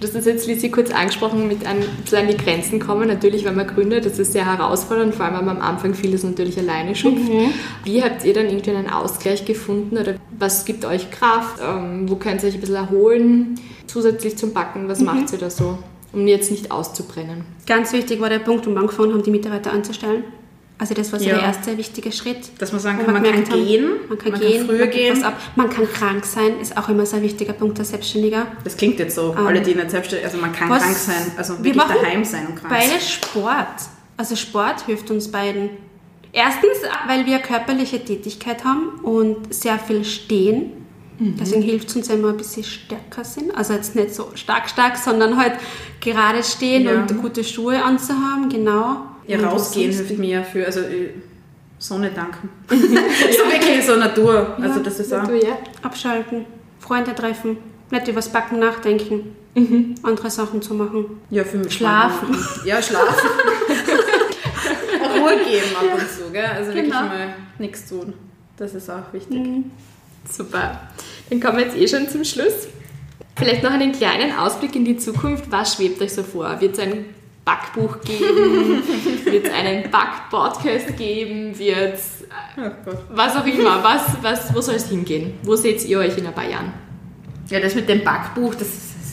Du 0.00 0.08
hast 0.08 0.16
das 0.16 0.26
jetzt, 0.26 0.46
Lisi, 0.46 0.70
kurz 0.70 0.90
angesprochen, 0.90 1.48
mit 1.48 1.66
an, 1.66 1.76
zu 2.04 2.18
an 2.18 2.26
die 2.26 2.36
Grenzen 2.36 2.80
kommen. 2.80 3.08
Natürlich, 3.08 3.44
wenn 3.44 3.54
man 3.54 3.66
gründet, 3.66 4.04
das 4.04 4.18
ist 4.18 4.32
sehr 4.32 4.44
herausfordernd, 4.44 5.14
vor 5.14 5.24
allem, 5.24 5.38
wenn 5.38 5.44
man 5.46 5.56
am 5.58 5.62
Anfang 5.62 5.94
vieles 5.94 6.24
natürlich 6.24 6.58
alleine 6.58 6.94
schupft. 6.94 7.22
Wie 7.84 8.02
habt 8.02 8.24
ihr 8.24 8.34
dann 8.34 8.46
irgendwie 8.46 8.72
einen 8.72 8.90
Ausgleich 8.90 9.44
gefunden 9.44 9.96
oder 9.96 10.16
was 10.36 10.64
gibt 10.64 10.84
euch 10.84 11.10
Kraft? 11.10 11.60
Ähm, 11.62 12.10
wo 12.10 12.16
könnt 12.16 12.42
ihr 12.42 12.48
euch 12.48 12.54
ein 12.56 12.60
bisschen 12.60 12.74
erholen? 12.74 13.54
Zusätzlich 13.86 14.36
zum 14.36 14.52
Backen, 14.52 14.88
was 14.88 15.00
macht 15.00 15.32
ihr 15.32 15.38
da 15.38 15.48
so, 15.48 15.78
um 16.14 16.26
jetzt 16.26 16.50
nicht 16.50 16.70
auszubrennen? 16.70 17.44
Ganz 17.66 17.92
wichtig 17.92 18.20
war 18.20 18.28
der 18.28 18.38
Punkt, 18.40 18.66
wo 18.66 18.70
wir 18.70 18.78
angefangen 18.80 19.12
haben, 19.12 19.22
die 19.22 19.30
Mitarbeiter 19.30 19.72
anzustellen. 19.72 20.24
Also 20.76 20.92
das 20.94 21.12
war 21.12 21.20
so 21.20 21.26
Ja. 21.26 21.36
der 21.36 21.44
erste 21.44 21.78
wichtige 21.78 22.10
Schritt. 22.10 22.50
Dass 22.58 22.72
man 22.72 22.80
sagen 22.80 22.98
kann, 22.98 23.12
man 23.14 23.22
gemerkt 23.22 23.48
kann 23.48 23.58
haben, 23.60 23.66
gehen, 23.66 23.84
man 24.08 24.18
kann 24.18 24.32
man 24.32 24.40
kann 24.40 24.50
gehen, 24.50 24.66
früher 24.66 24.78
man 24.80 24.90
gehen. 24.90 25.22
ab. 25.24 25.40
Man 25.54 25.70
kann 25.70 25.86
krank 25.92 26.24
sein, 26.24 26.58
ist 26.60 26.76
auch 26.76 26.88
immer 26.88 27.06
so 27.06 27.16
ein 27.16 27.22
wichtiger 27.22 27.52
Punkt 27.52 27.78
als 27.78 27.90
Selbstständiger. 27.90 28.48
Das 28.64 28.76
klingt 28.76 28.98
jetzt 28.98 29.14
so, 29.14 29.34
Ähm, 29.38 29.46
alle, 29.46 29.60
die 29.60 29.74
nicht 29.74 29.90
selbstständig, 29.90 30.26
also 30.26 30.38
man 30.38 30.52
kann 30.52 30.68
krank 30.68 30.96
sein, 30.96 31.32
also 31.36 31.54
wir 31.58 31.64
wirklich 31.64 31.76
machen 31.76 31.96
daheim 32.02 32.24
sein 32.24 32.46
und 32.48 32.56
krank 32.56 32.74
sein. 32.74 32.88
Beide 32.90 33.00
Sport. 33.00 33.66
Also 34.16 34.34
Sport 34.36 34.80
hilft 34.86 35.10
uns 35.12 35.30
beiden. 35.30 35.70
Erstens, 36.32 36.78
weil 37.06 37.24
wir 37.26 37.38
körperliche 37.38 38.04
Tätigkeit 38.04 38.64
haben 38.64 38.98
und 39.04 39.54
sehr 39.54 39.78
viel 39.78 40.04
stehen. 40.04 40.72
Mhm. 41.18 41.36
Deswegen 41.38 41.62
hilft 41.62 41.88
es 41.88 41.96
uns, 41.96 42.08
wenn 42.08 42.20
wir 42.22 42.30
ein 42.30 42.36
bisschen 42.36 42.64
stärker 42.64 43.24
sind. 43.24 43.54
Also 43.56 43.72
jetzt 43.74 43.94
nicht 43.94 44.14
so 44.14 44.30
stark, 44.34 44.68
stark, 44.68 44.96
sondern 44.96 45.36
halt 45.36 45.54
gerade 46.00 46.42
stehen 46.42 46.84
Ja. 46.84 46.92
und 47.00 47.20
gute 47.22 47.44
Schuhe 47.44 47.82
anzuhaben, 47.82 48.48
genau. 48.48 48.96
Ja, 49.26 49.38
Und 49.38 49.44
rausgehen 49.46 49.92
hilft 49.92 50.18
mir 50.18 50.42
für, 50.44 50.66
also 50.66 50.80
äh, 50.80 51.10
Sonne 51.78 52.10
danken. 52.10 52.48
so 52.68 52.76
wirklich 52.76 53.84
so 53.86 53.96
Natur. 53.96 54.56
Also 54.60 54.80
das 54.80 55.00
ist 55.00 55.12
auch. 55.14 55.26
Du, 55.26 55.34
ja? 55.38 55.56
Abschalten, 55.82 56.46
Freunde 56.80 57.14
treffen, 57.14 57.56
nicht 57.90 58.08
übers 58.08 58.28
Backen 58.30 58.58
nachdenken, 58.58 59.34
andere 60.02 60.30
Sachen 60.30 60.60
zu 60.62 60.74
machen. 60.74 61.20
Ja, 61.30 61.44
für 61.44 61.58
mich. 61.58 61.72
Schlafen. 61.74 62.36
Ja, 62.64 62.82
schlafen. 62.82 63.28
Ruhe 65.20 65.36
geben 65.44 65.76
ab 65.76 65.98
und 65.98 66.08
zu, 66.10 66.32
gell? 66.32 66.44
Also 66.44 66.68
wirklich 66.72 66.92
Genau. 66.92 67.02
mal 67.06 67.34
nichts 67.58 67.88
tun. 67.88 68.12
Das 68.56 68.74
ist 68.74 68.90
auch 68.90 69.12
wichtig. 69.12 69.40
Super. 70.30 70.80
Dann 71.30 71.40
kommen 71.40 71.58
wir 71.58 71.64
jetzt 71.64 71.76
eh 71.76 71.88
schon 71.88 72.08
zum 72.08 72.24
Schluss. 72.24 72.68
Vielleicht 73.36 73.62
noch 73.62 73.72
einen 73.72 73.92
kleinen 73.92 74.36
Ausblick 74.36 74.76
in 74.76 74.84
die 74.84 74.96
Zukunft. 74.96 75.50
Was 75.50 75.74
schwebt 75.74 76.00
euch 76.00 76.12
so 76.12 76.22
vor? 76.22 76.60
Wird 76.60 76.74
es 76.74 76.78
ein 76.80 77.06
Backbuch 77.44 78.00
geben? 78.02 78.82
Wird 79.24 79.46
es 79.46 79.52
einen 79.52 79.90
Back-Podcast 79.90 80.96
geben? 80.96 81.58
Wird 81.58 81.94
es 81.94 82.24
Oh 82.56 82.70
was 83.10 83.36
auch 83.36 83.46
immer? 83.46 83.82
Was, 83.82 84.02
was, 84.22 84.54
wo 84.54 84.60
soll 84.60 84.76
es 84.76 84.88
hingehen? 84.88 85.34
Wo 85.42 85.56
seht 85.56 85.84
ihr 85.84 85.98
euch 85.98 86.16
in 86.16 86.26
ein 86.26 86.32
paar 86.34 86.48
Jahren? 86.48 86.72
Ja, 87.50 87.60
das 87.60 87.74
mit 87.74 87.88
dem 87.88 88.02
Backbuch, 88.04 88.54
das, 88.54 88.68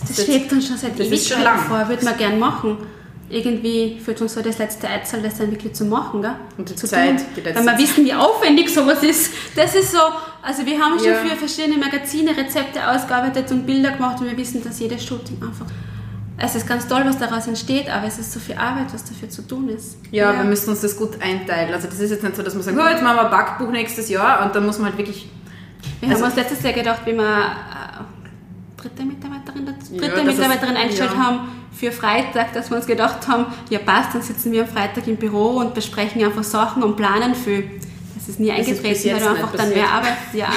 das, 0.08 0.16
Das 0.18 0.26
schwebt 0.26 0.52
uns 0.54 0.68
schon 0.68 0.78
seit 0.78 0.98
das 1.00 1.08
ist 1.08 1.28
schon 1.28 1.38
Ewigkeiten 1.42 1.44
lang. 1.44 1.68
vor, 1.68 1.90
würde 1.90 2.06
man 2.06 2.18
gern 2.18 2.40
machen. 2.40 2.78
Irgendwie 3.32 4.00
fühlt 4.04 4.22
uns 4.22 4.34
so 4.34 4.42
das 4.42 4.58
letzte 4.58 4.88
Eizel, 4.90 5.22
das 5.22 5.38
dann 5.38 5.50
wirklich 5.52 5.74
zu 5.74 5.86
machen, 5.86 6.22
gell? 6.22 6.36
Und 6.58 6.70
die 6.70 6.76
zu 6.76 6.88
Zeit, 6.88 7.18
tun. 7.18 7.26
die 7.36 7.42
letzte 7.42 7.66
Wenn 7.66 7.66
wir 7.78 7.84
wissen, 7.84 8.06
wie 8.06 8.14
aufwendig 8.14 8.70
sowas 8.74 9.02
ist. 9.04 9.32
Das 9.56 9.74
ist 9.76 9.92
so, 9.92 10.00
also 10.42 10.66
wir 10.66 10.80
haben 10.80 10.98
schon 11.00 11.08
Ja. 11.08 11.16
für 11.16 11.36
verschiedene 11.36 11.78
Magazine 11.78 12.36
Rezepte 12.36 12.86
ausgearbeitet 12.90 13.50
und 13.52 13.66
Bilder 13.66 13.92
gemacht 13.92 14.20
und 14.20 14.28
wir 14.30 14.38
wissen, 14.38 14.64
dass 14.64 14.80
jedes 14.80 15.04
Shooting 15.06 15.38
einfach 15.42 15.66
es 16.44 16.56
ist 16.56 16.68
ganz 16.68 16.88
toll, 16.88 17.04
was 17.06 17.20
daraus 17.20 17.46
entsteht, 17.46 17.88
aber 17.88 18.08
es 18.08 18.18
ist 18.18 18.32
so 18.32 18.40
viel 18.40 18.56
Arbeit, 18.56 18.92
was 18.92 19.04
dafür 19.04 19.30
zu 19.30 19.44
tun 19.48 19.70
ist. 19.70 19.98
Ja, 20.10 20.34
wir 20.36 20.44
müssen 20.44 20.72
uns 20.72 20.82
das 20.82 20.98
gut 20.98 21.22
einteilen. 21.22 21.72
Also 21.72 21.88
das 21.88 22.00
ist 22.00 22.10
jetzt 22.10 22.24
nicht 22.24 22.36
so, 22.36 22.42
dass 22.42 22.56
wir 22.56 22.64
sagen, 22.64 22.80
oh, 22.84 22.90
jetzt 22.90 23.04
machen 23.04 23.18
wir 23.18 23.26
ein 23.26 23.30
Backbuch 23.30 23.70
nächstes 23.70 24.10
Jahr 24.10 24.44
und 24.44 24.56
dann 24.56 24.66
muss 24.66 24.80
man 24.80 24.88
halt 24.88 24.98
wirklich... 24.98 25.30
Wir 26.00 26.10
Also- 26.10 26.24
haben 26.24 26.30
uns 26.32 26.36
letztes 26.36 26.64
Jahr 26.64 26.74
gedacht, 26.74 27.02
wie 27.06 27.14
wir 27.14 27.22
äh, 27.22 28.82
dritte 28.82 29.04
Mitarbeiterin, 29.04 29.68
dazu, 29.68 29.94
Ja, 29.94 30.02
dritte 30.02 30.20
ist- 30.32 30.38
Mitarbeiterin 30.38 30.76
eingestellt 30.78 31.12
ja. 31.14 31.24
haben 31.24 31.40
für 31.72 31.92
Freitag, 31.92 32.54
dass 32.54 32.70
wir 32.70 32.78
uns 32.78 32.86
gedacht 32.86 33.28
haben, 33.28 33.46
ja 33.70 33.80
passt, 33.80 34.14
dann 34.14 34.22
sitzen 34.22 34.52
wir 34.52 34.64
am 34.64 34.68
Freitag 34.68 35.08
im 35.08 35.18
Büro 35.18 35.58
und 35.58 35.74
besprechen 35.74 36.24
einfach 36.24 36.44
Sachen 36.44 36.84
und 36.84 36.96
planen 36.96 37.36
viel. 37.36 37.70
Das 38.16 38.30
ist 38.30 38.40
nie 38.40 38.50
ist 38.50 38.58
bis 38.58 38.68
eingetreten, 38.68 39.06
weil 39.06 39.14
jetzt 39.14 39.26
du 39.26 39.30
einfach 39.30 39.56
dann 39.56 39.70
mehr 39.70 39.90
Arbeit 39.90 40.18
ja, 40.34 40.46
an. 40.46 40.54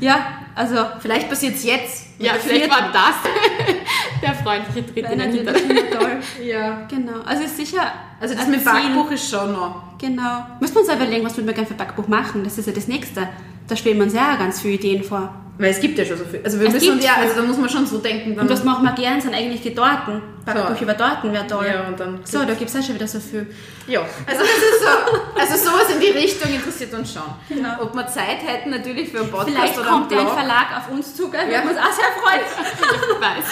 Ja, 0.00 0.26
also 0.56 0.76
Vielleicht 1.00 1.28
passiert 1.28 1.54
es 1.54 1.64
jetzt. 1.64 2.06
Ja, 2.18 2.32
vielleicht 2.40 2.70
war 2.70 2.90
das 2.90 3.30
der 4.22 4.34
freundliche 4.34 4.86
Tritt 4.86 5.10
in 5.10 5.18
den 5.18 5.46
toll. 5.46 6.16
Ja. 6.42 6.86
Genau. 6.88 7.20
Also 7.26 7.44
ist 7.44 7.58
sicher. 7.58 7.92
Also 8.18 8.34
das 8.34 8.46
mit 8.46 8.62
Ziel. 8.62 8.72
Backbuch 8.72 9.10
ist 9.10 9.30
schon 9.30 9.52
noch... 9.52 9.82
Genau. 9.98 10.46
Müssen 10.58 10.76
wir 10.76 10.80
uns 10.80 10.92
überlegen, 10.92 11.24
was 11.26 11.36
würden 11.36 11.46
wir 11.46 11.52
gerne 11.52 11.68
für 11.68 11.74
Backbuch 11.74 12.08
machen? 12.08 12.42
Das 12.42 12.56
ist 12.56 12.66
ja 12.66 12.72
das 12.72 12.88
Nächste. 12.88 13.28
Da 13.68 13.76
schweben 13.76 14.00
uns 14.00 14.14
ja 14.14 14.32
auch 14.32 14.38
ganz 14.38 14.62
viele 14.62 14.74
Ideen 14.74 15.04
vor. 15.04 15.34
Weil 15.58 15.70
es 15.70 15.80
gibt 15.80 15.96
ja 15.98 16.04
schon 16.04 16.18
so 16.18 16.24
viel. 16.24 16.40
Also 16.44 16.60
wir 16.60 16.66
Es 16.68 16.74
müssen 16.74 17.00
ja, 17.00 17.14
also 17.18 17.34
da 17.34 17.42
muss 17.42 17.56
man 17.56 17.68
schon 17.70 17.86
so 17.86 17.96
denken. 17.98 18.38
Und 18.38 18.48
was 18.50 18.62
machen 18.62 18.84
wir 18.84 18.92
gern, 18.92 19.20
sind 19.22 19.34
eigentlich 19.34 19.62
die 19.62 19.74
Torten. 19.74 20.20
Backbuch 20.44 20.76
So. 20.76 20.82
über 20.84 20.96
Torten 20.96 21.32
wäre 21.32 21.46
toll. 21.46 21.66
Ja, 21.66 21.86
und 21.88 21.98
dann- 21.98 22.20
so, 22.24 22.40
da 22.44 22.52
gibt 22.54 22.68
es 22.70 22.76
auch 22.76 22.82
schon 22.82 22.94
wieder 22.96 23.06
so 23.08 23.18
viel. 23.18 23.46
Ja, 23.86 24.00
also 24.26 24.40
das 24.42 24.50
ist 24.50 24.80
so, 24.82 25.18
also 25.40 25.70
sowas 25.70 25.90
in 25.94 26.00
die 26.00 26.10
Richtung 26.18 26.52
interessiert 26.52 26.92
uns 26.92 27.12
schon. 27.12 27.22
Genau. 27.48 27.70
Ob 27.80 27.94
wir 27.94 28.06
Zeit 28.06 28.42
hätten 28.44 28.68
natürlich 28.70 29.08
für 29.10 29.20
einen 29.20 29.30
Podcast 29.30 29.56
Vielleicht 29.56 29.78
oder 29.78 29.88
kommt 29.88 30.12
ja 30.12 30.18
einen 30.18 30.26
ein 30.28 30.34
Blog. 30.34 30.44
Verlag 30.46 30.66
auf 30.76 30.92
uns 30.92 31.14
zu, 31.16 31.30
gell? 31.30 31.40
Wir 31.48 31.56
würden 31.58 31.70
uns 31.70 31.78
auch 31.78 31.92
sehr 31.92 32.12
freuen. 32.22 32.40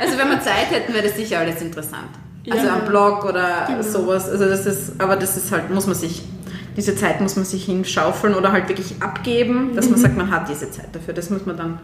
Also 0.00 0.18
wenn 0.18 0.28
wir 0.28 0.40
Zeit 0.40 0.70
hätten, 0.70 0.92
wäre 0.92 1.06
das 1.06 1.16
sicher 1.16 1.38
alles 1.38 1.60
interessant. 1.62 2.08
Also 2.50 2.66
Ja. 2.66 2.74
ein 2.74 2.84
Blog 2.84 3.24
oder 3.24 3.64
Genau. 3.68 3.82
sowas. 3.82 4.28
Also 4.28 4.46
das 4.46 4.66
ist, 4.66 5.00
aber 5.00 5.16
das 5.16 5.36
ist 5.36 5.50
halt, 5.52 5.70
muss 5.70 5.86
man 5.86 5.94
sich, 5.94 6.22
diese 6.76 6.96
Zeit 6.96 7.20
muss 7.20 7.36
man 7.36 7.44
sich 7.44 7.64
hinschaufeln 7.64 8.34
oder 8.34 8.52
halt 8.52 8.68
wirklich 8.68 8.94
abgeben, 9.00 9.74
dass 9.74 9.86
Mhm. 9.86 9.92
man 9.92 10.00
sagt, 10.00 10.16
man 10.16 10.30
hat 10.30 10.48
diese 10.48 10.70
Zeit 10.70 10.88
dafür. 10.92 11.14
Das 11.14 11.30
muss 11.30 11.46
man 11.46 11.56
dann, 11.56 11.78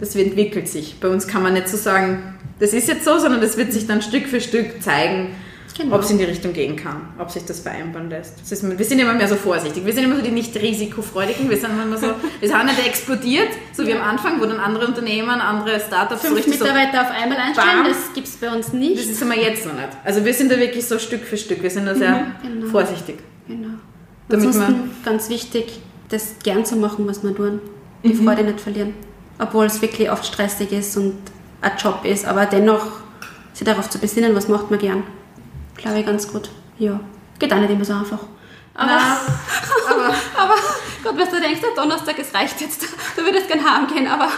das 0.00 0.14
entwickelt 0.16 0.68
sich. 0.68 0.96
Bei 1.00 1.08
uns 1.08 1.26
kann 1.28 1.42
man 1.42 1.52
nicht 1.54 1.68
so 1.68 1.76
sagen, 1.76 2.34
das 2.58 2.72
ist 2.72 2.88
jetzt 2.88 3.04
so, 3.04 3.18
sondern 3.18 3.40
das 3.40 3.56
wird 3.56 3.72
sich 3.72 3.86
dann 3.86 4.02
Stück 4.02 4.26
für 4.26 4.40
Stück 4.40 4.82
zeigen, 4.82 5.28
Genau. 5.76 5.96
ob 5.96 6.02
es 6.02 6.10
in 6.12 6.18
die 6.18 6.24
Richtung 6.24 6.52
gehen 6.52 6.76
kann, 6.76 7.00
ob 7.18 7.32
sich 7.32 7.44
das 7.46 7.58
vereinbaren 7.58 8.08
lässt. 8.08 8.40
Das 8.40 8.52
ist, 8.52 8.78
wir 8.78 8.84
sind 8.84 9.00
immer 9.00 9.12
mehr 9.14 9.26
so 9.26 9.34
vorsichtig. 9.34 9.84
Wir 9.84 9.92
sind 9.92 10.04
immer 10.04 10.14
so 10.14 10.22
die 10.22 10.30
nicht 10.30 10.54
risikofreudigen. 10.54 11.50
Wir 11.50 11.56
sind 11.56 11.70
immer 11.72 11.96
so, 11.98 12.14
wir 12.38 12.48
sind 12.48 12.64
nicht 12.66 12.86
explodiert, 12.86 13.48
so 13.72 13.84
wie 13.84 13.92
am 13.92 14.02
Anfang, 14.02 14.40
wo 14.40 14.44
dann 14.46 14.60
andere 14.60 14.86
Unternehmen, 14.86 15.30
andere 15.30 15.80
Startups 15.80 16.22
so 16.22 16.28
Fünf 16.28 16.38
richtig 16.38 16.58
so 16.58 16.64
Mitarbeiter 16.64 17.00
auf 17.02 17.10
einmal 17.10 17.38
einstellen, 17.38 17.82
Bam. 17.82 17.88
das 17.88 18.12
gibt 18.14 18.28
es 18.28 18.36
bei 18.36 18.50
uns 18.54 18.66
das 18.66 18.74
nicht. 18.74 19.10
ist 19.10 19.28
wir 19.28 19.36
jetzt 19.42 19.66
noch 19.66 19.74
nicht. 19.74 19.88
Also 20.04 20.24
wir 20.24 20.32
sind 20.32 20.52
da 20.52 20.58
wirklich 20.58 20.86
so 20.86 20.96
Stück 21.00 21.24
für 21.24 21.36
Stück. 21.36 21.60
Wir 21.60 21.70
sind 21.70 21.86
da 21.86 21.94
sehr 21.96 22.24
genau. 22.40 22.66
vorsichtig. 22.68 23.16
Ansonsten 24.34 24.90
ganz 25.04 25.28
wichtig, 25.28 25.80
das 26.08 26.36
gern 26.42 26.64
zu 26.64 26.76
machen, 26.76 27.06
was 27.06 27.22
wir 27.22 27.34
tun. 27.34 27.60
Die 28.02 28.14
Freude 28.14 28.44
nicht 28.44 28.60
verlieren. 28.60 28.94
Obwohl 29.38 29.66
es 29.66 29.80
wirklich 29.80 30.10
oft 30.10 30.26
stressig 30.26 30.72
ist 30.72 30.96
und 30.96 31.14
ein 31.62 31.72
Job 31.78 32.04
ist, 32.04 32.26
aber 32.26 32.46
dennoch 32.46 32.86
sich 33.52 33.64
darauf 33.66 33.88
zu 33.88 33.98
besinnen, 33.98 34.34
was 34.34 34.48
macht 34.48 34.70
man 34.70 34.78
gern. 34.78 35.02
Glaube 35.76 36.00
ich 36.00 36.06
ganz 36.06 36.30
gut. 36.30 36.50
Ja. 36.78 37.00
Geht 37.38 37.52
auch 37.52 37.58
nicht 37.58 37.70
immer 37.70 37.84
so 37.84 37.94
einfach. 37.94 38.20
Aber, 38.74 38.90
aber 39.90 40.14
aber 40.36 40.54
Gott, 41.02 41.18
was 41.18 41.30
du 41.30 41.40
denkst, 41.40 41.60
der 41.60 41.82
Donnerstag, 41.82 42.18
es 42.18 42.34
reicht 42.34 42.60
jetzt. 42.60 42.86
Du 43.16 43.22
würdest 43.22 43.48
gern 43.48 43.64
heim 43.64 43.86
gehen, 43.86 44.06
aber 44.06 44.28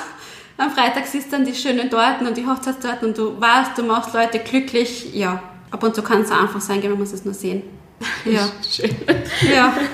am 0.59 0.71
Freitag 0.71 1.07
siehst 1.07 1.29
du 1.29 1.37
dann 1.37 1.45
die 1.45 1.55
schönen 1.55 1.91
Torten 1.91 2.27
und 2.27 2.37
die 2.37 2.47
Hochzeitstorten 2.47 3.09
und 3.09 3.19
du 3.19 3.41
weißt, 3.41 3.77
du 3.77 3.83
machst 3.83 4.15
Leute 4.15 4.39
glücklich. 4.39 5.15
Ja. 5.15 5.43
Ab 5.71 5.83
und 5.83 5.95
zu 5.95 6.03
kann 6.03 6.23
es 6.23 6.31
einfach 6.31 6.61
sein, 6.61 6.81
man 6.83 6.99
muss 6.99 7.13
es 7.13 7.25
nur 7.25 7.35
sehen. 7.35 7.63
Ja. 8.25 8.49
Schön. 8.69 8.95
Ja. 9.53 9.77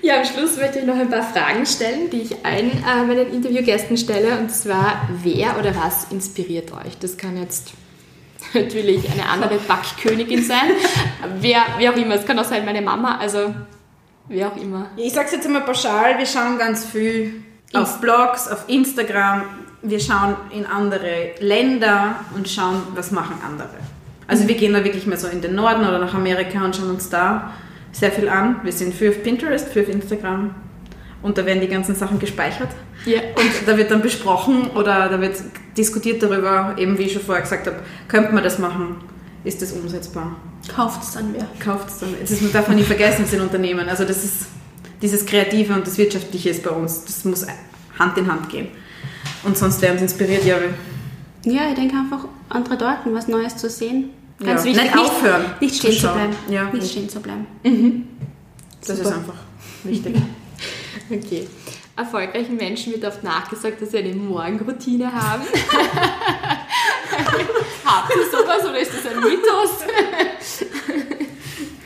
Ja, 0.00 0.20
am 0.20 0.24
Schluss 0.24 0.56
möchte 0.56 0.78
ich 0.78 0.86
noch 0.86 0.96
ein 0.96 1.10
paar 1.10 1.22
Fragen 1.22 1.66
stellen, 1.66 2.08
die 2.08 2.22
ich 2.22 2.44
allen 2.44 2.70
äh, 2.70 3.04
meinen 3.04 3.32
Interviewgästen 3.32 3.96
stelle. 3.96 4.38
Und 4.38 4.50
zwar, 4.50 5.08
wer 5.22 5.58
oder 5.58 5.74
was 5.74 6.04
inspiriert 6.10 6.72
euch? 6.72 6.96
Das 6.98 7.16
kann 7.16 7.36
jetzt 7.36 7.72
natürlich 8.54 9.10
eine 9.10 9.28
andere 9.28 9.58
Backkönigin 9.58 10.44
sein. 10.44 10.70
wer, 11.40 11.62
wer 11.78 11.92
auch 11.92 11.96
immer. 11.96 12.14
Es 12.14 12.24
kann 12.24 12.38
auch 12.38 12.44
sein 12.44 12.64
meine 12.64 12.80
Mama. 12.80 13.18
Also, 13.18 13.54
wer 14.28 14.48
auch 14.48 14.56
immer. 14.56 14.90
ich 14.96 15.12
sag's 15.12 15.32
jetzt 15.32 15.46
immer 15.46 15.60
pauschal, 15.60 16.16
wir 16.16 16.26
schauen 16.26 16.58
ganz 16.58 16.84
viel 16.84 17.42
auf 17.74 18.00
Blogs, 18.00 18.48
auf 18.48 18.68
Instagram. 18.68 19.42
Wir 19.82 20.00
schauen 20.00 20.36
in 20.52 20.64
andere 20.64 21.34
Länder 21.40 22.24
und 22.34 22.48
schauen, 22.48 22.82
was 22.94 23.10
machen 23.10 23.38
andere. 23.44 23.76
Also 24.28 24.46
wir 24.46 24.54
gehen 24.56 24.72
da 24.74 24.84
wirklich 24.84 25.06
mehr 25.06 25.18
so 25.18 25.26
in 25.26 25.40
den 25.40 25.54
Norden 25.56 25.80
oder 25.80 25.98
nach 25.98 26.14
Amerika 26.14 26.64
und 26.64 26.76
schauen 26.76 26.90
uns 26.90 27.08
da 27.08 27.50
sehr 27.92 28.12
viel 28.12 28.28
an. 28.28 28.56
Wir 28.62 28.72
sind 28.72 28.94
für 28.94 29.08
auf 29.08 29.22
Pinterest, 29.24 29.68
für 29.68 29.80
auf 29.80 29.88
Instagram 29.88 30.54
und 31.22 31.36
da 31.36 31.44
werden 31.46 31.60
die 31.60 31.66
ganzen 31.68 31.94
Sachen 31.96 32.18
gespeichert. 32.20 32.68
Ja. 33.06 33.20
Und 33.36 33.66
da 33.66 33.76
wird 33.76 33.90
dann 33.90 34.02
besprochen 34.02 34.68
oder 34.74 35.08
da 35.08 35.20
wird 35.20 35.36
diskutiert 35.76 36.22
darüber, 36.22 36.74
eben 36.78 36.96
wie 36.98 37.04
ich 37.04 37.12
schon 37.14 37.22
vorher 37.22 37.42
gesagt 37.42 37.66
habe, 37.66 37.76
könnte 38.06 38.32
man 38.32 38.44
das 38.44 38.58
machen? 38.58 38.96
Ist 39.44 39.62
das 39.62 39.72
umsetzbar? 39.72 40.36
Kauft 40.74 41.02
es 41.02 41.12
dann 41.12 41.32
wer. 41.32 41.46
Kauft 41.64 41.88
es 41.88 41.98
dann. 42.00 42.10
Das 42.20 42.30
ist- 42.30 42.54
darf 42.54 42.68
man 42.68 42.76
nie 42.76 42.82
vergessen, 42.82 43.22
es 43.24 43.30
sind 43.30 43.40
Unternehmen. 43.40 43.88
Also 43.88 44.04
das 44.04 44.24
ist 44.24 44.46
dieses 45.00 45.24
Kreative 45.24 45.72
und 45.74 45.86
das 45.86 45.96
Wirtschaftliche 45.96 46.50
ist 46.50 46.62
bei 46.62 46.70
uns. 46.70 47.04
Das 47.04 47.24
muss 47.24 47.46
Hand 47.98 48.18
in 48.18 48.30
Hand 48.30 48.50
gehen. 48.50 48.68
Und 49.44 49.56
sonst 49.56 49.80
werden 49.80 49.96
sie 49.96 50.04
inspiriert, 50.04 50.44
ja. 50.44 50.56
Ja, 51.44 51.68
ich 51.70 51.76
denke 51.76 51.96
einfach, 51.96 52.26
andere 52.48 52.76
Dorten, 52.76 53.14
was 53.14 53.28
Neues 53.28 53.56
zu 53.56 53.70
sehen. 53.70 54.10
Ganz 54.40 54.60
Ja, 54.64 54.70
wichtig. 54.70 54.82
nicht 54.84 54.98
aufhören 54.98 55.44
Nicht 55.60 55.74
zu 55.74 55.80
stehen 55.80 55.92
zu 55.92 55.98
schauen. 56.00 56.14
bleiben. 56.14 56.36
Ja, 56.48 56.64
nicht 56.64 56.74
nicht. 56.74 56.90
stehen 56.92 57.08
zu 57.08 57.20
bleiben. 57.20 57.46
Das 58.86 58.96
Super. 58.96 59.08
ist 59.10 59.14
einfach 59.16 59.34
wichtig. 59.84 60.16
Okay. 61.10 61.46
Erfolgreichen 61.96 62.56
Menschen 62.56 62.92
wird 62.92 63.02
oft 63.04 63.24
nachgesagt, 63.24 63.80
dass 63.80 63.92
sie 63.92 63.98
eine 63.98 64.14
Morgenroutine 64.14 65.10
haben. 65.10 65.42
Habt 67.84 68.10
ihr 68.14 68.24
sowas 68.30 68.62
oder 68.68 68.78
ist 68.78 68.92
das 68.92 69.06
ein 69.10 69.20
Mythos? 69.20 69.84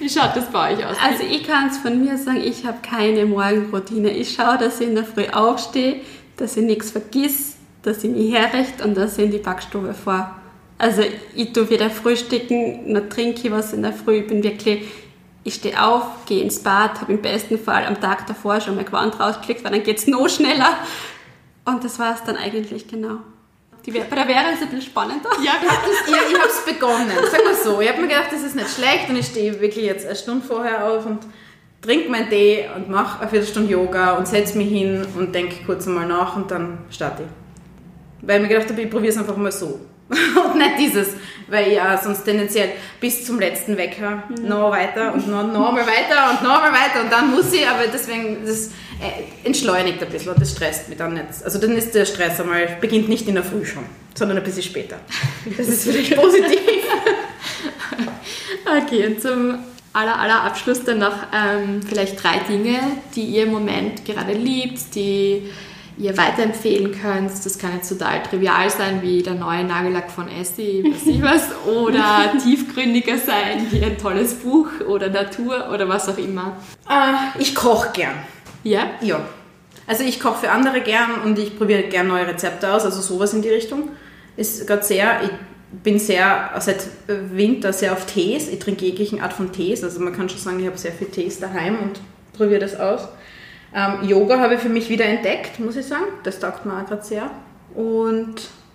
Wie 0.00 0.08
schaut 0.08 0.34
das 0.34 0.50
bei 0.50 0.72
euch 0.74 0.84
aus? 0.84 0.96
Also 1.00 1.22
ich 1.22 1.44
kann 1.44 1.68
es 1.68 1.78
von 1.78 2.02
mir 2.04 2.18
sagen, 2.18 2.40
ich 2.42 2.66
habe 2.66 2.78
keine 2.82 3.24
Morgenroutine. 3.26 4.10
Ich 4.10 4.34
schaue, 4.34 4.58
dass 4.58 4.80
ich 4.80 4.88
in 4.88 4.96
der 4.96 5.04
Früh 5.04 5.26
aufstehe, 5.28 6.00
dass 6.36 6.56
ich 6.56 6.64
nichts 6.64 6.90
vergiss, 6.90 7.54
dass 7.82 8.02
ich 8.02 8.10
mich 8.10 8.32
herrichte 8.34 8.82
und 8.84 8.96
dass 8.96 9.16
ich 9.18 9.26
in 9.26 9.30
die 9.30 9.38
Backstube 9.38 9.94
fahre. 9.94 10.32
Also 10.82 11.02
ich 11.36 11.52
tue 11.52 11.70
wieder 11.70 11.90
frühstücken, 11.90 12.92
dann 12.92 13.08
trinke 13.08 13.46
ich 13.46 13.52
was 13.52 13.72
in 13.72 13.82
der 13.82 13.92
Früh. 13.92 14.16
Ich 14.16 14.26
bin 14.26 14.42
wirklich, 14.42 14.82
ich 15.44 15.54
stehe 15.54 15.80
auf, 15.80 16.02
gehe 16.26 16.42
ins 16.42 16.58
Bad, 16.58 17.00
habe 17.00 17.12
im 17.12 17.22
besten 17.22 17.56
Fall 17.56 17.86
am 17.86 18.00
Tag 18.00 18.26
davor 18.26 18.60
schon 18.60 18.74
mein 18.74 18.84
Gewand 18.84 19.20
rausgeklickt, 19.20 19.62
weil 19.62 19.70
dann 19.70 19.84
geht 19.84 19.98
es 19.98 20.08
noch 20.08 20.28
schneller. 20.28 20.76
Und 21.64 21.84
das 21.84 22.00
war 22.00 22.16
es 22.16 22.24
dann 22.24 22.36
eigentlich 22.36 22.88
genau. 22.88 23.18
Die, 23.86 23.92
bei 23.92 24.00
der 24.00 24.26
Vera 24.26 24.48
ist 24.48 24.56
es 24.56 24.62
ein 24.62 24.70
bisschen 24.70 24.90
spannender. 24.90 25.30
ja, 25.38 25.52
ja, 25.62 26.18
ich 26.28 26.36
habe 26.36 26.48
es 26.48 26.64
begonnen. 26.64 27.12
Sag 27.30 27.44
mal 27.44 27.54
so. 27.54 27.80
Ich 27.80 27.88
habe 27.88 28.00
mir 28.00 28.08
gedacht, 28.08 28.32
das 28.32 28.42
ist 28.42 28.56
nicht 28.56 28.70
schlecht 28.70 29.08
und 29.08 29.14
ich 29.14 29.26
stehe 29.26 29.60
wirklich 29.60 29.84
jetzt 29.84 30.04
eine 30.04 30.16
Stunde 30.16 30.44
vorher 30.44 30.90
auf 30.90 31.06
und 31.06 31.20
trinke 31.80 32.10
meinen 32.10 32.28
Tee 32.28 32.68
und 32.74 32.90
mache 32.90 33.20
eine 33.20 33.30
Viertelstunde 33.30 33.70
Yoga 33.70 34.14
und 34.14 34.26
setze 34.26 34.58
mich 34.58 34.68
hin 34.68 35.06
und 35.16 35.32
denke 35.32 35.64
kurz 35.64 35.86
einmal 35.86 36.08
nach 36.08 36.34
und 36.34 36.50
dann 36.50 36.78
starte 36.90 37.22
ich. 37.22 38.26
Weil 38.26 38.42
ich 38.42 38.48
mir 38.48 38.54
gedacht 38.54 38.68
habe, 38.68 38.82
ich 38.82 38.90
probiere 38.90 39.12
es 39.12 39.18
einfach 39.18 39.36
mal 39.36 39.52
so. 39.52 39.78
und 40.44 40.58
nicht 40.58 40.78
dieses, 40.78 41.08
weil 41.48 41.68
ich 41.68 41.74
ja 41.74 41.98
sonst 42.02 42.24
tendenziell 42.24 42.70
bis 43.00 43.24
zum 43.24 43.38
letzten 43.38 43.76
Wecker 43.76 44.24
noch 44.42 44.70
weiter 44.70 45.12
und 45.12 45.26
noch, 45.28 45.46
noch 45.46 45.72
mal 45.72 45.86
weiter 45.86 46.30
und 46.30 46.42
noch 46.42 46.60
mal 46.60 46.72
weiter 46.72 47.02
und 47.04 47.12
dann 47.12 47.30
muss 47.30 47.52
ich, 47.52 47.66
aber 47.66 47.86
deswegen, 47.92 48.44
das 48.44 48.68
äh, 49.00 49.46
entschleunigt 49.46 50.02
ein 50.02 50.08
bisschen 50.08 50.32
und 50.32 50.40
das 50.40 50.52
stresst 50.52 50.88
mich 50.88 50.98
dann 50.98 51.14
nicht. 51.14 51.26
Also 51.44 51.58
dann 51.58 51.76
ist 51.76 51.94
der 51.94 52.04
Stress 52.04 52.40
einmal, 52.40 52.76
beginnt 52.80 53.08
nicht 53.08 53.26
in 53.28 53.34
der 53.34 53.44
Früh 53.44 53.64
schon, 53.64 53.84
sondern 54.14 54.38
ein 54.38 54.44
bisschen 54.44 54.62
später. 54.62 54.96
Das 55.56 55.68
ist 55.68 55.84
vielleicht 55.84 56.16
positiv. 56.20 56.60
Okay, 58.64 59.06
und 59.06 59.20
zum 59.20 59.58
aller, 59.92 60.18
aller 60.18 60.42
Abschluss 60.44 60.84
dann 60.84 60.98
noch 60.98 61.16
ähm, 61.34 61.80
vielleicht 61.86 62.22
drei 62.22 62.38
Dinge, 62.48 62.78
die 63.14 63.24
ihr 63.24 63.44
im 63.44 63.52
Moment 63.52 64.04
gerade 64.04 64.32
liebt, 64.32 64.94
die 64.94 65.50
ihr 66.02 66.16
weiterempfehlen 66.16 66.92
könnt. 67.00 67.30
Das 67.44 67.58
kann 67.58 67.74
jetzt 67.74 67.88
total 67.88 68.22
trivial 68.22 68.68
sein, 68.68 69.02
wie 69.02 69.22
der 69.22 69.34
neue 69.34 69.64
Nagellack 69.64 70.10
von 70.10 70.28
Essie, 70.28 70.84
weiß 70.84 71.06
ich 71.06 71.22
was, 71.22 71.48
oder 71.66 72.32
tiefgründiger 72.42 73.18
sein, 73.18 73.66
wie 73.70 73.84
ein 73.84 73.96
tolles 73.96 74.34
Buch 74.34 74.68
oder 74.88 75.08
Natur 75.08 75.70
oder 75.72 75.88
was 75.88 76.08
auch 76.08 76.18
immer. 76.18 76.56
Äh, 76.88 77.40
ich 77.40 77.54
koche 77.54 77.90
gern. 77.92 78.14
Ja? 78.64 78.90
Ja. 79.00 79.20
Also 79.86 80.04
ich 80.04 80.20
koche 80.20 80.40
für 80.40 80.50
andere 80.50 80.80
gern 80.80 81.22
und 81.24 81.38
ich 81.38 81.56
probiere 81.56 81.84
gern 81.84 82.08
neue 82.08 82.26
Rezepte 82.26 82.72
aus, 82.72 82.84
also 82.84 83.00
sowas 83.00 83.32
in 83.32 83.42
die 83.42 83.48
Richtung. 83.48 83.90
Ist 84.36 84.66
gerade 84.66 84.82
sehr, 84.82 85.22
ich 85.22 85.30
bin 85.82 85.98
sehr, 85.98 86.50
seit 86.58 86.86
Winter 87.06 87.72
sehr 87.72 87.92
auf 87.92 88.06
Tees. 88.06 88.48
Ich 88.48 88.58
trinke 88.58 88.84
jeglichen 88.84 89.20
Art 89.20 89.32
von 89.32 89.52
Tees. 89.52 89.84
Also 89.84 90.00
man 90.00 90.12
kann 90.12 90.28
schon 90.28 90.38
sagen, 90.38 90.60
ich 90.60 90.66
habe 90.66 90.78
sehr 90.78 90.92
viel 90.92 91.08
Tees 91.08 91.40
daheim 91.40 91.78
und 91.78 92.00
probiere 92.36 92.60
das 92.60 92.78
aus. 92.78 93.08
Ähm, 93.74 94.06
Yoga 94.08 94.38
habe 94.38 94.54
ich 94.54 94.60
für 94.60 94.68
mich 94.68 94.88
wieder 94.88 95.04
entdeckt, 95.06 95.58
muss 95.58 95.76
ich 95.76 95.86
sagen. 95.86 96.04
Das 96.24 96.38
taugt 96.38 96.66
mir 96.66 96.74
auch 96.74 96.86
gerade 96.86 97.02
sehr. 97.02 97.30
Und 97.74 98.34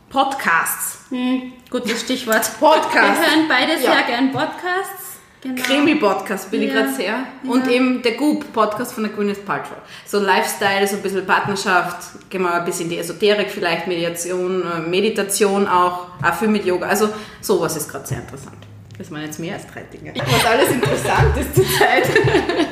Podcasts. 0.09 0.99
Hm, 1.09 1.53
gutes 1.69 2.01
Stichwort. 2.01 2.49
Podcast. 2.59 3.21
Wir 3.21 3.29
hören 3.29 3.47
beide 3.47 3.73
Ja. 3.73 3.77
sehr 3.93 4.03
gern 4.07 4.31
Podcasts. 4.31 5.05
Genau. 5.43 5.61
Krimi-Podcast 5.61 6.49
bin 6.49 6.63
ich 6.63 6.69
Ja. 6.73 6.81
gerade 6.81 6.93
sehr. 6.93 7.15
Und 7.43 7.67
Ja. 7.67 7.73
eben 7.73 8.01
der 8.01 8.13
Goop-Podcast 8.13 8.93
von 8.93 9.03
der 9.03 9.11
Gwyneth 9.13 9.45
Paltrow. 9.45 9.77
So 10.05 10.19
Lifestyle, 10.19 10.87
so 10.87 10.95
ein 10.95 11.03
bisschen 11.03 11.27
Partnerschaft, 11.27 12.29
gehen 12.31 12.41
wir 12.41 12.53
ein 12.55 12.65
bisschen 12.65 12.85
in 12.85 12.89
die 12.91 12.97
Esoterik, 12.97 13.51
vielleicht 13.51 13.85
Mediation, 13.85 14.63
äh, 14.65 14.79
Meditation 14.79 15.67
auch, 15.67 16.07
auch 16.23 16.33
viel 16.33 16.47
mit 16.47 16.65
Yoga. 16.65 16.87
Also 16.87 17.09
sowas 17.39 17.77
ist 17.77 17.87
gerade 17.87 18.07
sehr 18.07 18.17
interessant. 18.17 18.57
Das 18.97 19.11
waren 19.11 19.21
jetzt 19.21 19.39
mehr 19.39 19.53
als 19.53 19.67
drei 19.67 19.81
Dinge. 19.81 20.11
Was 20.15 20.45
alles 20.45 20.69
interessant 20.71 21.37
ist 21.37 21.53
zurzeit. 21.53 22.09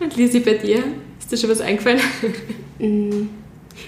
Und 0.00 0.16
Lisi, 0.16 0.40
bei 0.40 0.54
dir? 0.54 0.84
Ist 1.18 1.32
dir 1.32 1.36
schon 1.36 1.50
was 1.50 1.60
eingefallen? 1.60 2.00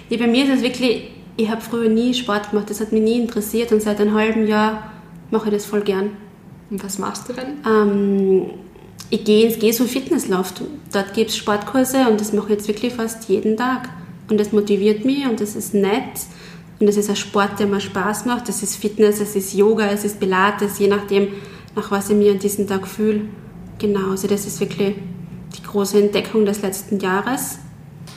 Ja, 0.08 0.16
bei 0.18 0.26
mir 0.26 0.44
ist 0.44 0.56
es 0.56 0.62
wirklich, 0.62 1.11
ich 1.36 1.48
habe 1.48 1.61
früher 1.61 1.88
nie 1.88 2.14
Sport 2.14 2.50
gemacht, 2.50 2.70
das 2.70 2.80
hat 2.80 2.92
mich 2.92 3.02
nie 3.02 3.20
interessiert 3.20 3.72
und 3.72 3.82
seit 3.82 4.00
einem 4.00 4.14
halben 4.14 4.46
Jahr 4.46 4.92
mache 5.30 5.48
ich 5.48 5.54
das 5.54 5.66
voll 5.66 5.82
gern. 5.82 6.11
Und 6.70 6.82
was 6.84 6.98
machst 6.98 7.28
du 7.28 7.32
dann? 7.32 7.54
Ähm, 7.66 8.50
ich 9.11 9.24
gehe 9.24 9.46
ins 9.46 9.58
gehe 9.58 9.72
so 9.72 9.84
Fitnessloft. 9.84 10.62
Dort 10.92 11.14
gibt 11.14 11.30
es 11.30 11.36
Sportkurse 11.36 12.08
und 12.08 12.20
das 12.20 12.32
mache 12.32 12.46
ich 12.46 12.58
jetzt 12.58 12.68
wirklich 12.68 12.92
fast 12.94 13.28
jeden 13.28 13.56
Tag. 13.56 13.88
Und 14.28 14.38
das 14.38 14.52
motiviert 14.52 15.04
mich 15.04 15.26
und 15.26 15.40
das 15.40 15.56
ist 15.56 15.74
nett. 15.74 16.20
Und 16.78 16.86
das 16.86 16.96
ist 16.96 17.11
ein 17.11 17.16
Sport, 17.16 17.58
der 17.58 17.66
mir 17.66 17.80
Spaß 17.80 18.24
macht. 18.26 18.48
Das 18.48 18.62
ist 18.62 18.76
Fitness, 18.76 19.20
es 19.20 19.34
ist 19.34 19.54
Yoga, 19.54 19.86
es 19.90 20.04
ist 20.04 20.20
Pilates, 20.20 20.78
je 20.78 20.86
nachdem, 20.86 21.28
nach 21.74 21.90
was 21.90 22.11
ich 22.11 22.16
mir 22.16 22.32
an 22.32 22.38
diesem 22.38 22.66
Tag 22.66 22.86
fühle. 22.86 23.22
Genau, 23.78 24.11
also 24.11 24.28
das 24.28 24.46
ist 24.46 24.61
wirklich 24.61 24.94
die 25.57 25.62
große 25.62 25.98
Entdeckung 25.98 26.44
des 26.44 26.62
letzten 26.62 26.98
Jahres. 26.98 27.59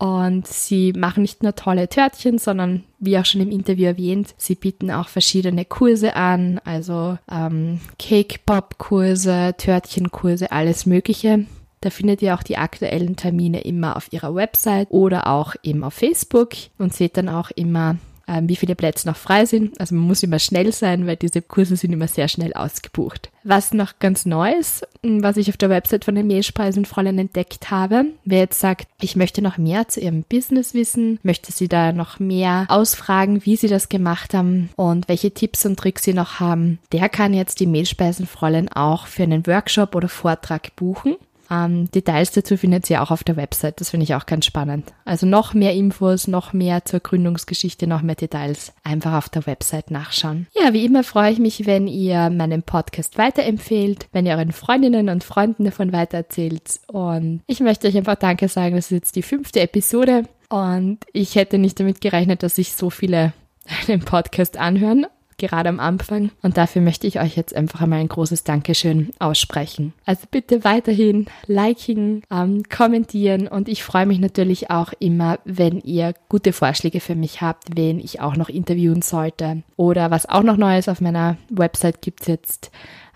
Und 0.00 0.46
sie 0.46 0.94
machen 0.94 1.20
nicht 1.20 1.42
nur 1.42 1.54
tolle 1.54 1.86
Törtchen, 1.86 2.38
sondern 2.38 2.84
wie 3.00 3.18
auch 3.18 3.26
schon 3.26 3.42
im 3.42 3.50
Interview 3.50 3.84
erwähnt, 3.84 4.34
sie 4.38 4.54
bieten 4.54 4.90
auch 4.90 5.08
verschiedene 5.08 5.66
Kurse 5.66 6.16
an, 6.16 6.58
also 6.64 7.18
ähm, 7.30 7.82
Cake-Pop-Kurse, 7.98 9.54
Törtchenkurse, 9.58 10.50
alles 10.52 10.86
Mögliche. 10.86 11.44
Da 11.82 11.90
findet 11.90 12.22
ihr 12.22 12.34
auch 12.34 12.42
die 12.42 12.56
aktuellen 12.56 13.16
Termine 13.16 13.60
immer 13.60 13.94
auf 13.94 14.10
ihrer 14.10 14.34
Website 14.34 14.90
oder 14.90 15.26
auch 15.26 15.54
eben 15.62 15.84
auf 15.84 15.92
Facebook 15.92 16.52
und 16.78 16.94
seht 16.94 17.18
dann 17.18 17.28
auch 17.28 17.50
immer, 17.50 17.98
ähm, 18.30 18.48
wie 18.48 18.56
viele 18.56 18.76
Plätze 18.76 19.08
noch 19.08 19.16
frei 19.16 19.44
sind. 19.44 19.78
Also 19.80 19.94
man 19.94 20.04
muss 20.04 20.22
immer 20.22 20.38
schnell 20.38 20.72
sein, 20.72 21.06
weil 21.06 21.16
diese 21.16 21.42
Kurse 21.42 21.76
sind 21.76 21.92
immer 21.92 22.06
sehr 22.06 22.28
schnell 22.28 22.54
ausgebucht. 22.54 23.30
Was 23.42 23.72
noch 23.72 23.98
ganz 23.98 24.24
neu 24.24 24.52
ist, 24.52 24.86
m, 25.02 25.22
was 25.22 25.36
ich 25.36 25.48
auf 25.48 25.56
der 25.56 25.70
Website 25.70 26.04
von 26.04 26.14
den 26.14 26.28
Mehlspeisenfräulein 26.28 27.18
entdeckt 27.18 27.70
habe, 27.70 28.06
wer 28.24 28.40
jetzt 28.40 28.60
sagt, 28.60 28.86
ich 29.00 29.16
möchte 29.16 29.42
noch 29.42 29.58
mehr 29.58 29.88
zu 29.88 30.00
ihrem 30.00 30.22
Business 30.22 30.74
wissen, 30.74 31.18
möchte 31.22 31.50
sie 31.50 31.66
da 31.66 31.92
noch 31.92 32.20
mehr 32.20 32.66
ausfragen, 32.68 33.44
wie 33.44 33.56
sie 33.56 33.68
das 33.68 33.88
gemacht 33.88 34.32
haben 34.32 34.70
und 34.76 35.08
welche 35.08 35.32
Tipps 35.32 35.66
und 35.66 35.78
Tricks 35.78 36.04
sie 36.04 36.14
noch 36.14 36.38
haben, 36.38 36.78
der 36.92 37.08
kann 37.08 37.34
jetzt 37.34 37.58
die 37.60 37.66
Mehlspeisenfräulein 37.66 38.68
auch 38.68 39.06
für 39.06 39.24
einen 39.24 39.46
Workshop 39.46 39.94
oder 39.94 40.08
Vortrag 40.08 40.76
buchen. 40.76 41.16
Ähm, 41.50 41.90
Details 41.90 42.30
dazu 42.32 42.56
findet 42.56 42.88
ihr 42.90 43.02
auch 43.02 43.10
auf 43.10 43.24
der 43.24 43.36
Website. 43.36 43.80
Das 43.80 43.90
finde 43.90 44.04
ich 44.04 44.14
auch 44.14 44.26
ganz 44.26 44.46
spannend. 44.46 44.92
Also 45.04 45.26
noch 45.26 45.52
mehr 45.54 45.74
Infos, 45.74 46.28
noch 46.28 46.52
mehr 46.52 46.84
zur 46.84 47.00
Gründungsgeschichte, 47.00 47.86
noch 47.86 48.02
mehr 48.02 48.14
Details. 48.14 48.72
Einfach 48.84 49.14
auf 49.14 49.28
der 49.28 49.46
Website 49.46 49.90
nachschauen. 49.90 50.46
Ja, 50.54 50.72
wie 50.72 50.84
immer 50.84 51.02
freue 51.02 51.32
ich 51.32 51.38
mich, 51.38 51.66
wenn 51.66 51.88
ihr 51.88 52.30
meinen 52.30 52.62
Podcast 52.62 53.18
weiterempfehlt, 53.18 54.06
wenn 54.12 54.26
ihr 54.26 54.34
euren 54.36 54.52
Freundinnen 54.52 55.08
und 55.08 55.24
Freunden 55.24 55.64
davon 55.64 55.92
weitererzählt. 55.92 56.80
Und 56.86 57.42
ich 57.46 57.60
möchte 57.60 57.88
euch 57.88 57.96
einfach 57.96 58.16
Danke 58.16 58.48
sagen. 58.48 58.76
Das 58.76 58.86
ist 58.86 58.90
jetzt 58.92 59.16
die 59.16 59.22
fünfte 59.22 59.60
Episode. 59.60 60.24
Und 60.48 60.98
ich 61.12 61.36
hätte 61.36 61.58
nicht 61.58 61.78
damit 61.78 62.00
gerechnet, 62.00 62.42
dass 62.42 62.56
sich 62.56 62.74
so 62.74 62.90
viele 62.90 63.32
den 63.88 64.00
Podcast 64.00 64.56
anhören 64.56 65.06
gerade 65.40 65.68
am 65.68 65.80
Anfang. 65.80 66.30
Und 66.42 66.56
dafür 66.56 66.82
möchte 66.82 67.06
ich 67.06 67.20
euch 67.20 67.36
jetzt 67.36 67.54
einfach 67.56 67.80
einmal 67.80 68.00
ein 68.00 68.08
großes 68.08 68.44
Dankeschön 68.44 69.10
aussprechen. 69.18 69.92
Also 70.06 70.26
bitte 70.30 70.64
weiterhin 70.64 71.26
liken, 71.46 72.22
ähm, 72.30 72.62
kommentieren 72.68 73.48
und 73.48 73.68
ich 73.68 73.82
freue 73.82 74.06
mich 74.06 74.20
natürlich 74.20 74.70
auch 74.70 74.92
immer, 74.98 75.38
wenn 75.44 75.80
ihr 75.80 76.14
gute 76.28 76.52
Vorschläge 76.52 77.00
für 77.00 77.14
mich 77.14 77.40
habt, 77.40 77.76
wen 77.76 77.98
ich 77.98 78.20
auch 78.20 78.36
noch 78.36 78.48
interviewen 78.48 79.02
sollte. 79.02 79.62
Oder 79.76 80.10
was 80.10 80.28
auch 80.28 80.42
noch 80.42 80.56
Neues 80.56 80.88
auf 80.88 81.00
meiner 81.00 81.36
Website 81.48 82.02
gibt 82.02 82.22
es 82.22 82.26
jetzt 82.28 82.70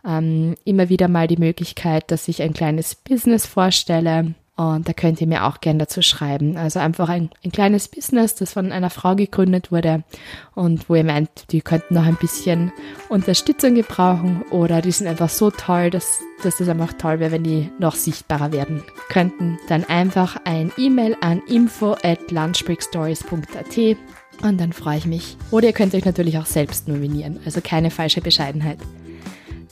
ähm, 0.06 0.54
immer 0.64 0.88
wieder 0.88 1.08
mal 1.08 1.26
die 1.26 1.36
Möglichkeit, 1.36 2.10
dass 2.10 2.28
ich 2.28 2.42
ein 2.42 2.52
kleines 2.52 2.94
Business 2.94 3.46
vorstelle. 3.46 4.34
Und 4.56 4.88
da 4.88 4.92
könnt 4.92 5.20
ihr 5.20 5.26
mir 5.26 5.46
auch 5.46 5.60
gerne 5.60 5.80
dazu 5.80 6.00
schreiben. 6.00 6.56
Also 6.56 6.78
einfach 6.78 7.08
ein, 7.08 7.30
ein 7.44 7.50
kleines 7.50 7.88
Business, 7.88 8.36
das 8.36 8.52
von 8.52 8.70
einer 8.70 8.90
Frau 8.90 9.16
gegründet 9.16 9.72
wurde 9.72 10.04
und 10.54 10.88
wo 10.88 10.94
ihr 10.94 11.02
meint, 11.02 11.50
die 11.50 11.60
könnten 11.60 11.94
noch 11.94 12.04
ein 12.04 12.16
bisschen 12.16 12.72
Unterstützung 13.08 13.74
gebrauchen 13.74 14.42
oder 14.50 14.80
die 14.80 14.92
sind 14.92 15.08
einfach 15.08 15.28
so 15.28 15.50
toll, 15.50 15.90
dass, 15.90 16.20
dass 16.44 16.58
das 16.58 16.68
einfach 16.68 16.92
toll 16.92 17.18
wäre, 17.18 17.32
wenn 17.32 17.42
die 17.42 17.68
noch 17.80 17.96
sichtbarer 17.96 18.52
werden 18.52 18.84
könnten. 19.08 19.58
Dann 19.68 19.84
einfach 19.84 20.36
ein 20.44 20.70
E-Mail 20.76 21.16
an 21.20 21.42
info 21.48 21.96
at 22.04 22.30
lunchbreakstories.at 22.30 23.96
und 24.42 24.60
dann 24.60 24.72
freue 24.72 24.98
ich 24.98 25.06
mich. 25.06 25.36
Oder 25.50 25.68
ihr 25.68 25.72
könnt 25.72 25.94
euch 25.96 26.04
natürlich 26.04 26.38
auch 26.38 26.46
selbst 26.46 26.86
nominieren, 26.86 27.40
also 27.44 27.60
keine 27.60 27.90
falsche 27.90 28.20
Bescheidenheit. 28.20 28.78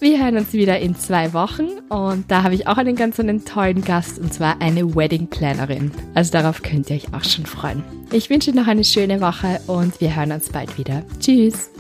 Wir 0.03 0.19
hören 0.19 0.37
uns 0.37 0.53
wieder 0.53 0.81
in 0.81 0.97
zwei 0.97 1.33
Wochen 1.33 1.69
und 1.89 2.29
da 2.29 2.43
habe 2.43 2.57
ich 2.57 2.67
auch 2.67 2.77
einen 2.77 2.97
ganz 2.97 3.21
einen 3.21 3.45
tollen 3.45 3.85
Gast 3.85 4.19
und 4.19 4.35
zwar 4.35 4.61
eine 4.61 4.97
Wedding 4.97 5.29
Plannerin. 5.29 5.93
Also 6.13 6.33
darauf 6.33 6.61
könnt 6.61 6.91
ihr 6.91 6.97
euch 6.97 7.15
auch 7.15 7.23
schon 7.23 7.47
freuen. 7.47 7.85
Ich 8.11 8.29
wünsche 8.29 8.51
noch 8.51 8.67
eine 8.67 8.83
schöne 8.83 9.21
Woche 9.21 9.61
und 9.69 10.01
wir 10.01 10.17
hören 10.17 10.33
uns 10.33 10.49
bald 10.49 10.77
wieder. 10.77 11.05
Tschüss! 11.21 11.71